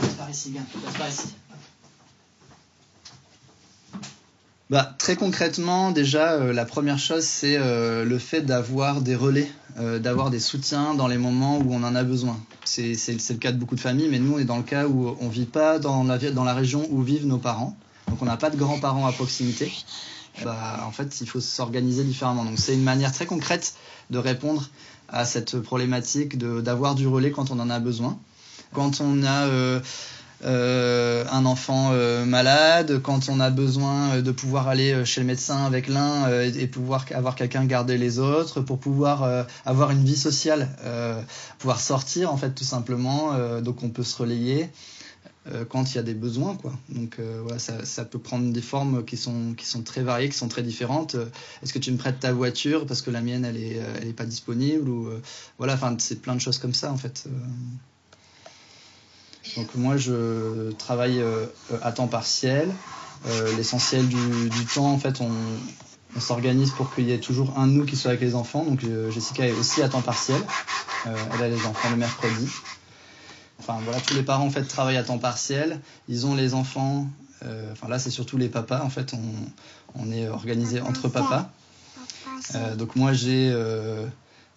Passe 0.00 0.14
par 0.14 0.30
ici, 0.30 0.50
viens. 0.52 0.64
Passe 0.82 0.94
par 0.94 1.08
ici. 1.08 1.34
Bah, 4.70 4.94
très 4.96 5.16
concrètement, 5.16 5.90
déjà, 5.90 6.32
euh, 6.32 6.54
la 6.54 6.64
première 6.64 6.98
chose, 6.98 7.24
c'est 7.24 7.58
euh, 7.58 8.06
le 8.06 8.18
fait 8.18 8.40
d'avoir 8.40 9.02
des 9.02 9.14
relais, 9.14 9.52
euh, 9.78 9.98
d'avoir 9.98 10.30
des 10.30 10.40
soutiens 10.40 10.94
dans 10.94 11.08
les 11.08 11.18
moments 11.18 11.58
où 11.58 11.74
on 11.74 11.82
en 11.82 11.94
a 11.94 12.04
besoin. 12.04 12.40
C'est 12.64 12.96
le 13.06 13.36
cas 13.36 13.52
de 13.52 13.58
beaucoup 13.58 13.74
de 13.74 13.80
familles, 13.80 14.08
mais 14.10 14.18
nous, 14.18 14.36
on 14.36 14.38
est 14.38 14.46
dans 14.46 14.56
le 14.56 14.62
cas 14.62 14.86
où 14.86 15.14
on 15.20 15.26
ne 15.26 15.30
vit 15.30 15.44
pas 15.44 15.78
dans 15.78 16.04
la, 16.04 16.16
dans 16.16 16.44
la 16.44 16.54
région 16.54 16.88
où 16.90 17.02
vivent 17.02 17.26
nos 17.26 17.36
parents. 17.36 17.76
Donc, 18.12 18.20
on 18.20 18.26
n'a 18.26 18.36
pas 18.36 18.50
de 18.50 18.56
grands-parents 18.56 19.06
à 19.06 19.12
proximité. 19.12 19.72
Bah, 20.44 20.84
en 20.86 20.92
fait, 20.92 21.22
il 21.22 21.26
faut 21.26 21.40
s'organiser 21.40 22.04
différemment. 22.04 22.44
Donc, 22.44 22.58
c'est 22.58 22.74
une 22.74 22.82
manière 22.82 23.10
très 23.10 23.24
concrète 23.24 23.74
de 24.10 24.18
répondre 24.18 24.68
à 25.08 25.24
cette 25.24 25.58
problématique 25.60 26.36
d'avoir 26.36 26.94
du 26.94 27.06
relais 27.06 27.30
quand 27.30 27.50
on 27.50 27.58
en 27.58 27.70
a 27.70 27.80
besoin. 27.80 28.18
Quand 28.74 29.00
on 29.00 29.24
a 29.24 29.80
euh, 30.44 31.24
un 31.30 31.46
enfant 31.46 31.90
euh, 31.92 32.24
malade, 32.24 33.00
quand 33.00 33.28
on 33.28 33.38
a 33.38 33.50
besoin 33.50 34.16
euh, 34.16 34.22
de 34.22 34.32
pouvoir 34.32 34.66
aller 34.66 35.04
chez 35.04 35.20
le 35.20 35.26
médecin 35.26 35.64
avec 35.64 35.86
l'un 35.86 36.28
et, 36.42 36.66
pouvoir 36.66 37.04
avoir 37.14 37.36
quelqu'un 37.36 37.64
garder 37.64 37.96
les 37.96 38.18
autres, 38.18 38.60
pour 38.60 38.78
pouvoir 38.78 39.46
avoir 39.64 39.90
une 39.90 40.04
vie 40.04 40.16
sociale, 40.16 40.68
pouvoir 41.58 41.80
sortir 41.80 42.32
en 42.32 42.36
fait 42.36 42.50
tout 42.50 42.64
simplement, 42.64 43.32
donc 43.60 43.82
on 43.82 43.90
peut 43.90 44.02
se 44.02 44.16
relayer 44.16 44.70
quand 45.68 45.90
il 45.90 45.96
y 45.96 45.98
a 45.98 46.02
des 46.02 46.14
besoins 46.14 46.54
quoi. 46.54 46.72
Donc 46.88 47.18
voilà, 47.42 47.58
ça, 47.58 48.04
peut 48.04 48.18
prendre 48.18 48.52
des 48.52 48.62
formes 48.62 49.04
qui 49.04 49.16
sont 49.16 49.54
qui 49.54 49.66
sont 49.66 49.82
très 49.82 50.02
variées, 50.02 50.28
qui 50.28 50.36
sont 50.36 50.48
très 50.48 50.62
différentes. 50.62 51.16
Est-ce 51.62 51.72
que 51.72 51.78
tu 51.78 51.90
me 51.90 51.96
prêtes 51.96 52.20
ta 52.20 52.32
voiture 52.32 52.86
parce 52.86 53.02
que 53.02 53.10
la 53.10 53.20
mienne 53.20 53.44
elle 53.44 53.56
est 53.56 53.80
elle 54.00 54.08
est 54.08 54.12
pas 54.12 54.24
disponible 54.24 54.88
ou 54.88 55.08
voilà, 55.58 55.78
c'est 55.98 56.22
plein 56.22 56.34
de 56.34 56.40
choses 56.40 56.58
comme 56.58 56.74
ça 56.74 56.92
en 56.92 56.96
fait. 56.96 57.28
Donc 59.56 59.74
moi, 59.74 59.96
je 59.96 60.72
travaille 60.72 61.20
euh, 61.20 61.46
à 61.82 61.92
temps 61.92 62.06
partiel. 62.06 62.70
Euh, 63.26 63.56
l'essentiel 63.56 64.08
du, 64.08 64.66
temps, 64.74 64.90
en 64.92 64.98
fait, 64.98 65.20
on, 65.20 65.30
s'organise 66.20 66.70
pour 66.72 66.94
qu'il 66.94 67.08
y 67.08 67.12
ait 67.12 67.20
toujours 67.20 67.58
un 67.58 67.66
nous 67.66 67.86
qui 67.86 67.96
soit 67.96 68.10
avec 68.10 68.20
les 68.20 68.34
enfants. 68.34 68.64
Donc 68.64 68.84
euh, 68.84 69.10
Jessica 69.10 69.46
est 69.46 69.52
aussi 69.52 69.82
à 69.82 69.88
temps 69.88 70.02
partiel. 70.02 70.40
elle 71.06 71.42
a 71.42 71.48
les 71.48 71.66
enfants 71.66 71.90
le 71.90 71.96
mercredi. 71.96 72.48
Enfin 73.62 73.78
voilà, 73.84 74.00
tous 74.00 74.14
les 74.14 74.22
parents 74.22 74.46
en 74.46 74.50
fait 74.50 74.64
travaillent 74.64 74.96
à 74.96 75.04
temps 75.04 75.18
partiel. 75.18 75.80
Ils 76.08 76.26
ont 76.26 76.34
les 76.34 76.54
enfants. 76.54 77.06
enfin 77.72 77.88
là, 77.88 77.98
c'est 77.98 78.10
surtout 78.10 78.36
les 78.36 78.48
papas. 78.48 78.82
En 78.82 78.90
fait, 78.90 79.14
on, 79.14 80.00
on 80.00 80.10
est 80.10 80.28
organisé 80.28 80.80
entre 80.80 81.08
papas. 81.08 81.50
donc 82.76 82.96
moi, 82.96 83.12
j'ai 83.12 83.52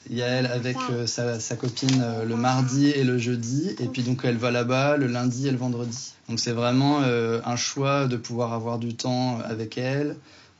il 0.09 0.17
y 0.17 0.21
a 0.21 0.27
elle 0.27 0.45
avec 0.45 0.77
euh, 0.91 1.07
sa, 1.07 1.55
copine 1.55 2.01
euh, 2.01 2.25
le 2.25 2.35
mardi 2.35 2.87
et 2.89 3.03
le 3.03 3.17
jeudi, 3.17 3.75
et 3.79 3.87
puis 3.87 4.03
donc 4.03 4.21
elle 4.23 4.37
va 4.37 4.51
là-bas 4.51 4.97
le 4.97 5.07
lundi 5.07 5.47
et 5.47 5.51
le 5.51 5.57
vendredi. 5.57 6.13
Donc 6.29 6.39
c'est 6.39 6.51
vraiment 6.51 7.01
euh, 7.01 7.41
un 7.45 7.55
choix 7.55 8.07
de 8.07 8.17
pouvoir 8.17 8.53
avoir 8.53 8.77
du 8.77 8.95
temps 8.95 9.39
avec 9.43 9.77
elle, 9.77 10.15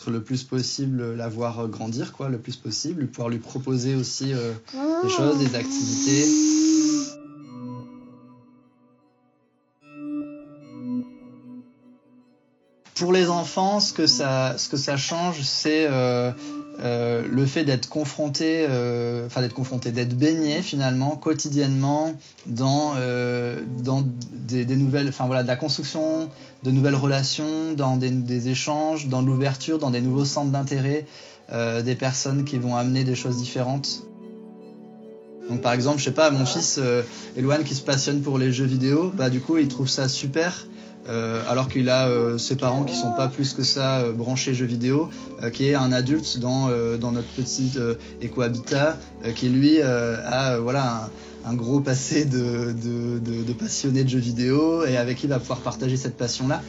le 0.07 0.21
plus 0.21 0.43
possible 0.43 1.15
la 1.15 1.27
voir 1.27 1.67
grandir, 1.67 2.13
quoi, 2.13 2.29
le 2.29 2.37
plus 2.37 2.55
possible, 2.55 3.07
pouvoir 3.07 3.29
lui 3.29 3.39
proposer 3.39 3.95
aussi 3.95 4.33
des 4.33 5.09
choses, 5.09 5.39
des 5.39 5.55
activités. 5.55 6.64
Pour 12.95 13.11
les 13.11 13.29
enfants, 13.29 13.79
ce 13.79 13.93
que 13.93 14.07
ça, 14.07 14.97
change, 14.97 15.41
c'est 15.41 15.87
euh, 16.79 17.23
le 17.29 17.45
fait 17.45 17.63
d'être 17.63 17.87
confronté, 17.87 18.65
euh, 18.69 19.25
enfin 19.27 19.41
d'être 19.41 19.53
confronté, 19.53 19.91
d'être 19.91 20.17
baigné 20.17 20.61
finalement 20.61 21.15
quotidiennement 21.15 22.13
dans, 22.47 22.93
euh, 22.97 23.61
des, 24.33 24.65
nouvelles, 24.75 25.07
enfin 25.07 25.25
voilà, 25.25 25.43
de 25.43 25.47
la 25.47 25.55
construction 25.55 26.29
de 26.63 26.71
nouvelles 26.71 26.95
relations, 26.95 27.73
dans 27.75 27.95
des, 27.95 28.49
échanges, 28.49 29.07
dans 29.07 29.21
l'ouverture, 29.21 29.79
dans 29.79 29.91
des 29.91 30.01
nouveaux 30.01 30.25
centres 30.25 30.51
d'intérêt, 30.51 31.05
des 31.51 31.95
personnes 31.95 32.43
qui 32.43 32.57
vont 32.57 32.75
amener 32.75 33.03
des 33.03 33.15
choses 33.15 33.37
différentes. 33.37 34.03
Donc 35.49 35.61
par 35.61 35.73
exemple, 35.73 35.99
je 35.99 36.05
sais 36.05 36.11
pas, 36.11 36.31
mon 36.31 36.45
fils 36.45 36.79
Eloane 37.37 37.63
qui 37.63 37.75
se 37.75 37.83
passionne 37.83 38.21
pour 38.21 38.37
les 38.39 38.51
jeux 38.51 38.65
vidéo, 38.65 39.11
bah 39.15 39.29
du 39.29 39.39
coup 39.39 39.57
il 39.57 39.67
trouve 39.67 39.87
ça 39.87 40.09
super 40.09 40.65
euh, 41.07 41.43
alors 41.47 41.69
qu'il 41.69 41.89
a 41.89 42.07
euh, 42.07 42.39
ses 42.39 42.55
parents 42.55 42.83
qui 42.83 42.95
sont 42.95 43.11
pas 43.11 43.27
plus 43.27 43.53
que 43.53 43.61
ça 43.61 43.99
euh, 43.99 44.11
branchés 44.11 44.55
jeux 44.55 44.65
vidéo, 44.65 45.09
qui 45.53 45.69
est 45.69 45.75
un 45.75 45.91
adulte 45.91 46.39
dans, 46.39 46.69
dans 46.97 47.11
notre 47.11 47.27
petit 47.27 47.73
éco-habitat, 48.21 48.97
qui 49.35 49.49
lui 49.49 49.81
a 49.81 50.57
voilà 50.59 51.09
un, 51.45 51.53
gros 51.53 51.81
passé 51.81 52.25
de, 52.25 52.73
de, 52.73 53.19
de, 53.19 53.53
passionné 53.53 54.03
de 54.03 54.09
jeux 54.09 54.19
vidéo 54.19 54.85
et 54.85 54.97
avec 54.97 55.17
qui 55.17 55.25
il 55.25 55.29
va 55.29 55.39
pouvoir 55.39 55.59
partager 55.59 55.97
cette 55.97 56.15
passion-là. 56.15 56.61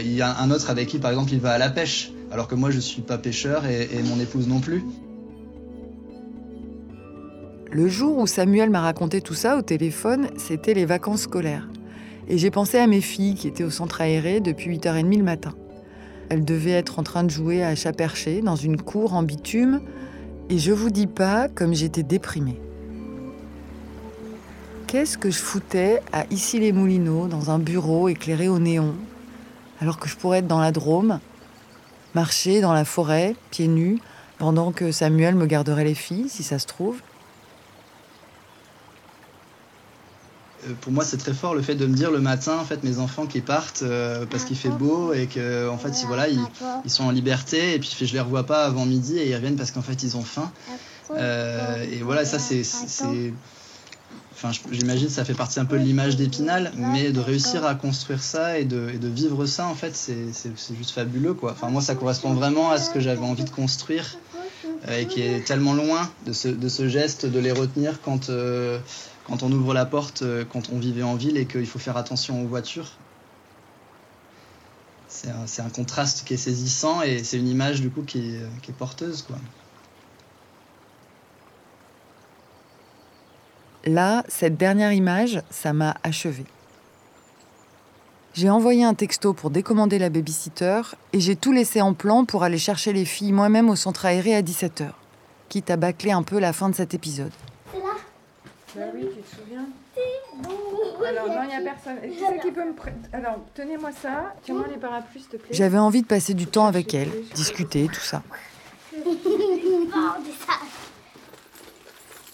il 0.00 0.12
y 0.12 0.20
a 0.22 0.38
un 0.38 0.50
autre 0.50 0.70
avec 0.70 0.88
qui 0.88 0.98
par 0.98 1.10
exemple 1.10 1.32
il 1.32 1.40
va 1.40 1.52
à 1.52 1.58
la 1.58 1.70
pêche, 1.70 2.12
alors 2.30 2.46
que 2.46 2.54
moi 2.54 2.70
je 2.70 2.78
suis 2.78 3.02
pas 3.02 3.18
pêcheur 3.18 3.64
et, 3.66 3.88
et 3.92 4.02
mon 4.02 4.20
épouse 4.20 4.46
non 4.46 4.60
plus. 4.60 4.84
Le 7.72 7.88
jour 7.88 8.18
où 8.18 8.26
Samuel 8.26 8.70
m'a 8.70 8.82
raconté 8.82 9.20
tout 9.22 9.34
ça 9.34 9.56
au 9.56 9.62
téléphone, 9.62 10.28
c'était 10.36 10.74
les 10.74 10.84
vacances 10.84 11.22
scolaires. 11.22 11.66
Et 12.28 12.38
j'ai 12.38 12.50
pensé 12.50 12.78
à 12.78 12.86
mes 12.86 13.00
filles 13.00 13.34
qui 13.34 13.48
étaient 13.48 13.64
au 13.64 13.70
centre 13.70 14.00
aéré 14.00 14.40
depuis 14.40 14.76
8h30 14.76 15.18
le 15.18 15.24
matin. 15.24 15.54
Elles 16.30 16.44
devaient 16.44 16.70
être 16.70 16.98
en 16.98 17.02
train 17.02 17.22
de 17.22 17.30
jouer 17.30 17.62
à 17.62 17.74
chat 17.74 17.92
perché 17.92 18.40
dans 18.40 18.56
une 18.56 18.80
cour 18.80 19.14
en 19.14 19.22
bitume. 19.22 19.80
Et 20.48 20.58
je 20.58 20.72
vous 20.72 20.90
dis 20.90 21.06
pas 21.06 21.48
comme 21.48 21.74
j'étais 21.74 22.02
déprimée. 22.02 22.58
Qu'est-ce 24.86 25.18
que 25.18 25.30
je 25.30 25.38
foutais 25.38 26.00
à 26.12 26.24
Issy-les-Moulineaux, 26.30 27.26
dans 27.26 27.50
un 27.50 27.58
bureau 27.58 28.08
éclairé 28.08 28.48
au 28.48 28.58
néon, 28.58 28.94
alors 29.80 29.98
que 29.98 30.08
je 30.08 30.16
pourrais 30.16 30.38
être 30.38 30.46
dans 30.46 30.60
la 30.60 30.70
Drôme, 30.70 31.18
marcher 32.14 32.60
dans 32.60 32.72
la 32.72 32.84
forêt, 32.84 33.34
pieds 33.50 33.66
nus, 33.66 33.98
pendant 34.38 34.70
que 34.72 34.92
Samuel 34.92 35.34
me 35.34 35.46
garderait 35.46 35.84
les 35.84 35.94
filles, 35.94 36.28
si 36.28 36.42
ça 36.42 36.58
se 36.58 36.66
trouve 36.66 37.00
pour 40.80 40.92
moi, 40.92 41.04
c'est 41.04 41.16
très 41.16 41.34
fort 41.34 41.54
le 41.54 41.62
fait 41.62 41.74
de 41.74 41.86
me 41.86 41.94
dire 41.94 42.10
le 42.10 42.20
matin, 42.20 42.58
en 42.58 42.64
fait, 42.64 42.82
mes 42.84 42.98
enfants 42.98 43.26
qui 43.26 43.40
partent 43.40 43.82
euh, 43.82 44.24
parce 44.28 44.44
qu'il 44.44 44.56
fait 44.56 44.68
beau 44.68 45.12
et 45.12 45.26
que, 45.26 45.68
en 45.68 45.78
fait, 45.78 46.00
ils, 46.00 46.06
voilà, 46.06 46.26
ils, 46.28 46.90
sont 46.90 47.04
en 47.04 47.10
liberté 47.10 47.74
et 47.74 47.78
puis 47.78 47.90
je 48.00 48.12
les 48.12 48.20
revois 48.20 48.44
pas 48.44 48.64
avant 48.64 48.86
midi 48.86 49.18
et 49.18 49.28
ils 49.28 49.34
reviennent 49.34 49.56
parce 49.56 49.70
qu'en 49.70 49.82
fait, 49.82 50.02
ils 50.02 50.16
ont 50.16 50.22
faim. 50.22 50.50
Euh, 51.10 51.84
et 51.90 51.98
voilà, 52.02 52.24
ça, 52.24 52.38
c'est. 52.38 52.62
Enfin, 54.36 54.50
j'imagine 54.72 55.08
ça 55.08 55.24
fait 55.24 55.34
partie 55.34 55.60
un 55.60 55.64
peu 55.64 55.78
de 55.78 55.84
l'image 55.84 56.16
d'Épinal, 56.16 56.72
mais 56.76 57.12
de 57.12 57.20
réussir 57.20 57.64
à 57.64 57.74
construire 57.74 58.22
ça 58.22 58.58
et 58.58 58.64
de, 58.64 58.90
vivre 59.02 59.46
ça, 59.46 59.66
en 59.66 59.74
fait, 59.74 59.94
c'est 59.94 60.76
juste 60.76 60.90
fabuleux, 60.90 61.34
quoi. 61.34 61.52
Enfin, 61.52 61.68
moi, 61.68 61.82
ça 61.82 61.94
correspond 61.94 62.34
vraiment 62.34 62.70
à 62.70 62.78
ce 62.78 62.90
que 62.90 63.00
j'avais 63.00 63.24
envie 63.24 63.44
de 63.44 63.50
construire 63.50 64.18
et 64.90 65.06
qui 65.06 65.22
est 65.22 65.46
tellement 65.46 65.72
loin 65.72 66.10
de 66.26 66.32
ce 66.32 66.88
geste 66.88 67.26
de 67.26 67.38
les 67.38 67.52
retenir 67.52 68.00
quand 68.02 68.30
quand 69.26 69.42
on 69.42 69.50
ouvre 69.52 69.74
la 69.74 69.86
porte, 69.86 70.22
euh, 70.22 70.44
quand 70.44 70.70
on 70.70 70.78
vivait 70.78 71.02
en 71.02 71.14
ville 71.14 71.36
et 71.36 71.46
qu'il 71.46 71.66
faut 71.66 71.78
faire 71.78 71.96
attention 71.96 72.42
aux 72.42 72.46
voitures. 72.46 72.92
C'est 75.08 75.30
un, 75.30 75.64
un, 75.64 75.70
contraste 75.70 76.24
qui 76.26 76.34
est 76.34 76.38
saisissant 76.38 77.02
et 77.02 77.22
c'est 77.22 77.38
une 77.38 77.48
image 77.48 77.80
du 77.80 77.90
coup 77.90 78.02
qui 78.02 78.34
est, 78.34 78.40
qui 78.62 78.72
est 78.72 78.74
porteuse. 78.74 79.22
Quoi. 79.22 79.36
Là, 83.86 84.24
cette 84.28 84.56
dernière 84.56 84.92
image, 84.92 85.42
ça 85.50 85.72
m'a 85.72 85.94
achevé. 86.02 86.44
J'ai 88.32 88.50
envoyé 88.50 88.82
un 88.82 88.94
texto 88.94 89.32
pour 89.32 89.50
décommander 89.50 89.98
la 89.98 90.08
babysitter 90.08 90.80
et 91.12 91.20
j'ai 91.20 91.36
tout 91.36 91.52
laissé 91.52 91.80
en 91.80 91.94
plan 91.94 92.24
pour 92.24 92.42
aller 92.42 92.58
chercher 92.58 92.92
les 92.92 93.04
filles 93.04 93.32
moi-même 93.32 93.68
au 93.68 93.76
centre 93.76 94.06
aéré 94.06 94.34
à 94.34 94.42
17h, 94.42 94.88
quitte 95.48 95.70
à 95.70 95.76
bâcler 95.76 96.10
un 96.10 96.22
peu 96.22 96.40
la 96.40 96.52
fin 96.52 96.68
de 96.68 96.74
cet 96.74 96.94
épisode. 96.94 97.30
Bah 98.76 98.82
oui, 98.92 99.06
tu 99.14 99.20
te 99.22 99.36
souviens 99.36 99.66
Alors, 101.06 101.28
non, 101.28 101.42
il 101.44 101.48
n'y 101.48 101.54
a 101.54 101.60
personne. 101.60 102.00
Qui 102.00 102.18
c'est 102.18 102.40
qui 102.40 102.50
peut 102.50 102.64
me 102.64 102.72
prêter 102.72 102.96
Alors, 103.12 103.38
tenez-moi 103.54 103.90
ça. 103.92 104.34
Tiens-moi 104.42 104.66
les 104.68 104.78
parapluies, 104.78 105.20
s'il 105.20 105.28
te 105.28 105.36
plaît. 105.36 105.54
J'avais 105.54 105.78
envie 105.78 106.02
de 106.02 106.06
passer 106.06 106.34
du 106.34 106.46
temps 106.46 106.66
avec 106.66 106.92
elle, 106.92 107.10
discuter, 107.34 107.86
tout 107.86 108.00
ça. 108.00 108.22
On 108.96 109.00
peut 109.02 109.14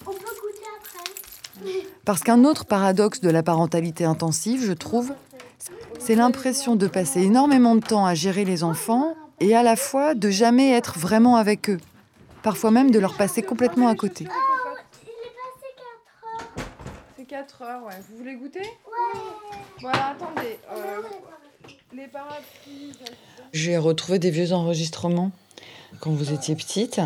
goûter 0.07 0.65
après. 0.79 1.73
Parce 2.07 2.23
qu'un 2.23 2.45
autre 2.45 2.65
paradoxe 2.65 3.21
de 3.21 3.29
la 3.29 3.43
parentalité 3.43 4.05
intensive, 4.05 4.65
je 4.65 4.73
trouve, 4.73 5.13
c'est 5.99 6.15
l'impression 6.15 6.75
de 6.75 6.87
passer 6.87 7.21
énormément 7.21 7.75
de 7.75 7.81
temps 7.81 8.07
à 8.07 8.15
gérer 8.15 8.47
les 8.47 8.65
enfants 8.65 9.15
et 9.41 9.55
à 9.55 9.63
la 9.63 9.77
fois 9.77 10.15
de 10.15 10.31
jamais 10.31 10.71
être 10.71 10.99
vraiment 10.99 11.37
avec 11.37 11.69
eux. 11.69 11.79
Parfois 12.43 12.71
même 12.71 12.91
de 12.91 12.99
leur 12.99 13.15
passer 13.15 13.43
complètement 13.43 13.89
à 13.89 13.95
côté. 13.95 14.27
4 17.31 17.63
heures, 17.63 17.85
ouais. 17.85 17.95
Vous 18.09 18.17
voulez 18.17 18.35
goûter? 18.35 18.59
Ouais. 18.59 19.21
Voilà, 19.81 20.09
attendez. 20.09 20.59
Euh, 20.73 21.01
les 21.95 22.09
parapluies. 22.09 22.93
J'ai 23.53 23.79
retrouvé 23.79 24.19
des 24.19 24.33
vieux 24.33 24.53
enregistrements 24.53 25.31
quand 26.01 26.11
vous 26.11 26.33
étiez 26.33 26.57
petite. 26.57 27.01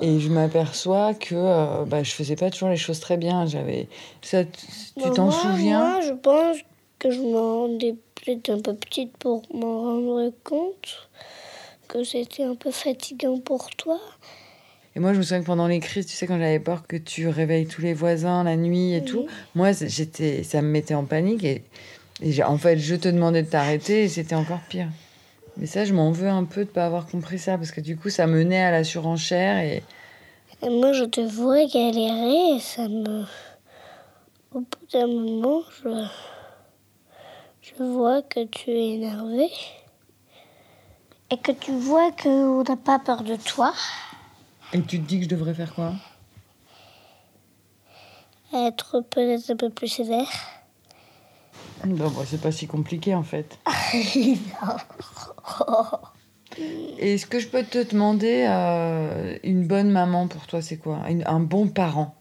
Et 0.00 0.20
je 0.20 0.30
m'aperçois 0.30 1.12
que 1.12 1.34
euh, 1.34 1.84
bah, 1.84 2.02
je 2.02 2.12
faisais 2.12 2.34
pas 2.34 2.48
toujours 2.48 2.70
les 2.70 2.78
choses 2.78 2.98
très 2.98 3.18
bien. 3.18 3.44
J'avais. 3.44 3.88
Ça, 4.22 4.46
tu 4.46 5.10
t'en 5.14 5.30
souviens? 5.30 5.80
Moi, 5.80 6.00
je 6.00 6.12
pense 6.14 6.56
que 6.98 7.10
je 7.10 7.20
me 7.20 7.36
rendais 7.36 7.96
peut-être 8.14 8.48
un 8.48 8.60
peu 8.60 8.74
petite 8.74 9.14
pour 9.18 9.42
m'en 9.52 9.82
rendre 9.82 10.32
compte 10.44 11.10
que 11.88 12.04
c'était 12.04 12.44
un 12.44 12.54
peu 12.54 12.70
fatigant 12.70 13.38
pour 13.38 13.68
toi. 13.76 14.00
Et 14.96 15.00
moi, 15.00 15.12
je 15.12 15.18
me 15.18 15.22
souviens 15.22 15.40
que 15.40 15.46
pendant 15.46 15.68
les 15.68 15.78
crises, 15.78 16.06
tu 16.06 16.14
sais, 16.14 16.26
quand 16.26 16.38
j'avais 16.38 16.58
peur 16.58 16.86
que 16.86 16.96
tu 16.96 17.28
réveilles 17.28 17.66
tous 17.66 17.80
les 17.80 17.94
voisins 17.94 18.42
la 18.42 18.56
nuit 18.56 18.94
et 18.94 19.04
tout, 19.04 19.26
moi, 19.54 19.70
j'étais, 19.72 20.42
ça 20.42 20.62
me 20.62 20.68
mettait 20.68 20.94
en 20.94 21.04
panique. 21.04 21.44
Et, 21.44 21.62
en 22.42 22.58
fait, 22.58 22.78
je 22.78 22.96
te 22.96 23.08
demandais 23.08 23.42
de 23.42 23.48
t'arrêter 23.48 24.04
et 24.04 24.08
c'était 24.08 24.34
encore 24.34 24.60
pire. 24.68 24.88
Mais 25.56 25.66
ça, 25.66 25.84
je 25.84 25.94
m'en 25.94 26.10
veux 26.10 26.28
un 26.28 26.44
peu 26.44 26.64
de 26.64 26.68
ne 26.68 26.74
pas 26.74 26.86
avoir 26.86 27.06
compris 27.06 27.38
ça, 27.38 27.56
parce 27.56 27.70
que 27.70 27.80
du 27.80 27.96
coup, 27.96 28.10
ça 28.10 28.26
menait 28.26 28.62
à 28.62 28.70
la 28.70 28.82
surenchère. 28.82 29.58
Et, 29.58 29.82
et 30.62 30.68
moi, 30.70 30.92
je 30.92 31.04
te 31.04 31.20
vois 31.20 31.64
galérer 31.66 32.56
et 32.56 32.60
ça 32.60 32.88
me. 32.88 33.24
Au 34.52 34.60
bout 34.60 34.86
d'un 34.92 35.06
moment, 35.06 35.62
je. 35.84 36.06
Je 37.62 37.84
vois 37.84 38.22
que 38.22 38.44
tu 38.44 38.70
es 38.70 38.94
énervé. 38.94 39.48
Et 41.30 41.36
que 41.36 41.52
tu 41.52 41.70
vois 41.72 42.10
qu'on 42.10 42.64
n'a 42.64 42.76
pas 42.76 42.98
peur 42.98 43.22
de 43.22 43.36
toi. 43.36 43.72
Et 44.72 44.80
tu 44.82 45.00
te 45.00 45.06
dis 45.06 45.18
que 45.18 45.24
je 45.24 45.28
devrais 45.28 45.54
faire 45.54 45.74
quoi 45.74 45.94
Être 48.52 49.00
peut-être 49.00 49.50
un 49.50 49.56
peu 49.56 49.70
plus 49.70 49.88
sévère. 49.88 50.28
Non, 51.86 52.10
bah, 52.10 52.22
c'est 52.26 52.40
pas 52.40 52.52
si 52.52 52.66
compliqué 52.66 53.14
en 53.14 53.22
fait. 53.22 53.58
Est-ce 56.98 57.26
que 57.26 57.38
je 57.38 57.48
peux 57.48 57.64
te 57.64 57.78
demander 57.90 58.46
euh, 58.48 59.38
une 59.44 59.66
bonne 59.66 59.90
maman 59.90 60.26
pour 60.28 60.46
toi, 60.46 60.60
c'est 60.60 60.76
quoi? 60.76 61.00
Un 61.26 61.40
bon 61.40 61.68
parent? 61.68 62.14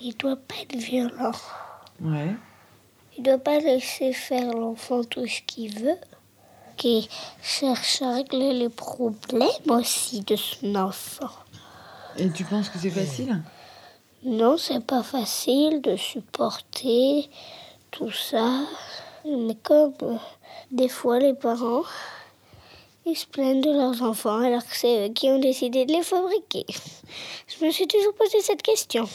Il 0.00 0.16
doit 0.16 0.36
pas 0.36 0.56
être 0.62 0.76
violent. 0.76 1.32
Ouais. 2.00 2.34
Il 3.16 3.22
doit 3.22 3.38
pas 3.38 3.58
laisser 3.60 4.12
faire 4.12 4.52
l'enfant 4.52 5.04
tout 5.04 5.26
ce 5.26 5.42
qu'il 5.42 5.78
veut. 5.78 5.96
Qui 6.80 7.10
cherche 7.42 8.00
à 8.00 8.14
régler 8.14 8.54
les 8.54 8.70
problèmes 8.70 9.50
aussi 9.68 10.22
de 10.22 10.34
son 10.34 10.74
enfant. 10.76 11.28
Et 12.16 12.30
tu 12.30 12.42
penses 12.44 12.70
que 12.70 12.78
c'est 12.78 12.88
facile? 12.88 13.42
Non, 14.24 14.56
c'est 14.56 14.82
pas 14.82 15.02
facile 15.02 15.82
de 15.82 15.96
supporter 15.96 17.28
tout 17.90 18.10
ça. 18.10 18.60
Mais 19.26 19.56
comme 19.62 19.92
euh, 20.04 20.16
des 20.70 20.88
fois 20.88 21.18
les 21.18 21.34
parents, 21.34 21.84
ils 23.04 23.14
se 23.14 23.26
plaignent 23.26 23.60
de 23.60 23.72
leurs 23.72 24.00
enfants 24.00 24.38
alors 24.38 24.64
que 24.64 24.74
c'est 24.74 25.08
eux 25.08 25.12
qui 25.12 25.28
ont 25.28 25.38
décidé 25.38 25.84
de 25.84 25.92
les 25.92 26.02
fabriquer. 26.02 26.64
Je 27.46 27.62
me 27.62 27.70
suis 27.70 27.88
toujours 27.88 28.14
posé 28.14 28.40
cette 28.40 28.62
question. 28.62 29.06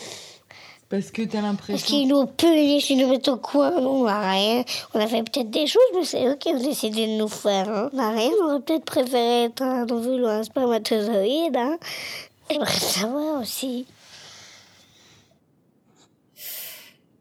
Parce 0.89 1.09
que 1.09 1.23
tu 1.23 1.35
as 1.35 1.41
l'impression. 1.41 1.73
Parce 1.73 1.83
qu'ils 1.83 2.07
nous 2.07 2.25
punissent, 2.27 2.89
ils 2.91 2.97
nous 2.97 3.07
mettent 3.07 3.27
au 3.27 3.37
coin, 3.37 3.71
on 3.71 4.03
n'a 4.05 4.31
rien. 4.31 4.63
On 4.93 4.99
a 4.99 5.07
fait 5.07 5.23
peut-être 5.23 5.49
des 5.49 5.65
choses, 5.65 5.81
mais 5.95 6.05
c'est 6.05 6.25
eux 6.27 6.35
qui 6.35 6.49
ont 6.49 6.59
décidé 6.59 7.07
de 7.07 7.13
nous 7.13 7.27
faire. 7.27 7.67
Hein. 7.69 7.89
On 7.91 7.97
n'a 7.97 8.11
rien, 8.11 8.29
on 8.39 8.45
aurait 8.45 8.61
peut-être 8.61 8.85
préféré 8.85 9.45
être 9.45 9.63
un 9.63 9.89
ovule 9.89 10.23
ou 10.23 10.27
un 10.27 10.43
spermatozoïde. 10.43 11.57
Hein. 11.57 11.77
J'aimerais 12.49 12.71
savoir 12.71 13.41
aussi. 13.41 13.87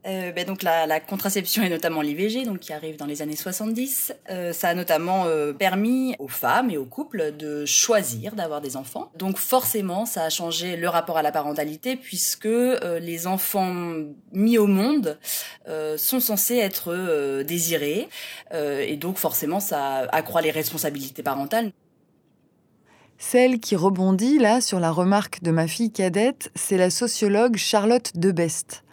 Euh, 0.06 0.32
ben 0.32 0.44
donc 0.44 0.62
la, 0.62 0.86
la, 0.86 1.00
contraception 1.00 1.62
et 1.62 1.70
notamment 1.70 2.02
l'IVG, 2.02 2.44
donc 2.44 2.58
qui 2.58 2.74
arrive 2.74 2.96
dans 2.96 3.06
les 3.06 3.22
années 3.22 3.36
70, 3.36 4.12
euh, 4.28 4.52
ça 4.52 4.68
a 4.68 4.74
notamment 4.74 5.24
euh, 5.24 5.54
permis 5.54 6.14
aux 6.18 6.28
femmes 6.28 6.70
et 6.70 6.76
aux 6.76 6.84
couples 6.84 7.34
de 7.36 7.64
choisir 7.64 8.34
d'avoir 8.34 8.60
des 8.60 8.76
enfants. 8.76 9.10
Donc 9.16 9.38
forcément, 9.38 10.04
ça 10.04 10.24
a 10.24 10.28
changé 10.28 10.76
le 10.76 10.88
rapport 10.90 11.16
à 11.16 11.22
la 11.22 11.32
parentalité 11.32 11.96
puisque 11.96 12.44
euh, 12.44 12.98
les 12.98 13.26
enfants 13.26 13.72
mis 14.32 14.58
au 14.58 14.66
monde 14.66 15.18
euh, 15.68 15.96
sont 15.96 16.20
censés 16.20 16.56
être 16.56 17.42
désirés 17.42 18.08
et 18.52 18.96
donc 18.96 19.16
forcément 19.16 19.60
ça 19.60 20.06
accroît 20.12 20.42
les 20.42 20.50
responsabilités 20.50 21.22
parentales. 21.22 21.72
Celle 23.18 23.60
qui 23.60 23.76
rebondit 23.76 24.38
là 24.38 24.60
sur 24.60 24.80
la 24.80 24.90
remarque 24.90 25.42
de 25.42 25.50
ma 25.50 25.66
fille 25.66 25.92
cadette, 25.92 26.50
c'est 26.54 26.76
la 26.76 26.90
sociologue 26.90 27.56
Charlotte 27.56 28.10
Debest. 28.14 28.84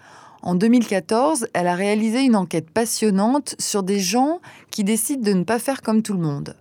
En 0.41 0.55
2014, 0.55 1.47
elle 1.53 1.67
a 1.67 1.75
réalisé 1.75 2.21
une 2.21 2.35
enquête 2.35 2.69
passionnante 2.69 3.55
sur 3.59 3.83
des 3.83 3.99
gens 3.99 4.39
qui 4.71 4.83
décident 4.83 5.23
de 5.23 5.33
ne 5.33 5.43
pas 5.43 5.59
faire 5.59 5.81
comme 5.81 6.01
tout 6.01 6.13
le 6.13 6.19
monde. 6.19 6.55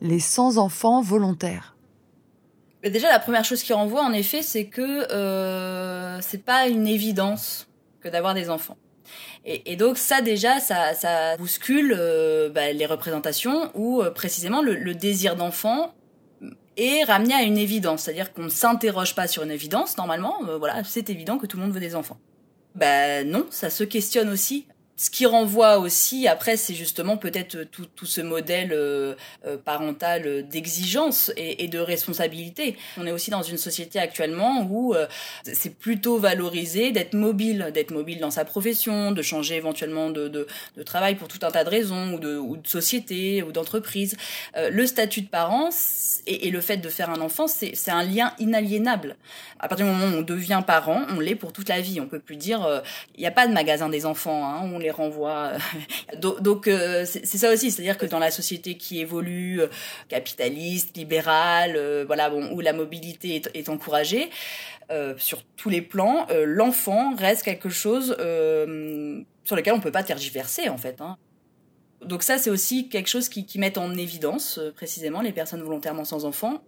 Les 0.00 0.20
sans 0.20 0.58
enfants 0.58 1.02
volontaires. 1.02 1.76
Déjà, 2.82 3.08
la 3.10 3.18
première 3.18 3.44
chose 3.44 3.62
qui 3.62 3.72
renvoie, 3.72 4.02
en 4.02 4.12
effet, 4.12 4.42
c'est 4.42 4.66
que 4.66 5.12
euh, 5.12 6.20
c'est 6.20 6.44
pas 6.44 6.68
une 6.68 6.86
évidence 6.86 7.68
que 8.00 8.08
d'avoir 8.08 8.34
des 8.34 8.48
enfants. 8.48 8.76
Et, 9.44 9.76
donc 9.76 9.96
ça 9.96 10.22
déjà, 10.22 10.58
ça, 10.58 11.36
bouscule 11.36 11.94
euh, 11.96 12.48
bah, 12.48 12.72
les 12.72 12.86
représentations 12.86 13.70
où 13.74 14.02
euh, 14.02 14.10
précisément 14.10 14.60
le, 14.60 14.74
le 14.74 14.94
désir 14.94 15.36
d'enfant 15.36 15.94
est 16.76 17.04
ramené 17.04 17.34
à 17.34 17.42
une 17.42 17.58
évidence, 17.58 18.02
c'est-à-dire 18.02 18.32
qu'on 18.32 18.44
ne 18.44 18.48
s'interroge 18.48 19.14
pas 19.14 19.26
sur 19.26 19.42
une 19.42 19.50
évidence 19.50 19.96
normalement. 19.96 20.36
Euh, 20.48 20.58
voilà, 20.58 20.82
c'est 20.84 21.10
évident 21.10 21.38
que 21.38 21.46
tout 21.46 21.56
le 21.56 21.62
monde 21.62 21.72
veut 21.72 21.80
des 21.80 21.94
enfants. 21.94 22.18
Ben 22.76 23.28
non, 23.28 23.46
ça 23.50 23.70
se 23.70 23.84
questionne 23.84 24.28
aussi. 24.28 24.66
Ce 24.98 25.10
qui 25.10 25.26
renvoie 25.26 25.78
aussi, 25.78 26.26
après, 26.26 26.56
c'est 26.56 26.74
justement 26.74 27.18
peut-être 27.18 27.64
tout, 27.64 27.84
tout, 27.84 28.06
ce 28.06 28.22
modèle 28.22 28.72
euh, 28.72 29.14
euh, 29.46 29.58
parental 29.58 30.48
d'exigence 30.48 31.30
et, 31.36 31.68
de 31.68 31.78
responsabilité. 31.78 32.78
On 32.96 33.06
est 33.06 33.12
aussi 33.12 33.30
dans 33.30 33.42
une 33.42 33.58
société 33.58 33.98
actuellement 33.98 34.66
où 34.70 34.94
euh, 34.94 35.06
c'est 35.44 35.74
plutôt 35.74 36.16
valorisé 36.16 36.92
d'être 36.92 37.12
mobile, 37.12 37.72
d'être 37.74 37.90
mobile 37.90 38.20
dans 38.20 38.30
sa 38.30 38.46
profession, 38.46 39.12
de 39.12 39.20
changer 39.20 39.56
éventuellement 39.56 40.08
de, 40.08 40.28
de, 40.28 40.46
de, 40.78 40.82
travail 40.82 41.16
pour 41.16 41.28
tout 41.28 41.40
un 41.42 41.50
tas 41.50 41.64
de 41.64 41.68
raisons, 41.68 42.14
ou 42.14 42.18
de, 42.18 42.38
ou 42.38 42.56
de 42.56 42.66
société, 42.66 43.42
ou 43.42 43.52
d'entreprise. 43.52 44.16
le 44.56 44.86
statut 44.86 45.20
de 45.20 45.28
parent 45.28 45.68
et, 46.26 46.46
et, 46.46 46.50
le 46.50 46.60
fait 46.62 46.78
de 46.78 46.88
faire 46.88 47.10
un 47.10 47.20
enfant, 47.20 47.48
c'est 47.48 47.90
un 47.90 48.02
lien 48.02 48.32
inaliénable. 48.38 49.16
À 49.58 49.68
partir 49.68 49.86
du 49.86 49.92
moment 49.92 50.06
où 50.16 50.20
on 50.20 50.22
devient 50.22 50.62
parent, 50.66 51.02
on 51.10 51.20
l'est 51.20 51.34
pour 51.34 51.52
toute 51.52 51.68
la 51.68 51.80
vie. 51.80 52.00
On 52.00 52.06
peut 52.06 52.18
plus 52.18 52.36
dire, 52.36 52.82
il 53.16 53.20
n'y 53.20 53.26
a 53.26 53.30
pas 53.30 53.46
de 53.46 53.52
magasin 53.52 53.88
des 53.88 54.06
enfants, 54.06 54.46
hein, 54.46 54.70
on 54.72 54.78
renvoie. 54.90 55.52
donc 56.18 56.68
euh, 56.68 57.04
c'est 57.04 57.26
ça 57.38 57.52
aussi, 57.52 57.70
c'est-à-dire 57.70 57.98
que 57.98 58.06
dans 58.06 58.18
la 58.18 58.30
société 58.30 58.76
qui 58.76 59.00
évolue, 59.00 59.60
euh, 59.62 59.68
capitaliste, 60.08 60.96
libérale, 60.96 61.74
euh, 61.76 62.04
voilà, 62.06 62.30
bon, 62.30 62.50
où 62.52 62.60
la 62.60 62.72
mobilité 62.72 63.42
est, 63.54 63.68
encouragée 63.68 64.30
sur 65.16 65.42
tous 65.56 65.68
les 65.68 65.82
plans, 65.82 66.28
l'enfant 66.44 67.16
reste 67.16 67.42
quelque 67.42 67.68
chose 67.68 68.16
sur 69.44 69.56
lequel 69.56 69.72
on 69.72 69.80
peut 69.80 69.90
pas 69.90 70.04
tergiverser 70.04 70.68
en 70.68 70.78
fait. 70.78 71.00
Hein. 71.00 71.16
Donc 72.04 72.22
ça, 72.22 72.38
c'est 72.38 72.50
aussi 72.50 72.88
quelque 72.88 73.08
chose 73.08 73.28
qui, 73.28 73.44
met 73.58 73.76
en 73.78 73.96
évidence 73.96 74.60
précisément 74.76 75.22
les 75.22 75.32
personnes 75.32 75.60
volontairement 75.60 76.04
sans 76.04 76.24
enfants. 76.24 76.62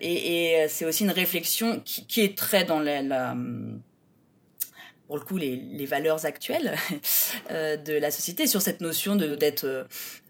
Et, 0.00 0.66
c'est 0.68 0.84
aussi 0.84 1.02
une 1.02 1.10
réflexion 1.10 1.82
qui, 1.84 2.20
est 2.20 2.38
très 2.38 2.64
dans 2.64 2.78
la, 2.78 3.02
la 3.02 3.34
pour 5.06 5.16
le 5.16 5.22
coup 5.22 5.36
les, 5.36 5.56
les 5.56 5.86
valeurs 5.86 6.24
actuelles 6.26 6.76
euh, 7.50 7.76
de 7.76 7.94
la 7.94 8.10
société 8.10 8.46
sur 8.46 8.62
cette 8.62 8.80
notion 8.80 9.16
d'être 9.16 9.64
euh, 9.64 9.84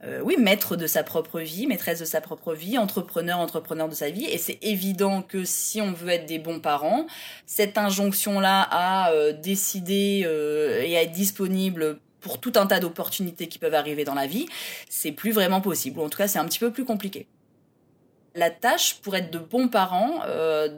euh, 0.05 0.21
oui 0.23 0.37
maître 0.39 0.77
de 0.77 0.87
sa 0.87 1.03
propre 1.03 1.41
vie 1.41 1.67
maîtresse 1.67 2.01
de 2.01 2.05
sa 2.05 2.21
propre 2.21 2.55
vie 2.55 2.79
entrepreneur 2.79 3.39
entrepreneur 3.39 3.89
de 3.89 3.95
sa 3.95 4.11
vie. 4.11 4.27
Et 4.27 4.39
c'est 4.39 4.59
évident 4.63 5.23
que 5.23 5.45
si 5.45 5.81
on 5.81 5.93
veut 5.93 6.11
être 6.11 6.27
des 6.27 6.39
bons 6.39 6.61
parents 6.61 7.07
cette 7.47 7.79
injonction 7.79 8.39
là 8.39 8.67
à 8.71 9.11
euh, 9.13 9.33
décider 9.33 10.23
euh, 10.27 10.83
et 10.83 10.97
à 10.97 11.03
être 11.03 11.13
disponible 11.13 11.99
pour 12.21 12.41
tout 12.41 12.53
un 12.57 12.67
tas 12.67 12.81
d'opportunités 12.81 13.47
qui 13.47 13.59
peuvent 13.59 13.75
arriver 13.75 14.05
dans 14.05 14.15
la 14.15 14.27
vie 14.27 14.47
c'est 14.89 15.13
plus 15.13 15.33
vraiment 15.33 15.61
possible. 15.61 15.99
Ou 15.99 16.05
en 16.05 16.09
tout 16.09 16.19
cas 16.19 16.29
c'est 16.29 16.39
un 16.39 16.45
petit 16.45 16.59
peu 16.59 16.71
plus 16.71 16.85
compliqué 16.85 17.27
la 18.37 18.51
tâche 18.51 18.97
pour 19.03 19.17
être 19.17 19.31
de 19.31 19.39
bons 19.39 19.69
parents 19.69 20.21
euh, 20.27 20.69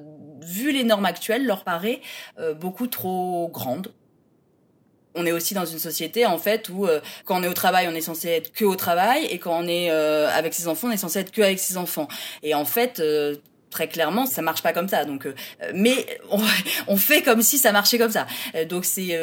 vu 0.40 0.72
les 0.72 0.84
normes 0.84 1.04
actuelles, 1.04 1.44
leur 1.44 1.64
paraît 1.64 2.00
euh, 2.38 2.54
beaucoup 2.54 2.86
trop 2.86 3.50
grande. 3.52 3.92
On 5.14 5.26
est 5.26 5.32
aussi 5.32 5.54
dans 5.54 5.66
une 5.66 5.80
société 5.80 6.26
en 6.26 6.38
fait 6.38 6.68
où 6.68 6.86
euh, 6.86 7.00
quand 7.24 7.40
on 7.40 7.42
est 7.42 7.48
au 7.48 7.54
travail, 7.54 7.88
on 7.88 7.94
est 7.94 8.00
censé 8.00 8.28
être 8.28 8.52
que 8.52 8.64
au 8.64 8.76
travail 8.76 9.26
et 9.26 9.38
quand 9.38 9.58
on 9.58 9.66
est 9.66 9.90
avec 9.90 10.54
ses 10.54 10.68
enfants, 10.68 10.88
on 10.88 10.92
est 10.92 10.96
censé 10.96 11.18
être 11.18 11.32
que 11.32 11.42
avec 11.42 11.58
ses 11.58 11.76
enfants. 11.76 12.08
Et 12.42 12.54
en 12.54 12.64
fait, 12.64 13.02
très 13.70 13.88
clairement, 13.88 14.26
ça 14.26 14.42
marche 14.42 14.62
pas 14.62 14.72
comme 14.72 14.88
ça. 14.88 15.04
Donc, 15.04 15.26
mais 15.74 16.06
on, 16.30 16.40
on, 16.86 16.96
fait 16.96 17.22
comme 17.22 17.42
si 17.42 17.58
ça 17.58 17.72
marchait 17.72 17.98
comme 17.98 18.12
ça. 18.12 18.26
donc 18.68 18.84
c'est, 18.84 19.18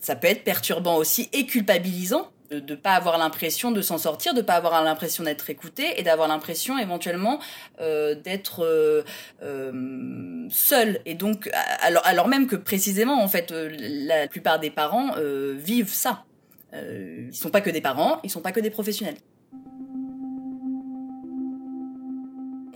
ça 0.00 0.14
peut 0.14 0.28
être 0.28 0.44
perturbant 0.44 0.96
aussi 0.96 1.28
et 1.32 1.44
culpabilisant 1.44 2.30
de 2.50 2.60
ne 2.60 2.74
pas 2.76 2.92
avoir 2.92 3.18
l'impression 3.18 3.70
de 3.70 3.82
s'en 3.82 3.98
sortir, 3.98 4.34
de 4.34 4.40
pas 4.40 4.54
avoir 4.54 4.82
l'impression 4.82 5.24
d'être 5.24 5.50
écouté 5.50 5.84
et 5.96 6.02
d'avoir 6.02 6.28
l'impression 6.28 6.78
éventuellement 6.78 7.38
euh, 7.80 8.14
d'être 8.14 8.64
euh, 8.64 9.02
euh, 9.42 10.46
seul. 10.50 11.00
Et 11.04 11.14
donc, 11.14 11.50
alors, 11.80 12.02
alors 12.06 12.28
même 12.28 12.46
que 12.46 12.56
précisément, 12.56 13.22
en 13.22 13.28
fait, 13.28 13.52
la 13.52 14.28
plupart 14.28 14.58
des 14.60 14.70
parents 14.70 15.14
vivent 15.56 15.92
ça. 15.92 16.24
Ils 16.72 17.34
sont 17.34 17.50
pas 17.50 17.60
que 17.60 17.70
des 17.70 17.80
parents, 17.80 18.20
ils 18.24 18.30
sont 18.30 18.40
pas 18.40 18.52
que 18.52 18.60
des 18.60 18.70
professionnels. 18.70 19.16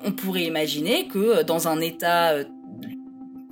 On 0.04 0.12
pourrait 0.12 0.44
imaginer 0.44 1.06
que 1.06 1.42
dans 1.42 1.68
un 1.68 1.80
état 1.80 2.34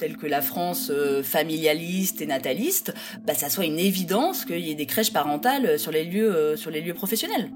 telle 0.01 0.17
que 0.17 0.27
la 0.27 0.41
France 0.41 0.91
euh, 0.91 1.23
familialiste 1.23 2.23
et 2.23 2.27
nataliste, 2.27 2.95
bah, 3.27 3.35
ça 3.35 3.51
soit 3.51 3.67
une 3.67 3.79
évidence 3.79 4.47
qu'il 4.47 4.61
y 4.61 4.71
ait 4.71 4.75
des 4.75 4.87
crèches 4.87 5.13
parentales 5.13 5.79
sur 5.79 5.93
les 5.93 6.05
lieux, 6.05 6.35
euh, 6.35 6.57
sur 6.57 6.71
les 6.71 6.81
lieux 6.81 6.95
professionnels. 6.95 7.51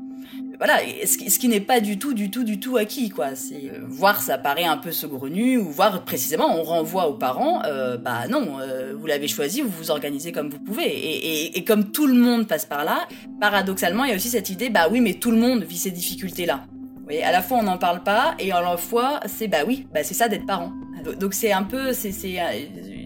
Voilà, 0.58 0.78
ce 1.04 1.38
qui, 1.38 1.48
n'est 1.48 1.60
pas 1.60 1.80
du 1.80 1.98
tout, 1.98 2.14
du 2.14 2.30
tout, 2.30 2.44
du 2.44 2.60
tout 2.60 2.76
acquis, 2.76 3.08
quoi. 3.08 3.30
Euh, 3.52 3.80
voir 3.88 4.20
ça 4.20 4.36
paraît 4.36 4.64
un 4.64 4.76
peu 4.76 4.92
saugrenu, 4.92 5.56
ou 5.56 5.70
voir 5.70 6.04
précisément, 6.04 6.54
on 6.54 6.62
renvoie 6.62 7.08
aux 7.08 7.14
parents, 7.14 7.62
bah 8.00 8.28
non, 8.28 8.58
vous 8.96 9.06
l'avez 9.06 9.26
choisi, 9.26 9.62
vous 9.62 9.68
vous 9.68 9.90
organisez 9.90 10.30
comme 10.30 10.50
vous 10.50 10.60
pouvez, 10.60 11.56
et 11.56 11.64
comme 11.64 11.90
tout 11.90 12.06
le 12.06 12.14
monde 12.14 12.46
passe 12.46 12.66
par 12.66 12.84
là, 12.84 13.08
paradoxalement, 13.40 14.04
il 14.04 14.10
y 14.10 14.12
a 14.12 14.16
aussi 14.16 14.28
cette 14.28 14.48
idée, 14.48 14.70
bah 14.70 14.86
oui, 14.90 15.00
mais 15.00 15.14
tout 15.14 15.32
le 15.32 15.38
monde 15.38 15.64
vit 15.64 15.78
ces 15.78 15.90
difficultés-là. 15.90 16.66
Vous 16.96 17.04
voyez, 17.04 17.24
à 17.24 17.32
la 17.32 17.42
fois 17.42 17.58
on 17.58 17.64
n'en 17.64 17.78
parle 17.78 18.02
pas, 18.02 18.34
et 18.38 18.52
à 18.52 18.62
la 18.62 18.76
fois 18.76 19.20
c'est 19.26 19.48
bah 19.48 19.64
oui, 19.66 19.86
bah 19.92 20.04
c'est 20.04 20.14
ça 20.14 20.28
d'être 20.28 20.46
parent. 20.46 20.72
Donc 21.12 21.34
c'est 21.34 21.52
un 21.52 21.64
peu, 21.64 21.92
c'est 21.92 22.12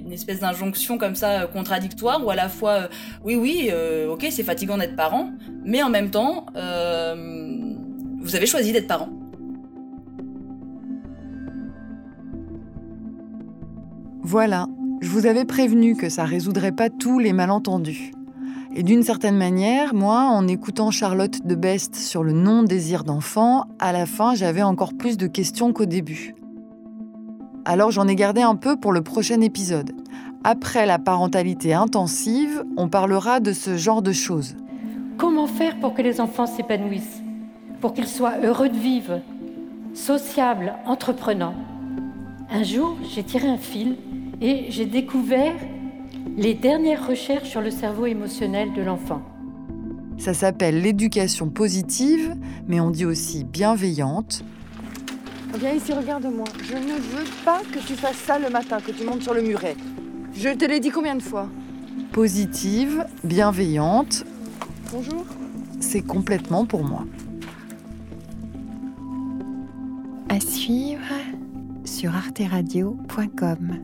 une 0.08 0.12
espèce 0.12 0.40
d'injonction 0.40 0.98
comme 0.98 1.14
ça 1.14 1.46
contradictoire 1.46 2.24
où 2.24 2.30
à 2.30 2.36
la 2.36 2.48
fois, 2.48 2.70
euh, 2.72 2.88
oui 3.24 3.34
oui, 3.34 3.68
euh, 3.72 4.08
ok 4.08 4.26
c'est 4.30 4.42
fatigant 4.42 4.78
d'être 4.78 4.96
parent, 4.96 5.30
mais 5.64 5.82
en 5.82 5.90
même 5.90 6.10
temps, 6.10 6.46
euh, 6.56 7.74
vous 8.20 8.36
avez 8.36 8.46
choisi 8.46 8.72
d'être 8.72 8.86
parent. 8.86 9.08
Voilà, 14.22 14.66
je 15.00 15.08
vous 15.08 15.26
avais 15.26 15.44
prévenu 15.44 15.96
que 15.96 16.08
ça 16.08 16.24
résoudrait 16.24 16.72
pas 16.72 16.90
tous 16.90 17.18
les 17.18 17.32
malentendus. 17.32 18.12
Et 18.74 18.82
d'une 18.82 19.02
certaine 19.02 19.36
manière, 19.36 19.94
moi, 19.94 20.24
en 20.24 20.46
écoutant 20.46 20.90
Charlotte 20.90 21.44
de 21.46 21.54
Best 21.54 21.96
sur 21.96 22.22
le 22.22 22.32
non-désir 22.32 23.02
d'enfant, 23.02 23.64
à 23.78 23.92
la 23.92 24.04
fin, 24.04 24.34
j'avais 24.34 24.62
encore 24.62 24.92
plus 24.92 25.16
de 25.16 25.26
questions 25.26 25.72
qu'au 25.72 25.86
début 25.86 26.34
alors 27.68 27.90
j'en 27.90 28.08
ai 28.08 28.14
gardé 28.14 28.40
un 28.40 28.54
peu 28.54 28.76
pour 28.76 28.92
le 28.92 29.02
prochain 29.02 29.42
épisode. 29.42 29.92
Après 30.42 30.86
la 30.86 30.98
parentalité 30.98 31.74
intensive, 31.74 32.64
on 32.78 32.88
parlera 32.88 33.40
de 33.40 33.52
ce 33.52 33.76
genre 33.76 34.00
de 34.00 34.12
choses. 34.12 34.56
Comment 35.18 35.46
faire 35.46 35.78
pour 35.78 35.92
que 35.92 36.00
les 36.00 36.18
enfants 36.18 36.46
s'épanouissent 36.46 37.20
Pour 37.82 37.92
qu'ils 37.92 38.08
soient 38.08 38.38
heureux 38.42 38.70
de 38.70 38.76
vivre, 38.76 39.20
sociables, 39.92 40.72
entreprenants? 40.86 41.56
Un 42.50 42.62
jour, 42.62 42.96
j'ai 43.14 43.22
tiré 43.22 43.46
un 43.46 43.58
fil 43.58 43.96
et 44.40 44.70
j'ai 44.70 44.86
découvert 44.86 45.56
les 46.38 46.54
dernières 46.54 47.06
recherches 47.06 47.50
sur 47.50 47.60
le 47.60 47.70
cerveau 47.70 48.06
émotionnel 48.06 48.72
de 48.72 48.80
l'enfant. 48.80 49.20
Ça 50.16 50.32
s'appelle 50.32 50.80
l'éducation 50.80 51.50
positive, 51.50 52.34
mais 52.66 52.80
on 52.80 52.90
dit 52.90 53.04
aussi 53.04 53.44
bienveillante, 53.44 54.42
Viens 55.54 55.72
ici, 55.72 55.92
regarde-moi. 55.92 56.46
Je 56.62 56.74
ne 56.74 56.92
veux 56.92 57.24
pas 57.44 57.60
que 57.72 57.78
tu 57.78 57.94
fasses 57.94 58.16
ça 58.16 58.38
le 58.38 58.50
matin, 58.50 58.78
que 58.80 58.92
tu 58.92 59.04
montes 59.04 59.22
sur 59.22 59.34
le 59.34 59.42
muret. 59.42 59.76
Je 60.34 60.50
te 60.50 60.64
l'ai 60.64 60.78
dit 60.78 60.90
combien 60.90 61.16
de 61.16 61.22
fois 61.22 61.48
Positive, 62.12 63.04
bienveillante. 63.24 64.24
Bonjour. 64.92 65.24
C'est 65.80 66.02
complètement 66.02 66.66
pour 66.66 66.84
moi. 66.84 67.04
À 70.28 70.38
suivre 70.38 71.02
sur 71.84 72.14
arteradio.com. 72.14 73.78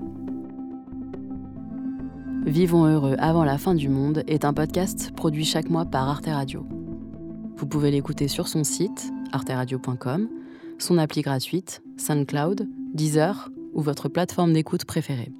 Vivons 2.46 2.84
heureux 2.84 3.16
avant 3.18 3.44
la 3.44 3.56
fin 3.56 3.74
du 3.74 3.88
monde 3.88 4.22
est 4.26 4.44
un 4.44 4.52
podcast 4.52 5.12
produit 5.16 5.44
chaque 5.44 5.70
mois 5.70 5.86
par 5.86 6.08
Arte 6.08 6.26
Radio. 6.26 6.66
Vous 7.56 7.66
pouvez 7.66 7.90
l'écouter 7.90 8.28
sur 8.28 8.48
son 8.48 8.64
site 8.64 9.10
arteradio.com 9.32 10.28
son 10.78 10.98
appli 10.98 11.22
gratuite, 11.22 11.82
SoundCloud, 11.96 12.68
Deezer 12.94 13.50
ou 13.72 13.82
votre 13.82 14.08
plateforme 14.08 14.52
d'écoute 14.52 14.84
préférée. 14.84 15.32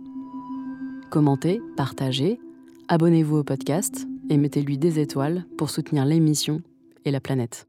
Commentez, 1.11 1.61
partagez, 1.77 2.41
abonnez-vous 2.89 3.39
au 3.39 3.45
podcast 3.45 4.07
et 4.31 4.37
mettez-lui 4.37 4.79
des 4.79 4.99
étoiles 4.99 5.45
pour 5.57 5.71
soutenir 5.71 6.05
l'émission 6.05 6.61
et 7.05 7.11
la 7.11 7.21
planète. 7.21 7.67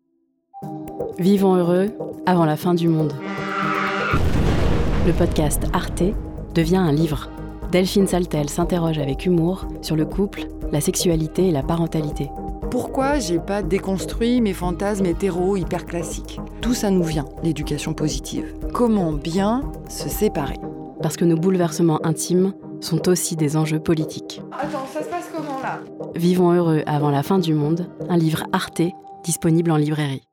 Vivons 1.20 1.56
heureux 1.56 1.92
avant 2.26 2.46
la 2.46 2.58
fin 2.58 2.74
du 2.74 2.88
monde. 2.88 3.14
Le 5.06 5.14
podcast 5.14 5.64
Arte 5.74 6.04
devient 6.54 6.78
un 6.78 6.92
livre. 6.92 7.30
Delphine 7.72 8.08
Saltel 8.08 8.50
s'interroge 8.50 8.98
avec 8.98 9.26
humour 9.26 9.68
sur 9.82 9.96
le 9.96 10.06
couple, 10.06 10.48
la 10.72 10.82
sexualité 10.82 11.50
et 11.50 11.52
la 11.52 11.64
parentalité. 11.64 12.30
Pourquoi 12.76 13.20
j'ai 13.20 13.40
pas 13.40 13.64
déconstruit 13.64 14.42
mes 14.42 14.52
fantasmes 14.52 15.06
hétéro 15.06 15.56
hyper 15.56 15.86
classiques 15.86 16.42
Tout 16.60 16.74
ça 16.74 16.90
nous 16.90 17.06
vient, 17.06 17.24
l'éducation 17.42 17.94
positive? 17.94 18.54
Comment 18.74 19.14
bien 19.14 19.72
se 19.88 20.10
séparer? 20.10 20.58
Parce 21.02 21.16
que 21.16 21.24
nos 21.24 21.38
bouleversements 21.38 22.06
intimes 22.06 22.54
sont 22.82 23.08
aussi 23.08 23.38
des 23.38 23.56
enjeux 23.56 23.80
politiques. 23.80 24.42
Attends, 24.52 24.86
ça 24.94 25.04
se 25.04 25.08
passe 25.08 25.32
comment 25.34 25.62
là? 25.64 25.80
Vivons 26.18 26.52
heureux 26.52 26.84
avant 26.86 27.12
la 27.12 27.24
fin 27.24 27.40
du 27.40 27.54
monde, 27.54 27.90
un 28.10 28.18
livre 28.18 28.44
Arte 28.52 28.82
disponible 29.24 29.72
en 29.72 29.78
librairie. 29.78 30.28